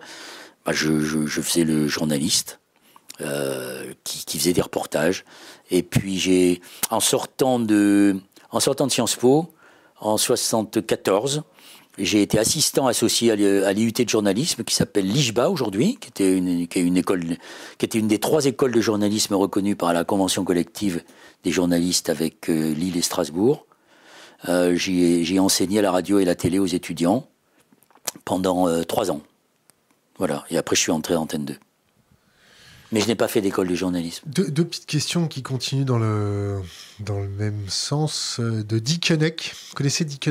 [0.73, 2.61] Je, faisais le journaliste
[3.19, 5.25] qui, qui, faisait des reportages.
[5.71, 6.61] Et puis j'ai,
[6.91, 8.17] en sortant de,
[8.51, 9.53] en sortant de Sciences Po,
[10.01, 11.43] en 74,
[11.99, 16.67] j'ai été assistant associé à l'IUT de journalisme qui s'appelle l'IJBA aujourd'hui, qui était une,
[16.67, 17.25] qui est une école,
[17.79, 21.03] qui était une des trois écoles de journalisme reconnues par la convention collective
[21.45, 23.67] des journalistes avec euh, Lille et Strasbourg.
[24.49, 27.27] Euh, j'ai enseigné la radio et la télé aux étudiants
[28.25, 29.21] pendant euh, trois ans.
[30.21, 30.45] Voilà.
[30.51, 31.57] Et après, je suis entré à Antenne 2.
[32.93, 34.23] Mais je n'ai pas fait d'école de journalisme.
[34.27, 36.61] Deux, petites questions qui continuent dans le,
[37.01, 38.39] dans le même sens.
[38.39, 40.29] De Dick Vous connaissez Dick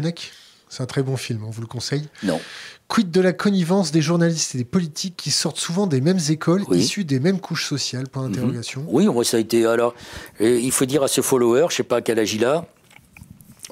[0.70, 2.08] c'est un très bon film, on vous le conseille.
[2.22, 2.40] Non.
[2.88, 6.64] Quid de la connivence des journalistes et des politiques qui sortent souvent des mêmes écoles,
[6.72, 8.08] issus des mêmes couches sociales?
[8.08, 8.32] Point mhm.
[8.34, 8.86] d'interrogation.
[8.88, 9.66] Oui, ça a été.
[9.66, 9.96] Alors,
[10.42, 12.68] euh, il faut dire à ce follower, je sais pas quel âge il a.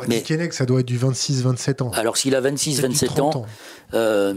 [0.08, 1.92] mais ça doit être du 26-27 ans.
[1.94, 3.46] Alors, s'il a 26-27 ans,
[3.94, 4.34] euh,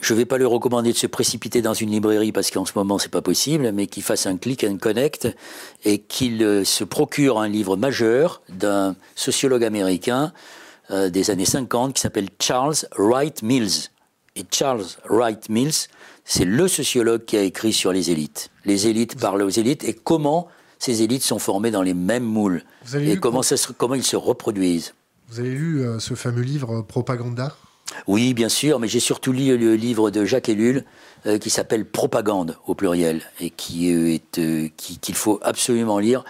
[0.00, 2.72] je ne vais pas lui recommander de se précipiter dans une librairie parce qu'en ce
[2.76, 5.28] moment c'est pas possible, mais qu'il fasse un click and connect
[5.84, 10.32] et qu'il euh, se procure un livre majeur d'un sociologue américain
[10.90, 13.90] euh, des années 50 qui s'appelle Charles Wright Mills.
[14.36, 15.88] Et Charles Wright Mills,
[16.24, 18.50] c'est le sociologue qui a écrit sur les élites.
[18.64, 20.48] Les élites parlent aux élites et comment
[20.78, 22.62] ces élites sont formées dans les mêmes moules
[22.94, 24.94] et comment, ça comment ils se reproduisent.
[25.28, 27.56] Vous avez lu euh, ce fameux livre Propaganda?
[28.06, 30.84] Oui, bien sûr, mais j'ai surtout lu le livre de Jacques Ellul
[31.40, 34.22] qui s'appelle Propagande au pluriel et qui est
[34.76, 36.24] qu'il faut absolument lire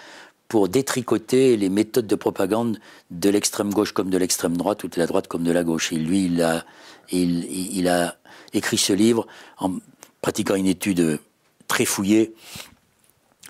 [0.49, 2.81] pour détricoter les méthodes de propagande
[3.11, 5.93] de l'extrême gauche comme de l'extrême droite ou de la droite comme de la gauche.
[5.93, 8.17] Et lui, il a,
[8.55, 9.27] écrit ce livre
[9.59, 9.75] en
[10.23, 11.21] pratiquant une étude
[11.69, 12.33] très fouillée,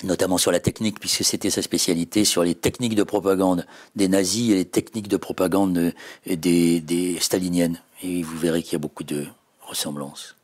[0.03, 3.65] notamment sur la technique, puisque c'était sa spécialité, sur les techniques de propagande
[3.95, 5.93] des nazis et les techniques de propagande
[6.27, 7.81] des staliniennes.
[8.03, 9.27] Et vous verrez qu'il y a beaucoup de
[9.61, 10.37] ressemblances.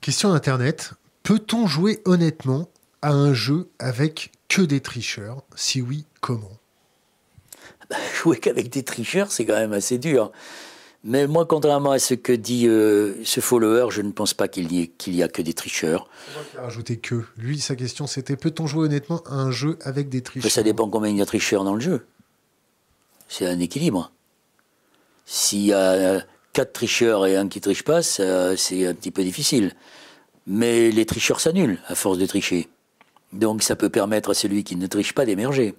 [0.00, 0.92] Question d'Internet.
[1.22, 2.68] Peut-on jouer honnêtement
[3.02, 5.42] à un jeu avec que des tricheurs?
[5.56, 6.56] Si oui, comment?
[7.90, 10.32] Bah, Jouer qu'avec des tricheurs, c'est quand même assez dur.
[11.04, 14.72] Mais moi, contrairement à ce que dit euh, ce follower, je ne pense pas qu'il
[14.72, 16.08] y, qu'il y a que des tricheurs.
[16.54, 17.24] Il a rajouté que.
[17.36, 20.88] Lui, sa question, c'était peut-on jouer honnêtement à un jeu avec des tricheurs Ça dépend
[20.88, 22.06] combien il y a de tricheurs dans le jeu.
[23.28, 24.12] C'est un équilibre.
[25.24, 29.72] S'il y a quatre tricheurs et un qui triche pas, c'est un petit peu difficile.
[30.46, 32.68] Mais les tricheurs s'annulent à force de tricher.
[33.32, 35.74] Donc ça peut permettre à celui qui ne triche pas d'émerger.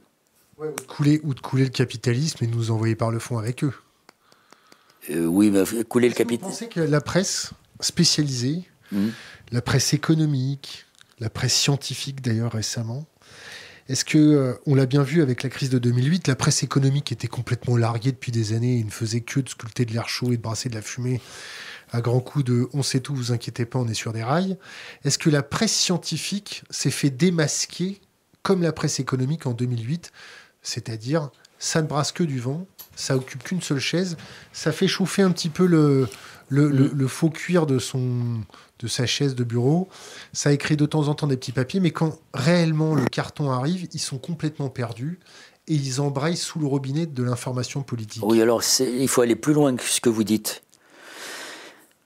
[0.58, 3.64] ou, de couler, ou de couler le capitalisme et nous envoyer par le fond avec
[3.64, 3.74] eux.
[5.10, 6.46] Euh, oui, mais couler le capitalisme.
[6.46, 9.10] Vous pensez que la presse spécialisée, hmm.
[9.52, 10.86] la presse économique,
[11.20, 13.06] la presse scientifique d'ailleurs récemment,
[13.90, 17.28] Est-ce que, on l'a bien vu avec la crise de 2008, la presse économique était
[17.28, 20.38] complètement larguée depuis des années et ne faisait que de sculpter de l'air chaud et
[20.38, 21.20] de brasser de la fumée
[21.92, 24.58] à grands coups de on sait tout, vous inquiétez pas, on est sur des rails.
[25.04, 28.00] Est-ce que la presse scientifique s'est fait démasquer
[28.44, 30.12] comme la presse économique en 2008
[30.62, 34.18] C'est-à-dire, ça ne brasse que du vent, ça occupe qu'une seule chaise,
[34.54, 36.08] ça fait chauffer un petit peu le,
[36.50, 37.08] le, mm.
[37.08, 38.42] faux cuir de, son,
[38.80, 39.90] de sa chaise de bureau,
[40.34, 43.88] ça écrit de temps en temps des petits papiers, mais quand réellement le carton arrive,
[43.94, 45.20] ils sont complètement perdus
[45.68, 48.24] et ils embrayent sous le robinet de l'information politique.
[48.26, 50.64] Oui, alors il faut aller plus loin que ce que vous dites.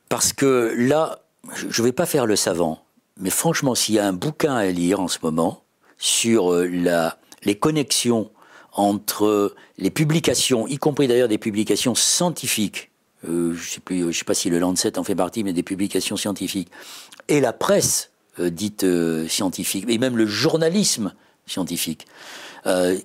[0.09, 1.23] Parce que là,
[1.55, 2.83] je ne vais pas faire le savant,
[3.19, 5.63] mais franchement, s'il y a un bouquin à lire en ce moment
[5.97, 8.31] sur euh, la, les connexions
[8.73, 12.91] entre les publications, y compris d'ailleurs des publications scientifiques,
[13.27, 16.69] euh, je ne sais, pas si le Lancet en fait partie, mais des publications scientifiques,
[17.27, 18.85] et la presse euh, dite
[19.27, 21.13] scientifique, et même le journalisme
[21.45, 22.07] scientifique,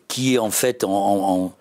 [0.06, 1.52] qui est en fait en,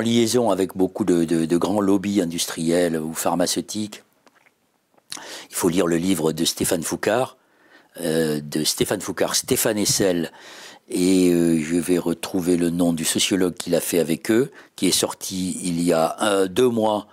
[0.00, 4.04] liaison avec beaucoup de, grands lobbies industriels ou pharmaceutiques,
[5.50, 7.36] il faut lire le livre de Stéphane Foucard,
[8.00, 10.32] euh, de Stéphane Foucard, Stéphane Essel,
[10.88, 14.88] et euh, je vais retrouver le nom du sociologue qu'il a fait avec eux, qui
[14.88, 17.06] est sorti il y a deux mois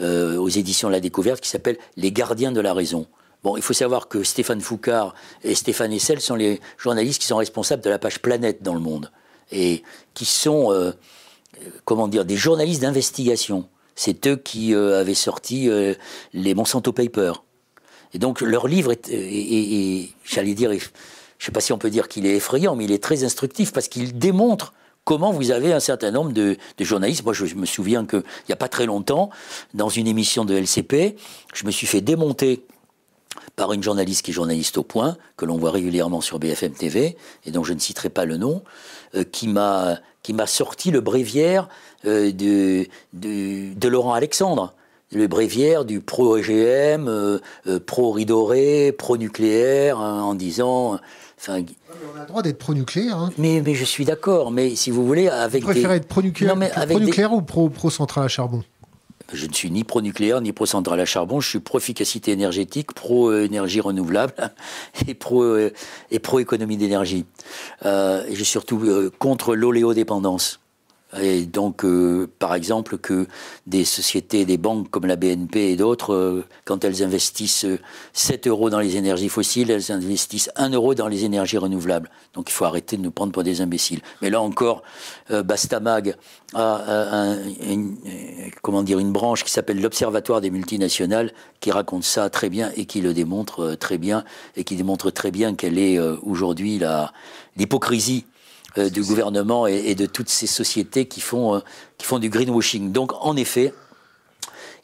[0.00, 3.06] euh, aux éditions La Découverte, qui s'appelle Les gardiens de la raison.
[3.42, 7.36] Bon, il faut savoir que Stéphane Foucard et Stéphane Essel sont les journalistes qui sont
[7.36, 9.12] responsables de la page Planète dans le monde,
[9.52, 9.82] et
[10.14, 10.92] qui sont,
[11.84, 13.68] comment dire, des journalistes d'investigation.
[13.94, 15.70] C'est eux qui avaient sorti
[16.32, 17.44] les Monsanto Papers.
[18.14, 20.80] Et donc leur livre est, j'allais dire, je ne
[21.38, 23.86] sais pas si on peut dire qu'il est effrayant, mais il est très instructif parce
[23.86, 24.72] qu'il démontre
[25.06, 27.24] comment vous avez un certain nombre de, journalistes.
[27.24, 29.30] Moi, je, me souviens qu'il n'y a pas très longtemps,
[29.72, 31.16] dans une émission de LCP,
[31.54, 32.66] je me suis fait démonter
[33.54, 37.16] par une journaliste qui est journaliste au point, que l'on voit régulièrement sur BFM TV,
[37.46, 38.62] et dont je ne citerai pas le nom,
[39.14, 41.68] euh, qui m'a sorti le bréviaire
[42.04, 44.74] euh, de, Laurent Alexandre
[45.12, 47.38] le bréviaire du pro-EGM, euh,
[47.86, 50.98] pro-ridoré, pro-nucléaire, hein, en disant...
[51.38, 51.62] Enfin,
[52.14, 53.18] on a le droit d'être pro-nucléaire.
[53.18, 53.30] Hein.
[53.38, 56.56] Mais, mais je suis d'accord, mais si vous voulez, avec vous préférez être pro-nucléaire
[57.46, 58.64] pro ou pro-centrale à charbon?
[59.32, 64.32] Je ne suis ni pro-nucléaire ni pro-centrale à charbon, je suis pro-efficacité énergétique, pro-énergie renouvelable
[65.08, 67.26] et pro-économie d'énergie.
[67.84, 70.60] Euh, je suis surtout contre l'oléodépendance.
[71.20, 73.28] Et donc, euh, par exemple, que
[73.66, 77.66] des sociétés, des banques comme la BNP et d'autres, euh, quand elles investissent
[78.12, 82.10] 7 euros dans les énergies fossiles, elles investissent 1 euro dans les énergies renouvelables.
[82.34, 84.00] Donc il faut arrêter de nous prendre pour des imbéciles.
[84.20, 84.82] Mais là encore,
[85.30, 86.16] euh, Bastamag
[86.54, 87.36] a,
[88.62, 92.84] comment dire, une branche qui s'appelle l'Observatoire des multinationales, qui raconte ça très bien et
[92.84, 94.24] qui le démontre très bien,
[94.56, 96.80] et qui démontre très bien quelle est aujourd'hui
[97.56, 98.26] l'hypocrisie
[98.78, 101.60] euh, du gouvernement et, de toutes ces sociétés qui font, euh,
[101.98, 102.92] qui font du greenwashing.
[102.92, 103.72] Donc, en effet,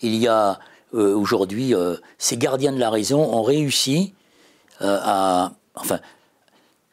[0.00, 0.58] il y a
[0.94, 1.74] euh, aujourd'hui,
[2.18, 4.14] ces gardiens de la raison ont réussi
[4.80, 5.52] à.
[5.74, 6.00] Enfin,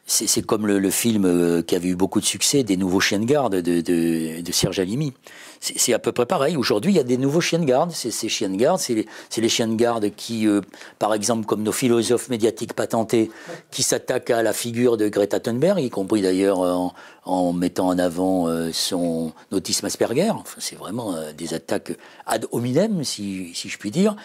[0.06, 3.56] c'est comme le, film qui avait eu beaucoup de succès, des nouveaux chiens de garde
[3.56, 5.12] de, de, de Serge Alimi
[5.60, 6.56] c'est à peu près pareil.
[6.56, 7.92] Aujourd'hui, il y a des nouveaux chiens de garde.
[7.92, 8.94] Ces chiens de garde, c'est
[9.36, 10.62] les, chiens de garde qui, euh,
[10.98, 13.30] par exemple, comme nos philosophes médiatiques patentés,
[13.70, 16.88] qui s'attaquent à la figure de Greta Thunberg, y compris d'ailleurs euh,
[17.26, 20.32] en, mettant en avant euh, son autisme Asperger.
[20.58, 21.92] c'est vraiment des attaques
[22.26, 24.16] ad hominem, si, je puis dire,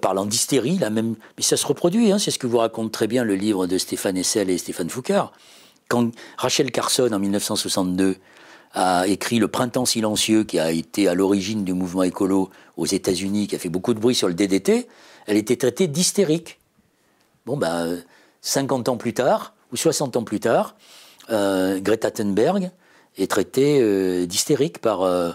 [0.00, 1.16] parlant d'hystérie, la même.
[1.36, 2.12] Mais ça se reproduit.
[2.12, 2.18] Hein.
[2.20, 5.32] c'est ce que vous raconte très bien le livre de Stéphane Essel et Stéphane Foucard.
[5.88, 8.16] Quand Rachel Carson, en 1962,
[8.76, 13.48] a écrit Le Printemps silencieux, qui a été à l'origine du mouvement écolo aux États-Unis,
[13.48, 14.86] qui a fait beaucoup de bruit sur le DDT,
[15.26, 16.60] elle était traitée d'hystérique.
[17.46, 17.98] Bon, ben,
[18.42, 20.76] 50 ans plus tard, ou 60 ans plus tard,
[21.30, 22.70] euh, Greta Thunberg
[23.16, 25.32] est traitée euh, d'hystérique par, euh,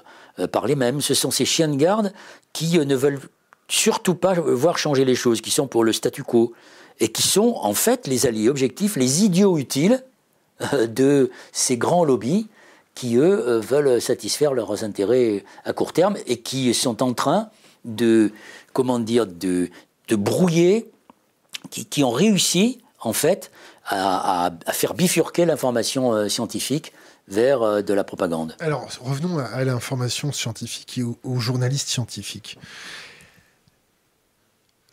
[0.51, 1.01] par les mêmes.
[1.01, 2.13] Ce sont ces chiens de garde
[2.53, 3.21] qui ne veulent
[3.67, 6.53] surtout pas voir changer les choses, qui sont pour le statu quo,
[6.99, 10.03] et qui sont en fait les alliés objectifs, les idiots utiles
[10.87, 12.47] de ces grands lobbies
[13.01, 17.49] qui, eux, euh, veulent satisfaire leurs intérêts à court terme et qui sont en train
[17.83, 18.31] de,
[18.73, 19.71] comment dire, de,
[20.07, 20.91] de brouiller,
[21.71, 23.49] qui, ont réussi, en fait,
[23.87, 26.93] à, faire bifurquer l'information euh, scientifique
[27.27, 28.55] vers euh, de la propagande.
[28.59, 32.59] Alors, revenons à, l'information scientifique et aux, journalistes scientifiques.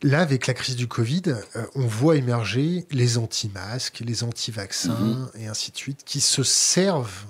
[0.01, 1.35] Là, avec la crise du Covid,
[1.75, 5.43] on voit émerger les anti-masques, les anti-vaccins mm-hmm.
[5.43, 7.27] et ainsi de suite, qui se servent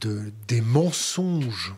[0.00, 1.74] de, des mensonges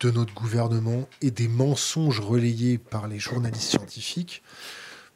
[0.00, 4.42] de notre gouvernement et des mensonges relayés par les journalistes scientifiques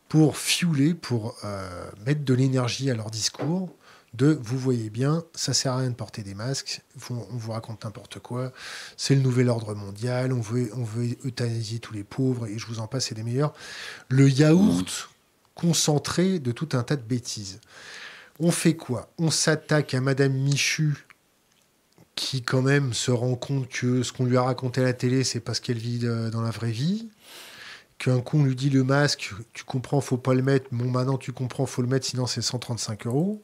[0.09, 3.75] pour fiouler, pour euh, mettre de l'énergie à leur discours,
[4.15, 7.85] de vous voyez bien, ça sert à rien de porter des masques, on vous raconte
[7.85, 8.53] n'importe quoi,
[8.97, 12.67] c'est le nouvel ordre mondial, on veut, on veut euthanasier tous les pauvres, et je
[12.67, 13.53] vous en passe, c'est les meilleurs.
[14.09, 15.11] Le yaourt
[15.55, 17.61] concentré de tout un tas de bêtises.
[18.41, 19.11] On fait quoi?
[19.19, 21.07] On s'attaque à Madame Michu,
[22.15, 25.25] qui quand même se rend compte que ce qu'on lui a raconté à la télé,
[25.25, 27.09] c'est parce qu'elle vit euh, dans la vraie vie
[27.99, 30.67] qu'un con lui dit le masque, tu comprends, faut pas le mettre.
[30.73, 33.43] Bon, maintenant tu comprends, faut le mettre, sinon c'est 135 euros.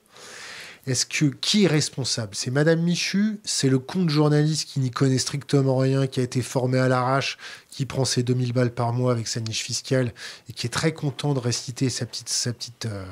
[0.86, 2.34] Est-ce que qui est responsable?
[2.34, 6.40] C'est Madame Michu, c'est le compte journaliste qui n'y connaît strictement rien, qui a été
[6.40, 7.36] formé à l'arrache,
[7.68, 10.12] qui prend ses 2000 balles par mois avec sa niche fiscale
[10.48, 13.04] et qui est très content de réciter sa petite, sa petite, euh,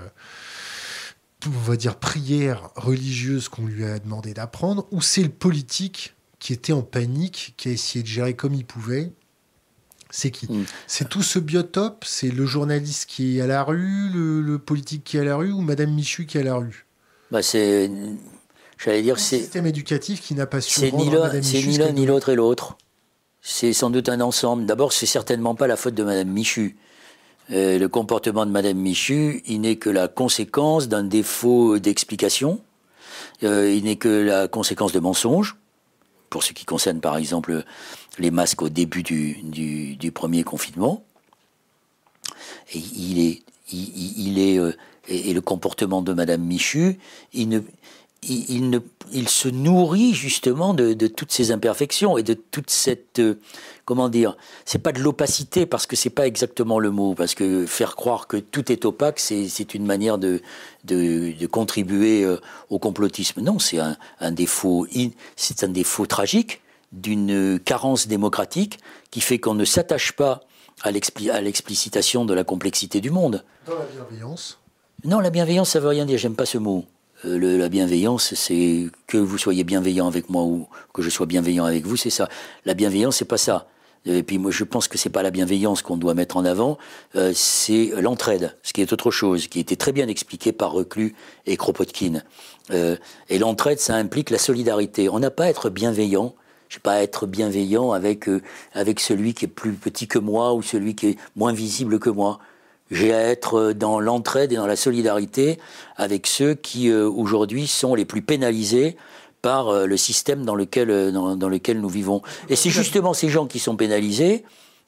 [1.47, 6.53] on va dire prière religieuse qu'on lui a demandé d'apprendre, ou c'est le politique qui
[6.53, 9.13] était en panique, qui a essayé de gérer comme il pouvait?
[10.11, 10.51] C'est qui?
[10.51, 10.65] Mm.
[10.87, 12.05] C'est tout ce biotope?
[12.07, 15.53] C'est le journaliste qui est à la rue, le, politique qui est à la rue
[15.53, 16.87] ou Madame Michu qui est à la rue?
[17.31, 17.91] Bah C'est.
[18.79, 19.39] J'allais dire, c'est.
[19.39, 20.81] système éducatif qui n'a pas su.
[20.81, 22.79] C'est ni l'un ni l'autre et l'autre.
[23.41, 24.67] C'est sans doute un ensemble.
[24.67, 26.77] D'abord, c'est certainement pas la faute de Madame Michu.
[27.51, 32.61] Euh, le comportement de Madame Michu, il n'est que la conséquence d'un défaut d'explication.
[33.43, 35.57] Euh, il n'est que la conséquence de mensonges.
[36.29, 37.65] Pour ce qui concerne, par exemple,
[38.19, 41.03] les masques au début du, premier confinement.
[42.75, 43.19] Et il
[44.39, 44.73] est, euh,
[45.09, 46.99] et, le comportement de Madame Michu,
[47.33, 47.63] il
[49.27, 53.23] se nourrit justement de, toutes ces imperfections et de toute cette
[53.89, 54.37] comment dire
[54.67, 58.27] c'est pas de l'opacité parce que c'est pas exactement le mot parce que faire croire
[58.27, 60.43] que tout est opaque c'est une manière de,
[60.85, 62.37] de, de contribuer euh,
[62.69, 64.87] au complotisme non c'est un, un défaut
[65.37, 66.61] c'est un défaut tragique
[66.93, 68.79] d'une carence démocratique
[69.11, 70.43] qui fait qu'on ne s'attache pas
[70.83, 73.43] à l'explicitation de la complexité du monde.
[73.67, 74.59] Dans la bienveillance?
[75.05, 76.85] Non, la bienveillance, ça veut rien dire, j'aime pas ce mot.
[77.25, 81.65] Euh, la bienveillance, c'est que vous soyez bienveillant avec moi ou que je sois bienveillant
[81.65, 82.29] avec vous, c'est ça.
[82.65, 83.67] La bienveillance, c'est pas ça.
[84.09, 86.79] Et puis moi, je pense que c'est pas la bienveillance qu'on doit mettre en avant,
[87.15, 91.15] euh, c'est l'entraide, ce qui est autre chose, qui était très bien expliqué par Reclus
[91.47, 92.23] et Kropotkin.
[92.71, 92.97] Euh,
[93.29, 95.11] et l'entraide, ça implique la solidarité.
[95.11, 96.35] On n'a pas à être bienveillant
[96.69, 98.43] je sais pas être bienveillant avec euh,
[98.75, 102.11] avec celui qui est plus petit que moi ou celui qui est moins visible que
[102.11, 102.41] moi.
[102.91, 105.59] J'ai à être dans l'entraide et dans la solidarité
[105.97, 108.99] avec ceux qui aujourd'hui sont les plus pénalisés
[109.43, 112.23] par le système dans lequel dans, lequel nous vivons.
[112.49, 114.45] Et c'est justement ces gens qui sont pénalisés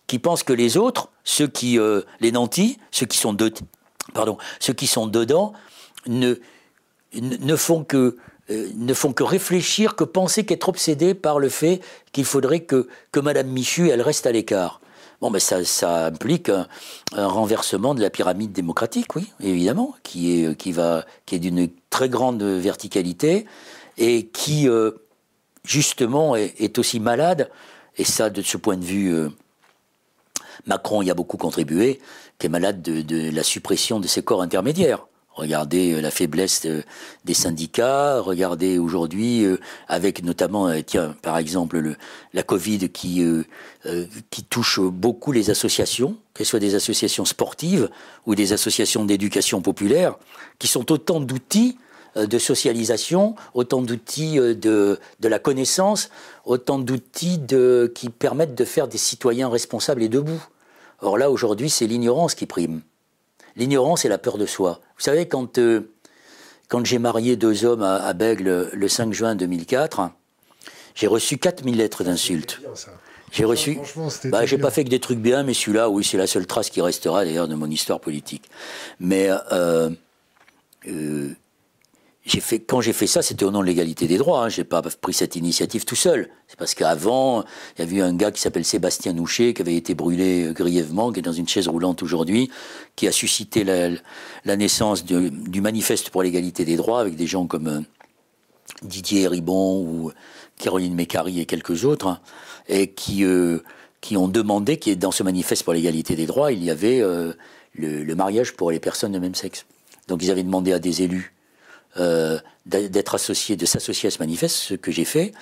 [0.06, 1.78] qui pensent que les autres, ceux qui
[2.20, 3.52] les nantis, ceux qui sont de,
[4.12, 5.52] pardon, ceux qui sont dedans
[6.06, 6.34] ne
[7.14, 8.16] ne font que
[8.50, 11.80] euh, ne font que réfléchir, que penser, qu'être obsédés par le fait
[12.12, 14.80] qu'il faudrait que, que Madame Michu, elle reste à l'écart.
[15.20, 16.66] Bon, ben ça, ça implique un,
[17.12, 20.74] renversement de la pyramide démocratique, oui, évidemment, qui est, qui
[21.26, 23.46] qui est d'une très grande verticalité
[23.98, 24.92] et qui, euh,
[25.64, 27.50] justement, est, aussi malade.
[27.96, 29.28] Et ça, de ce point de vue, euh,
[30.66, 32.00] Macron y a beaucoup contribué,
[32.38, 35.06] qui est malade de, la suppression de ces corps intermédiaires.
[35.34, 36.66] Regardez euh, la faiblesse
[37.24, 39.46] des syndicats, regardez aujourd'hui
[39.88, 41.96] avec notamment, tiens, par exemple, le,
[42.34, 43.44] la Covid qui
[44.48, 47.90] touche beaucoup les associations, qu'elles soient des associations sportives
[48.26, 50.16] ou des associations d'éducation populaire,
[50.58, 51.78] qui sont autant d'outils
[52.16, 56.10] de socialisation, autant d'outils de, de la connaissance,
[56.44, 57.40] autant d'outils
[57.94, 60.42] qui permettent de faire des citoyens responsables et debout.
[61.02, 62.82] Or là, aujourd'hui, c'est l'ignorance qui prime.
[63.56, 64.80] L'ignorance et la peur de soi.
[64.96, 65.92] Vous savez, quand, euh,
[66.68, 70.10] quand j'ai marié deux hommes à, à, Bègle le 5 juin 2004,
[70.94, 72.60] j'ai reçu 4000 lettres d'insultes.
[73.32, 73.78] J'ai reçu.
[74.24, 76.68] Bah, j'ai pas fait que des trucs bien, mais celui-là, oui, c'est la seule trace
[76.68, 78.50] qui restera d'ailleurs de mon histoire politique.
[78.98, 79.90] Mais euh,
[80.88, 81.30] euh,
[82.66, 84.44] quand j'ai fait ça, c'était au nom de l'égalité des droits.
[84.44, 84.48] Hein.
[84.50, 86.28] J'ai pas pris cette initiative tout seul.
[86.48, 87.44] C'est parce qu'avant,
[87.76, 90.52] il y avait eu un gars qui s'appelle Sébastien Nouchet, qui avait été brûlé euh,
[90.52, 92.50] grièvement, qui est dans une chaise roulante aujourd'hui,
[92.94, 97.68] qui a suscité la, naissance du manifeste pour l'égalité des droits avec des gens comme
[97.68, 97.80] euh,
[98.82, 100.12] Didier Ribon ou
[100.58, 102.20] Caroline Mécari et quelques autres, hein,
[102.68, 103.62] et euh,
[104.02, 107.02] qui ont demandé que dans ce manifeste pour l'égalité des droits, il y avait
[107.74, 109.66] le mariage pour les personnes de même sexe.
[110.08, 111.34] Donc ils avaient demandé à des élus
[111.98, 115.32] euh, d'être associé, de s'associer à ce manifeste, ce que j'ai fait.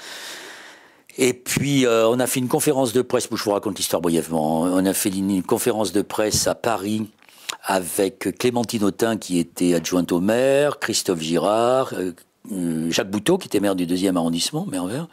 [1.19, 4.63] Et puis, euh, on a fait une conférence de presse, je vous raconte l'histoire brièvement.
[4.63, 7.11] On a fait une, conférence de presse à Paris
[7.65, 11.93] avec Clémentine Autain, qui était adjointe au maire, Christophe Girard,
[12.53, 15.09] euh, Jacques Bouteau, qui était maire du deuxième arrondissement, maire vert.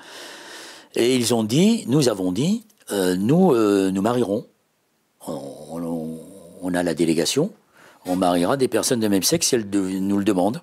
[0.96, 3.54] Et ils ont dit, nous avons dit, nous
[3.92, 4.46] nous marierons.
[5.28, 6.22] On,
[6.62, 7.52] on, a la délégation,
[8.06, 10.62] on mariera des personnes de même sexe si elles nous le demandent.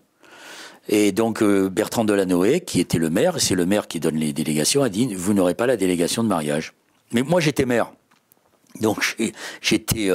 [0.88, 4.82] Et donc Bertrand Delanoë, qui était le maire, c'est le maire qui donne les délégations,
[4.82, 6.74] a dit vous n'aurez pas la délégation de mariage.
[7.12, 7.92] Mais moi j'étais maire,
[8.80, 9.16] donc
[9.60, 10.10] j'étais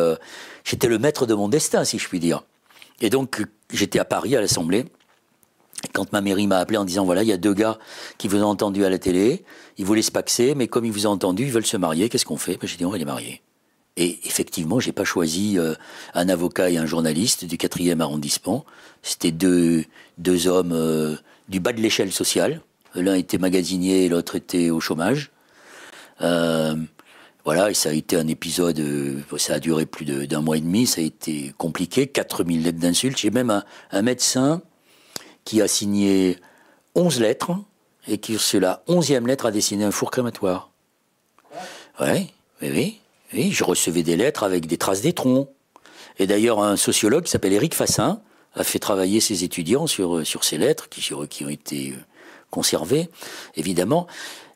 [0.65, 2.44] j'étais le maître de mon destin, si je puis dire.
[2.99, 4.85] Et donc j'étais à Paris à l'Assemblée
[5.94, 7.77] quand ma mairie m'a appelé en disant voilà, il y a deux gars
[8.18, 9.44] qui vous ont entendu à la télé,
[9.77, 12.26] ils voulaient se paxer, mais comme ils vous ont entendu, ils veulent se marier, qu'est-ce
[12.26, 12.57] qu'on fait?
[12.57, 13.41] Ben, J'ai dit on va les marier.
[13.99, 15.73] Et effectivement, j'ai pas choisi euh,
[16.14, 18.64] un avocat et un journaliste du 4e arrondissement.
[19.02, 19.85] C'était deux,
[20.18, 21.15] deux hommes euh,
[21.49, 22.61] du bas de l'échelle sociale.
[22.95, 25.31] L'un était magasinier et l'autre était au chômage.
[26.22, 26.76] Euh,
[27.45, 28.84] voilà, et ça a été un épisode,
[29.38, 33.18] ça a duré plus d'un mois et demi, ça a été compliqué, 4000 lettres d'insultes.
[33.18, 34.61] J'ai même un, médecin
[35.45, 36.38] qui a signé
[36.95, 37.52] 11 lettres
[38.07, 40.72] et qui, sur la 11e lettre, a dessiné un four crématoire.
[42.02, 42.27] Ouais,
[42.61, 42.99] oui, oui,
[43.34, 43.52] oui.
[43.52, 45.48] Je recevais des lettres avec des traces d'étrons.
[46.19, 48.22] Et d'ailleurs, un sociologue qui s'appelle Éric Fassin
[48.58, 51.94] a fait travailler ses étudiants sur, ces lettres qui, qui ont été
[52.50, 53.10] conservées,
[53.56, 54.08] évidemment.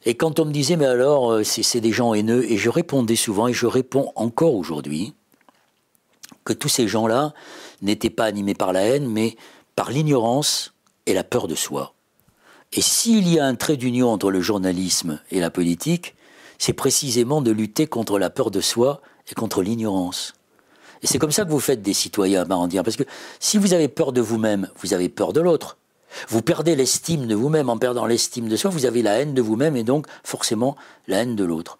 [0.05, 3.15] Et quand on me disait, mais alors, euh, c'est des gens haineux, et je répondais
[3.15, 5.13] souvent, et je réponds encore aujourd'hui,
[6.43, 7.33] que tous ces gens-là
[7.81, 9.35] n'étaient pas animés par la haine, mais
[9.75, 10.73] par l'ignorance
[11.05, 11.93] et la peur de soi.
[12.73, 16.15] Et s'il y a un trait d'union entre le journalisme et la politique,
[16.57, 20.33] c'est précisément de lutter contre la peur de soi et contre l'ignorance.
[21.03, 23.03] Et c'est comme ça que vous faites des citoyens marandiens, parce que
[23.39, 25.77] si vous avez peur de vous-même, vous avez peur de l'autre.
[26.27, 27.69] Vous perdez l'estime de vous-même.
[27.69, 30.75] En perdant l'estime de soi, vous avez la haine de vous-même et donc forcément
[31.07, 31.77] la haine de l'autre.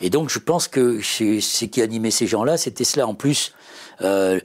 [0.00, 3.06] Et donc je pense que ce qui animait ces gens-là, c'était cela.
[3.06, 3.52] En plus,
[4.02, 4.40] euh,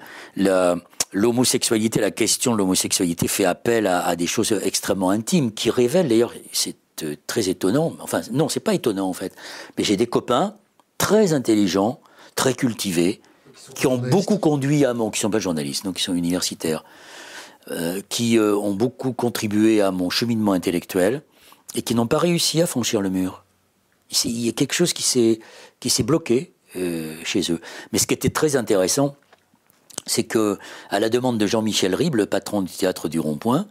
[1.14, 6.34] l'homosexualité, la question de l'homosexualité fait appel à, des choses extrêmement intimes qui révèlent, d'ailleurs,
[6.52, 9.34] c'est euh, très étonnant, enfin non, c'est pas étonnant en fait,
[9.78, 10.56] mais j'ai des copains
[10.98, 11.99] très intelligents,
[12.36, 13.22] très cultivés,
[13.76, 16.84] qui ont beaucoup conduit à mon, qui sont pas journalistes, donc qui sont universitaires,
[17.72, 21.22] euh, qui euh, ont beaucoup contribué à mon cheminement intellectuel
[21.76, 23.44] et qui n'ont pas réussi à franchir le mur.
[24.23, 25.39] Il y a quelque chose qui s'est
[25.80, 26.53] qui s'est bloqué
[27.23, 27.60] chez eux.
[27.91, 29.15] Mais ce qui était très intéressant,
[30.07, 30.57] c'est que,
[30.89, 33.68] à la demande de Jean-Michel Ribes, le patron du théâtre du Rond-Point,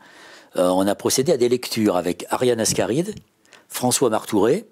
[0.56, 3.14] euh, on a procédé à des lectures avec Ariane Ascaride,
[3.68, 4.66] François Martouré,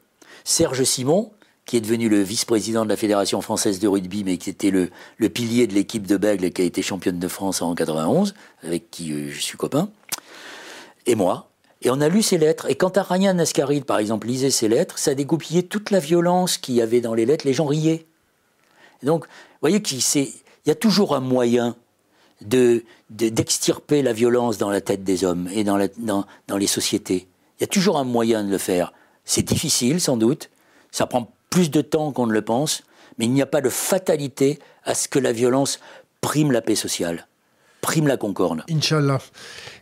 [0.45, 1.33] Serge Simon,
[1.67, 4.91] qui est devenu le vice-président de la Fédération française de rugby, mais qui était le,
[5.29, 9.13] pilier de l'équipe de Bègle qui a été championne de France en 91, avec qui
[9.13, 9.89] euh, je suis copain,
[11.07, 11.51] et moi.
[11.83, 12.71] Et on a lu ces lettres.
[12.71, 16.75] Et quand Ariane Ascaride, par exemple, lisait ces lettres, ça dégoupillait toute la violence qu'il
[16.75, 17.47] y avait dans les lettres.
[17.47, 18.07] Les gens riaient.
[19.03, 20.01] donc, vous voyez qu'il
[20.67, 21.77] y a toujours un moyen
[22.41, 27.29] de, d'extirper la violence dans la tête des hommes et dans, dans, dans les sociétés.
[27.59, 28.93] Il y a toujours un moyen de le faire.
[29.25, 30.51] C'est difficile, sans doute.
[30.91, 32.83] Ça prend plus de temps qu'on ne le pense,
[33.17, 35.79] mais il n'y a pas de fatalité à ce que la violence
[36.21, 37.29] prime la paix sociale,
[37.81, 38.65] prime la concorde.
[38.69, 39.21] Inch'Allah.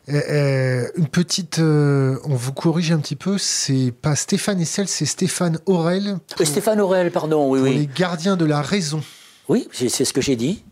[0.06, 4.86] Eh, eh, une petite, euh, on vous corrige un petit peu, c'est pas Stéphane Essel,
[4.86, 6.18] c'est Stéphane Aurel.
[6.38, 7.74] Euh, Stéphane Aurel, pardon, oui, oui.
[7.74, 9.00] Les gardiens de la raison.
[9.48, 10.64] Oui, c'est ce que j'ai dit.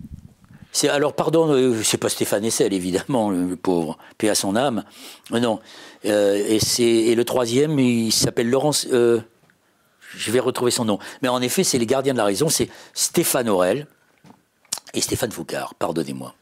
[0.71, 4.85] C'est alors pardon, euh, c'est pas Stéphane Essel évidemment, le, pauvre, paix à son âme.
[5.31, 5.61] Non,
[6.05, 8.87] et c'est et le troisième, il s'appelle Laurence.
[10.17, 10.99] Je vais retrouver son nom.
[11.23, 13.87] Mais en effet, c'est les gardiens de la raison, c'est Stéphane Aurel
[14.95, 15.75] et Stéphane Foucard.
[15.75, 16.35] Pardonnez-moi.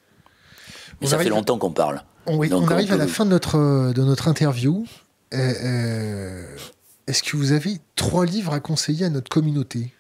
[1.01, 2.03] Mais ça fait longtemps qu'on parle.
[2.27, 4.85] On, on arrive à la fin de notre de notre interview.
[5.31, 9.93] Est-ce que vous avez trois livres à conseiller à notre communauté?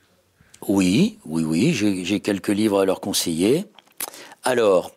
[0.66, 3.66] Oui, oui, oui, j'ai quelques livres à leur conseiller.
[4.42, 4.92] Alors,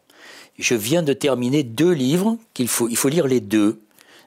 [0.58, 3.80] je viens de terminer deux livres, qu'il faut, il faut lire les deux,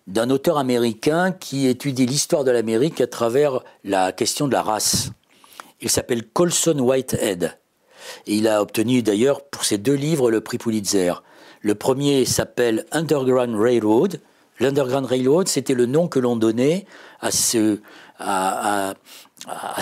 [0.06, 5.10] d'un auteur américain qui étudie l'histoire de l'Amérique à travers la question de la race.
[5.80, 7.58] Il s'appelle Colson Whitehead.
[8.26, 11.12] Et il a obtenu d'ailleurs pour ces deux livres le prix Pulitzer.
[11.62, 14.20] Le premier s'appelle Underground Railroad.
[14.60, 16.86] L'Underground Railroad, c'était le nom que l'on donnait
[17.20, 17.80] à, ce,
[18.18, 18.94] à,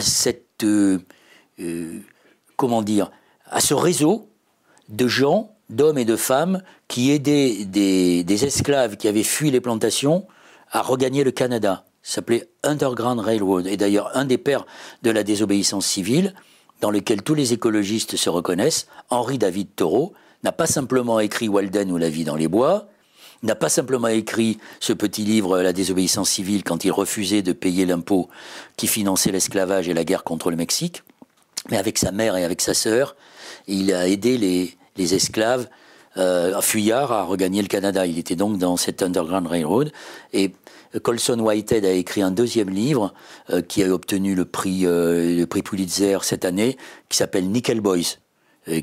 [0.01, 0.99] cette, euh,
[1.61, 1.99] euh,
[2.57, 3.11] comment dire,
[3.47, 4.29] à ce réseau
[4.89, 10.27] de gens, d'hommes et de femmes, qui aidaient des, esclaves qui avaient fui les plantations
[10.71, 11.85] à regagner le Canada.
[12.03, 13.67] Ça s'appelait Underground Railroad.
[13.67, 14.67] Et d'ailleurs, un des pères
[15.03, 16.35] de la désobéissance civile,
[16.81, 21.93] dans lequel tous les écologistes se reconnaissent, Henri David Thoreau, n'a pas simplement écrit Walden
[21.93, 22.89] ou La vie dans les bois,
[23.43, 27.87] n'a pas simplement écrit ce petit livre La désobéissance civile quand il refusait de payer
[27.87, 28.29] l'impôt
[28.77, 31.03] qui finançait l'esclavage et la guerre contre le Mexique,
[31.71, 33.15] mais avec sa mère et avec sa sœur,
[33.69, 35.69] il a aidé les, les esclaves
[36.19, 38.07] euh, fuyards à regagner le Canada.
[38.07, 39.93] Il était donc dans cette Underground Railroad.
[40.35, 40.53] Et
[41.03, 43.15] Colson Whitehead a écrit un deuxième livre
[43.49, 46.77] euh, qui a obtenu le prix, euh, le prix Pulitzer cette année,
[47.09, 48.19] qui s'appelle Nickel Boys.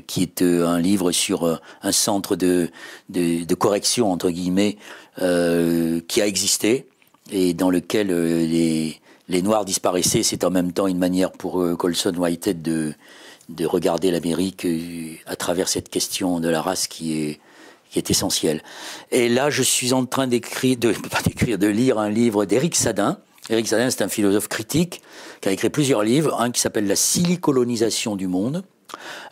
[0.06, 2.68] qui est un livre sur un centre de,
[3.08, 4.76] de, correction, entre guillemets,
[5.16, 6.86] qui a existé
[7.32, 9.00] et dans lequel les,
[9.30, 10.22] les Noirs disparaissaient.
[10.22, 12.92] C'est en même temps une manière pour Colson Whitehead de,
[13.50, 14.66] de regarder l'Amérique
[15.26, 17.40] à travers cette question de la race qui est
[17.90, 18.62] qui est essentielle.
[19.10, 22.76] Et là, je suis en train d'écrire, de pas d'écrire, de lire un livre d'Éric
[22.76, 23.18] Sadin.
[23.48, 25.02] Éric Sadin, c'est un philosophe critique
[25.40, 26.40] qui a écrit plusieurs livres.
[26.40, 28.62] Un qui s'appelle La silicolonisation du monde,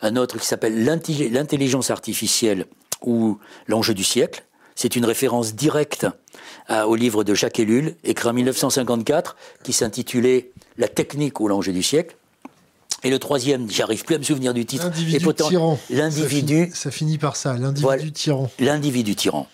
[0.01, 2.65] un autre qui s'appelle L'intelligence artificielle
[3.01, 4.43] ou l'enjeu du siècle.
[4.75, 6.07] C'est une référence directe
[6.69, 11.83] au livre de Jacques Ellul, écrit en 1954, qui s'intitulait La technique ou l'enjeu du
[11.83, 12.15] siècle.
[13.03, 14.85] Et le troisième, j'arrive plus à me souvenir du titre.
[14.85, 15.79] L'individu tyran.
[15.89, 16.71] L'individu.
[16.73, 18.49] Ça, finit par ça, l'individu tyran.
[18.59, 19.47] L'individu tyran.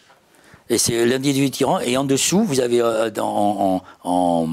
[0.69, 1.79] Et c'est l'individu tyran.
[1.79, 4.47] Et en dessous, vous avez euh, en, en,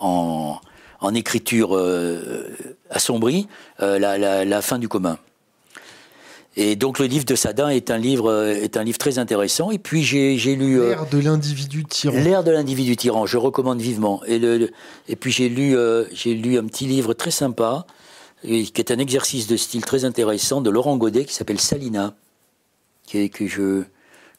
[0.00, 2.56] en, écriture euh,
[2.90, 3.46] assombrie
[3.80, 5.18] euh, la, la, fin du commun.
[6.56, 9.70] Et donc le livre de Sadin est un livre, est un livre très intéressant.
[9.70, 10.80] Et puis j'ai, lu...
[10.80, 12.18] L'ère de l'individu tyran.
[12.18, 14.24] L'ère de l'individu tyran, je recommande vivement.
[14.26, 14.72] Et, le,
[15.08, 15.76] et puis j'ai lu,
[16.12, 17.86] j'ai lu un petit livre très sympa
[18.42, 22.14] qui est un exercice de style très intéressant de Laurent Godet qui s'appelle Salina,
[23.06, 23.82] qui que, je,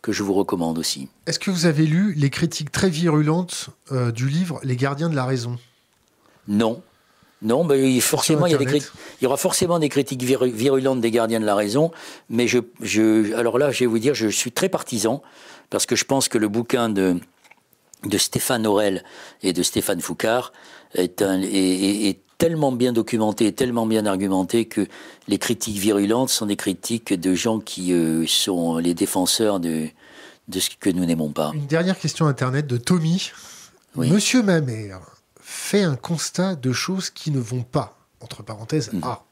[0.02, 1.10] que je vous recommande aussi.
[1.26, 5.16] Est-ce que vous avez lu les critiques très virulentes euh, du livre Les gardiens de
[5.16, 5.58] la raison?
[6.48, 6.82] Non.
[7.42, 11.12] Non, mais forcément, il y, a des il y aura forcément des critiques virulentes des
[11.12, 11.90] gardiens de la raison,
[12.30, 15.24] mais je, je, alors là, je vais vous dire, je suis très partisan,
[15.70, 17.18] parce que je pense que le bouquin de,
[18.04, 19.06] de Stéphane Aurel
[19.42, 20.52] et de Stéphane Foucard
[20.96, 24.88] est, un, est tellement bien documenté, tellement bien argumenté que
[25.28, 29.90] les critiques virulentes sont des critiques de gens qui euh, sont les défenseurs de,
[30.48, 31.52] de ce que nous n'aimons pas.
[31.54, 33.32] Une dernière question Internet de Tommy.
[33.96, 35.02] Monsieur Mamère
[35.42, 39.04] fait un constat de choses qui ne vont pas, entre parenthèses mm.
[39.04, 39.26] A,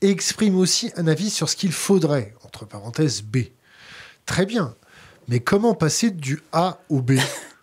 [0.00, 3.38] et exprime aussi un avis sur ce qu'il faudrait, entre parenthèses B.
[4.26, 4.74] Très bien,
[5.28, 7.12] mais comment passer du A au B?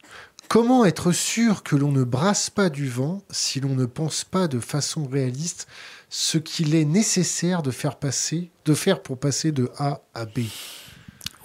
[0.52, 4.49] Comment être sûr que l'on ne brasse pas du vent si l'on ne pense pas
[4.49, 5.65] de façon réaliste
[6.10, 10.40] ce qu'il est nécessaire de faire passer, de faire pour passer de A à B?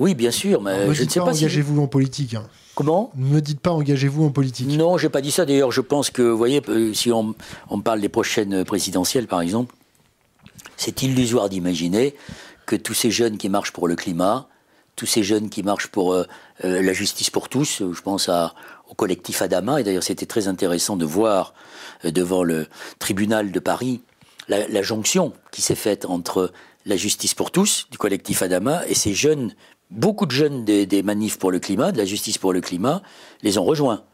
[0.01, 1.27] Oui, bien sûr, mais je ne sais pas.
[1.27, 2.35] Engagez-vous en politique.
[2.35, 2.49] Hein.
[2.75, 3.13] Comment?
[3.15, 4.67] Ne me dites pas engagez-vous en politique.
[4.67, 5.47] Non, j'ai pas dit ça.
[5.47, 7.37] D'ailleurs, je pense que, vous voyez, euh, si on,
[7.71, 9.73] on parle des prochaines présidentielles, par exemple,
[10.77, 12.17] c'est illusoire d'imaginer
[12.67, 14.49] que tous ces jeunes qui marchent pour le climat,
[14.97, 16.25] tous ces jeunes qui marchent pour euh,
[16.65, 18.55] euh, la justice pour tous, je pense à,
[18.89, 21.55] au collectif Adama, et d'ailleurs c'était très intéressant de voir
[22.05, 22.67] euh, devant le
[22.99, 24.03] tribunal de Paris
[24.49, 26.53] la, jonction qui s'est faite entre
[26.85, 29.53] la justice pour tous du collectif Adama et ces jeunes,
[29.91, 33.03] beaucoup de jeunes des manifs pour le climat, de la justice pour le climat,
[33.43, 34.05] les ont rejoints.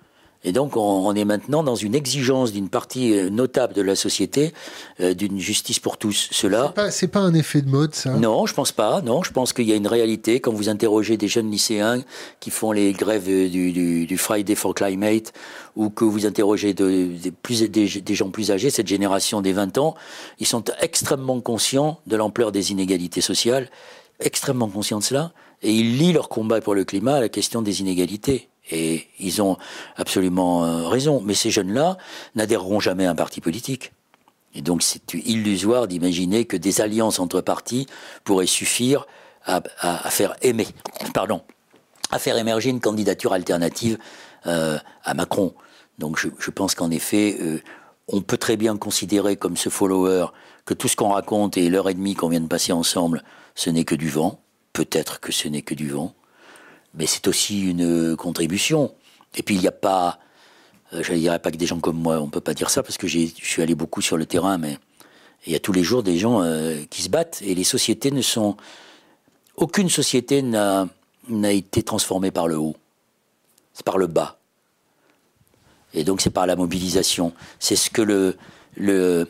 [0.45, 4.53] Et donc, on, est maintenant dans une exigence d'une partie euh, notable de la société
[5.01, 6.29] euh, d'une justice pour tous.
[6.33, 6.75] Cela.
[6.91, 8.11] C'est pas, pas un effet de mode, ça?
[8.15, 9.03] Non, je pense pas.
[9.03, 10.41] Non, je pense qu'il y a une réalité.
[10.41, 12.03] Quand vous interrogez des jeunes lycéens
[12.41, 15.33] qui font les grèves du, du, du Friday for Climate,
[15.77, 19.79] ou que vous interrogez de, plus, des, des, gens plus âgés, cette génération des 20
[19.79, 19.95] ans,
[20.39, 23.71] ils sont extrêmement conscients de l'ampleur des inégalités sociales,
[24.21, 25.33] extrêmement conscients de cela,
[25.63, 28.49] et ils lient leur combat pour le climat à la question des inégalités.
[28.71, 29.57] Et ils ont
[29.97, 31.21] absolument euh, raison.
[31.25, 31.99] Mais ces jeunes-là
[32.35, 33.93] n'adhéreront jamais à un parti politique.
[34.55, 37.87] Et donc c'est illusoire d'imaginer que des alliances entre partis
[38.25, 39.07] pourraient suffire
[39.45, 39.61] à,
[40.11, 40.69] faire aimer,
[41.15, 41.43] pardon,
[42.11, 43.99] à faire émerger une candidature alternative
[44.47, 45.55] euh, à Macron.
[45.99, 47.61] Donc je, pense qu'en effet, euh,
[48.09, 50.27] on peut très bien considérer comme ce follower
[50.65, 53.25] que tout ce qu'on raconte et l'heure et demie qu'on vient de passer ensemble,
[53.55, 54.41] ce n'est que du vent.
[54.73, 56.15] Peut-être que ce n'est que du vent
[56.95, 58.95] mais c'est aussi une contribution.
[59.37, 60.19] Et puis il n'y a pas,
[60.93, 62.71] euh, je ne dirais pas que des gens comme moi, on ne peut pas dire
[62.71, 64.79] ça parce que je suis allé beaucoup sur le terrain, mais
[65.47, 68.11] il y a tous les jours des gens euh, qui se battent et les sociétés
[68.11, 68.57] ne sont,
[69.57, 70.89] aucune société n'a
[71.29, 72.77] été transformée par le haut,
[73.75, 74.39] c'est par le bas.
[75.95, 77.33] Et donc c'est par la mobilisation.
[77.59, 78.37] C'est ce que le,
[78.77, 79.29] le,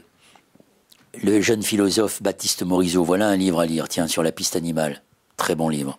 [1.22, 5.02] le jeune philosophe Baptiste Morisot, voilà un livre à lire, tiens, sur la piste animale.
[5.36, 5.98] Très bon livre.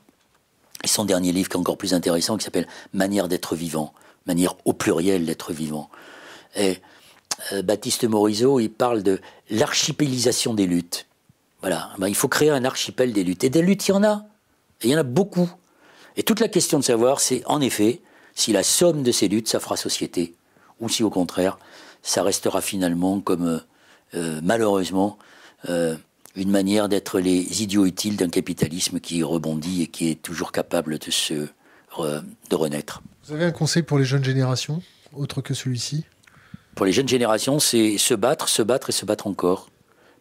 [0.86, 3.94] Son dernier livre qui est encore plus intéressant, qui s'appelle Manière d'être vivant,
[4.28, 5.90] manière au pluriel d'être vivant.
[6.56, 6.80] Et
[7.52, 9.20] euh, Baptiste Morisot, il parle de
[9.50, 11.06] l'archipélisation des luttes.
[11.62, 13.44] Voilà, ben, il faut créer un archipel des luttes.
[13.44, 14.26] Et des luttes, il y en a.
[14.82, 15.50] Et il y en a beaucoup.
[16.18, 18.02] Et toute la question de savoir, c'est en effet,
[18.36, 20.36] si la somme de ces luttes, ça fera société,
[20.80, 21.58] ou si au contraire,
[22.02, 23.60] ça restera finalement comme, euh,
[24.16, 25.18] euh, malheureusement,
[26.36, 30.98] une manière d'être les idiots utiles d'un capitalisme qui rebondit et qui est toujours capable
[31.00, 31.48] de se
[32.50, 33.02] de renaître.
[33.26, 34.82] Vous avez un conseil pour les jeunes générations,
[35.16, 36.06] autre que celui-ci?
[36.76, 39.70] Pour les jeunes générations, c'est se battre, se battre et se battre encore.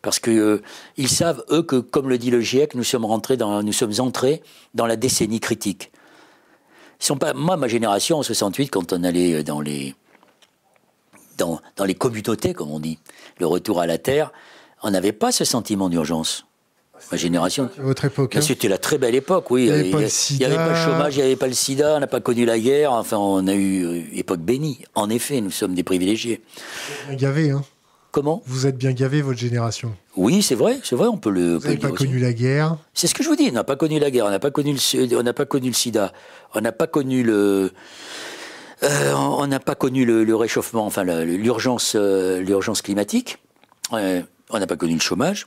[0.02, 0.62] Parce que euh,
[0.96, 3.94] ils savent, eux, que, comme le dit le GIEC, nous sommes, rentrés dans, nous sommes
[3.98, 4.42] entrés
[4.74, 5.92] dans la décennie critique.
[7.00, 9.94] Ils sont pas, moi, ma génération, en 68, quand on allait dans les,
[11.38, 12.98] dans, dans les communautés, comme on dit,
[13.38, 14.32] le retour à la Terre,
[14.82, 16.46] on n'avait pas ce sentiment d'urgence.
[17.10, 17.68] Ma génération.
[17.78, 18.36] Votre époque.
[18.36, 18.40] Hein.
[18.40, 19.62] C'était la très belle époque, oui.
[19.62, 20.46] Il n'y avait, pas, le sida.
[20.46, 22.58] avait pas le chômage, il n'y avait pas le sida, on n'a pas connu la
[22.58, 22.92] guerre.
[22.92, 24.84] Enfin, on a eu euh, époque bénie.
[24.94, 26.40] En effet, nous sommes des privilégiés.
[27.08, 27.64] Bien gavé, hein.
[28.12, 28.42] Comment?
[28.44, 29.94] Vous êtes bien gavé, votre génération.
[30.16, 31.56] Oui, c'est vrai, c'est vrai, on peut le.
[31.56, 32.76] Vous n'avez pas connu la guerre.
[32.92, 34.50] C'est ce que je vous dis, on n'a pas connu la guerre, on n'a pas
[34.50, 36.12] connu le, on n'a pas connu le sida,
[36.54, 37.72] on n'a pas connu le.
[38.82, 43.38] Euh, on n'a pas connu le, le, réchauffement, enfin l'urgence, euh, l'urgence climatique.
[43.94, 44.22] Euh,
[44.52, 45.46] on n'a pas connu le chômage.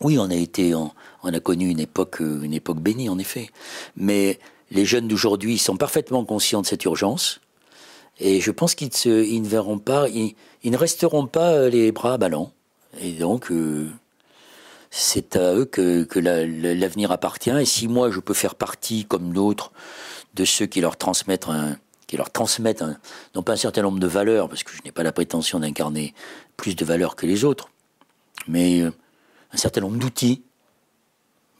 [0.00, 0.90] Oui, on a été, on,
[1.22, 3.50] a connu une époque, une époque bénie en effet.
[3.96, 4.40] Mais
[4.70, 7.40] les jeunes d'aujourd'hui sont parfaitement conscients de cette urgence.
[8.18, 10.34] Et je pense qu'ils ils ne verront pas, ils,
[10.64, 12.52] ne resteront pas les bras ballants.
[13.00, 13.88] Et donc, euh,
[14.90, 17.50] c'est à eux que, l'avenir la, appartient.
[17.50, 19.72] Et si moi, je peux faire partie, comme d'autres,
[20.34, 21.46] de ceux qui leur transmettent
[22.06, 22.84] qui leur transmettent
[23.34, 26.14] non pas un certain nombre de valeurs, parce que je n'ai pas la prétention d'incarner
[26.56, 27.70] plus de valeurs que les autres,
[28.48, 28.90] mais euh,
[29.52, 30.42] un certain nombre d'outils,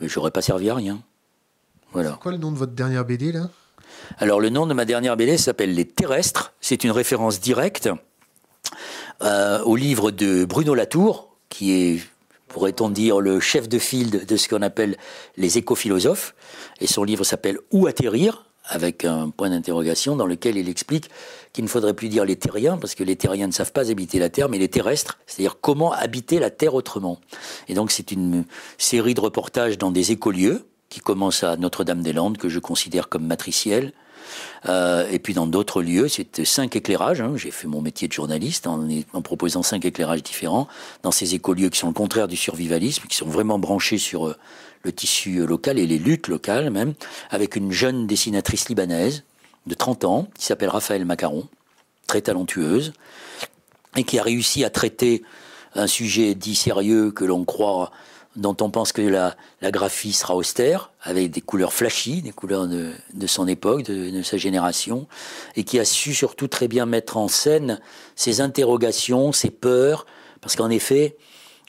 [0.01, 1.03] mais j'aurais pas servi à rien.
[1.93, 2.13] Voilà.
[2.13, 3.51] C'est quoi le nom de votre dernière BD là?
[4.19, 6.53] Alors le nom de ma dernière BD s'appelle Les Terrestres.
[6.61, 7.89] C'est une référence directe
[9.23, 12.03] euh, au livre de Bruno Latour, qui est,
[12.49, 14.97] pourrait-on dire, le chef de file de, de ce qu'on appelle
[15.37, 16.35] les écophilosophes.
[16.81, 18.47] Et son livre s'appelle Où atterrir?
[18.67, 21.11] Avec un point d'interrogation dans lequel il explique
[21.55, 24.19] qu'il ne faudrait plus dire les terriens, parce que les terriens ne savent pas habiter
[24.19, 27.19] la Terre, mais les terrestres, c'est-à-dire comment habiter la Terre autrement.
[27.69, 28.45] Et donc c'est une
[28.77, 33.93] série de reportages dans des écolieux, qui commence à Notre-Dame-des-Landes, que je considère comme matriciel,
[34.67, 37.21] euh, et puis dans d'autres lieux, c'est cinq éclairages.
[37.21, 37.35] Hein.
[37.37, 40.67] J'ai fait mon métier de journaliste en, en, proposant cinq éclairages différents
[41.03, 44.37] dans ces écolieux qui sont le contraire du survivalisme, qui sont vraiment branchés sur euh,
[44.83, 46.95] le tissu local et les luttes locales même,
[47.31, 49.25] avec une jeune dessinatrice libanaise
[49.67, 51.49] de 30 ans qui s'appelle Raphaël Macaron,
[52.07, 52.93] très talentueuse,
[53.97, 55.23] et qui a réussi à traiter
[55.75, 57.91] un sujet dit sérieux que l'on croit
[58.37, 62.67] dont on pense que la, la, graphie sera austère, avec des couleurs flashy, des couleurs
[62.67, 65.07] de, de son époque, de, sa génération,
[65.55, 67.81] et qui a su surtout très bien mettre en scène
[68.17, 70.05] ses interrogations, ses peurs,
[70.41, 71.17] parce qu'en effet,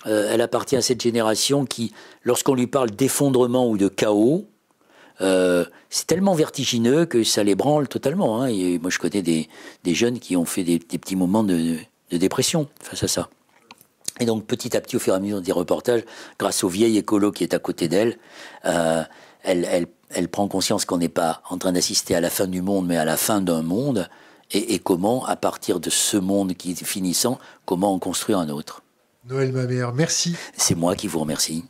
[0.08, 1.94] euh, elle appartient à cette génération qui,
[2.24, 4.48] lorsqu'on lui parle d'effondrement ou de chaos,
[5.22, 8.42] euh, c'est tellement vertigineux que ça les branle totalement.
[8.42, 8.48] Hein.
[8.48, 9.48] Et moi, je connais des,
[9.84, 11.78] des, jeunes qui ont fait des, des petits moments de,
[12.12, 13.30] de dépression face à ça.
[14.20, 16.04] Et donc petit à petit, au fur et à mesure des reportages,
[16.40, 18.18] grâce au vieil écolo qui est à côté d'elle,
[18.66, 19.04] euh,
[19.44, 22.62] elle, elle, elle, prend conscience qu'on n'est pas en train d'assister à la fin du
[22.62, 24.10] monde, mais à la fin d'un monde,
[24.52, 28.50] et, et, comment, à partir de ce monde qui est finissant, comment en construire un
[28.50, 28.84] autre.
[29.28, 30.36] Noël Mamère, merci.
[30.56, 31.66] C'est moi qui vous remercie.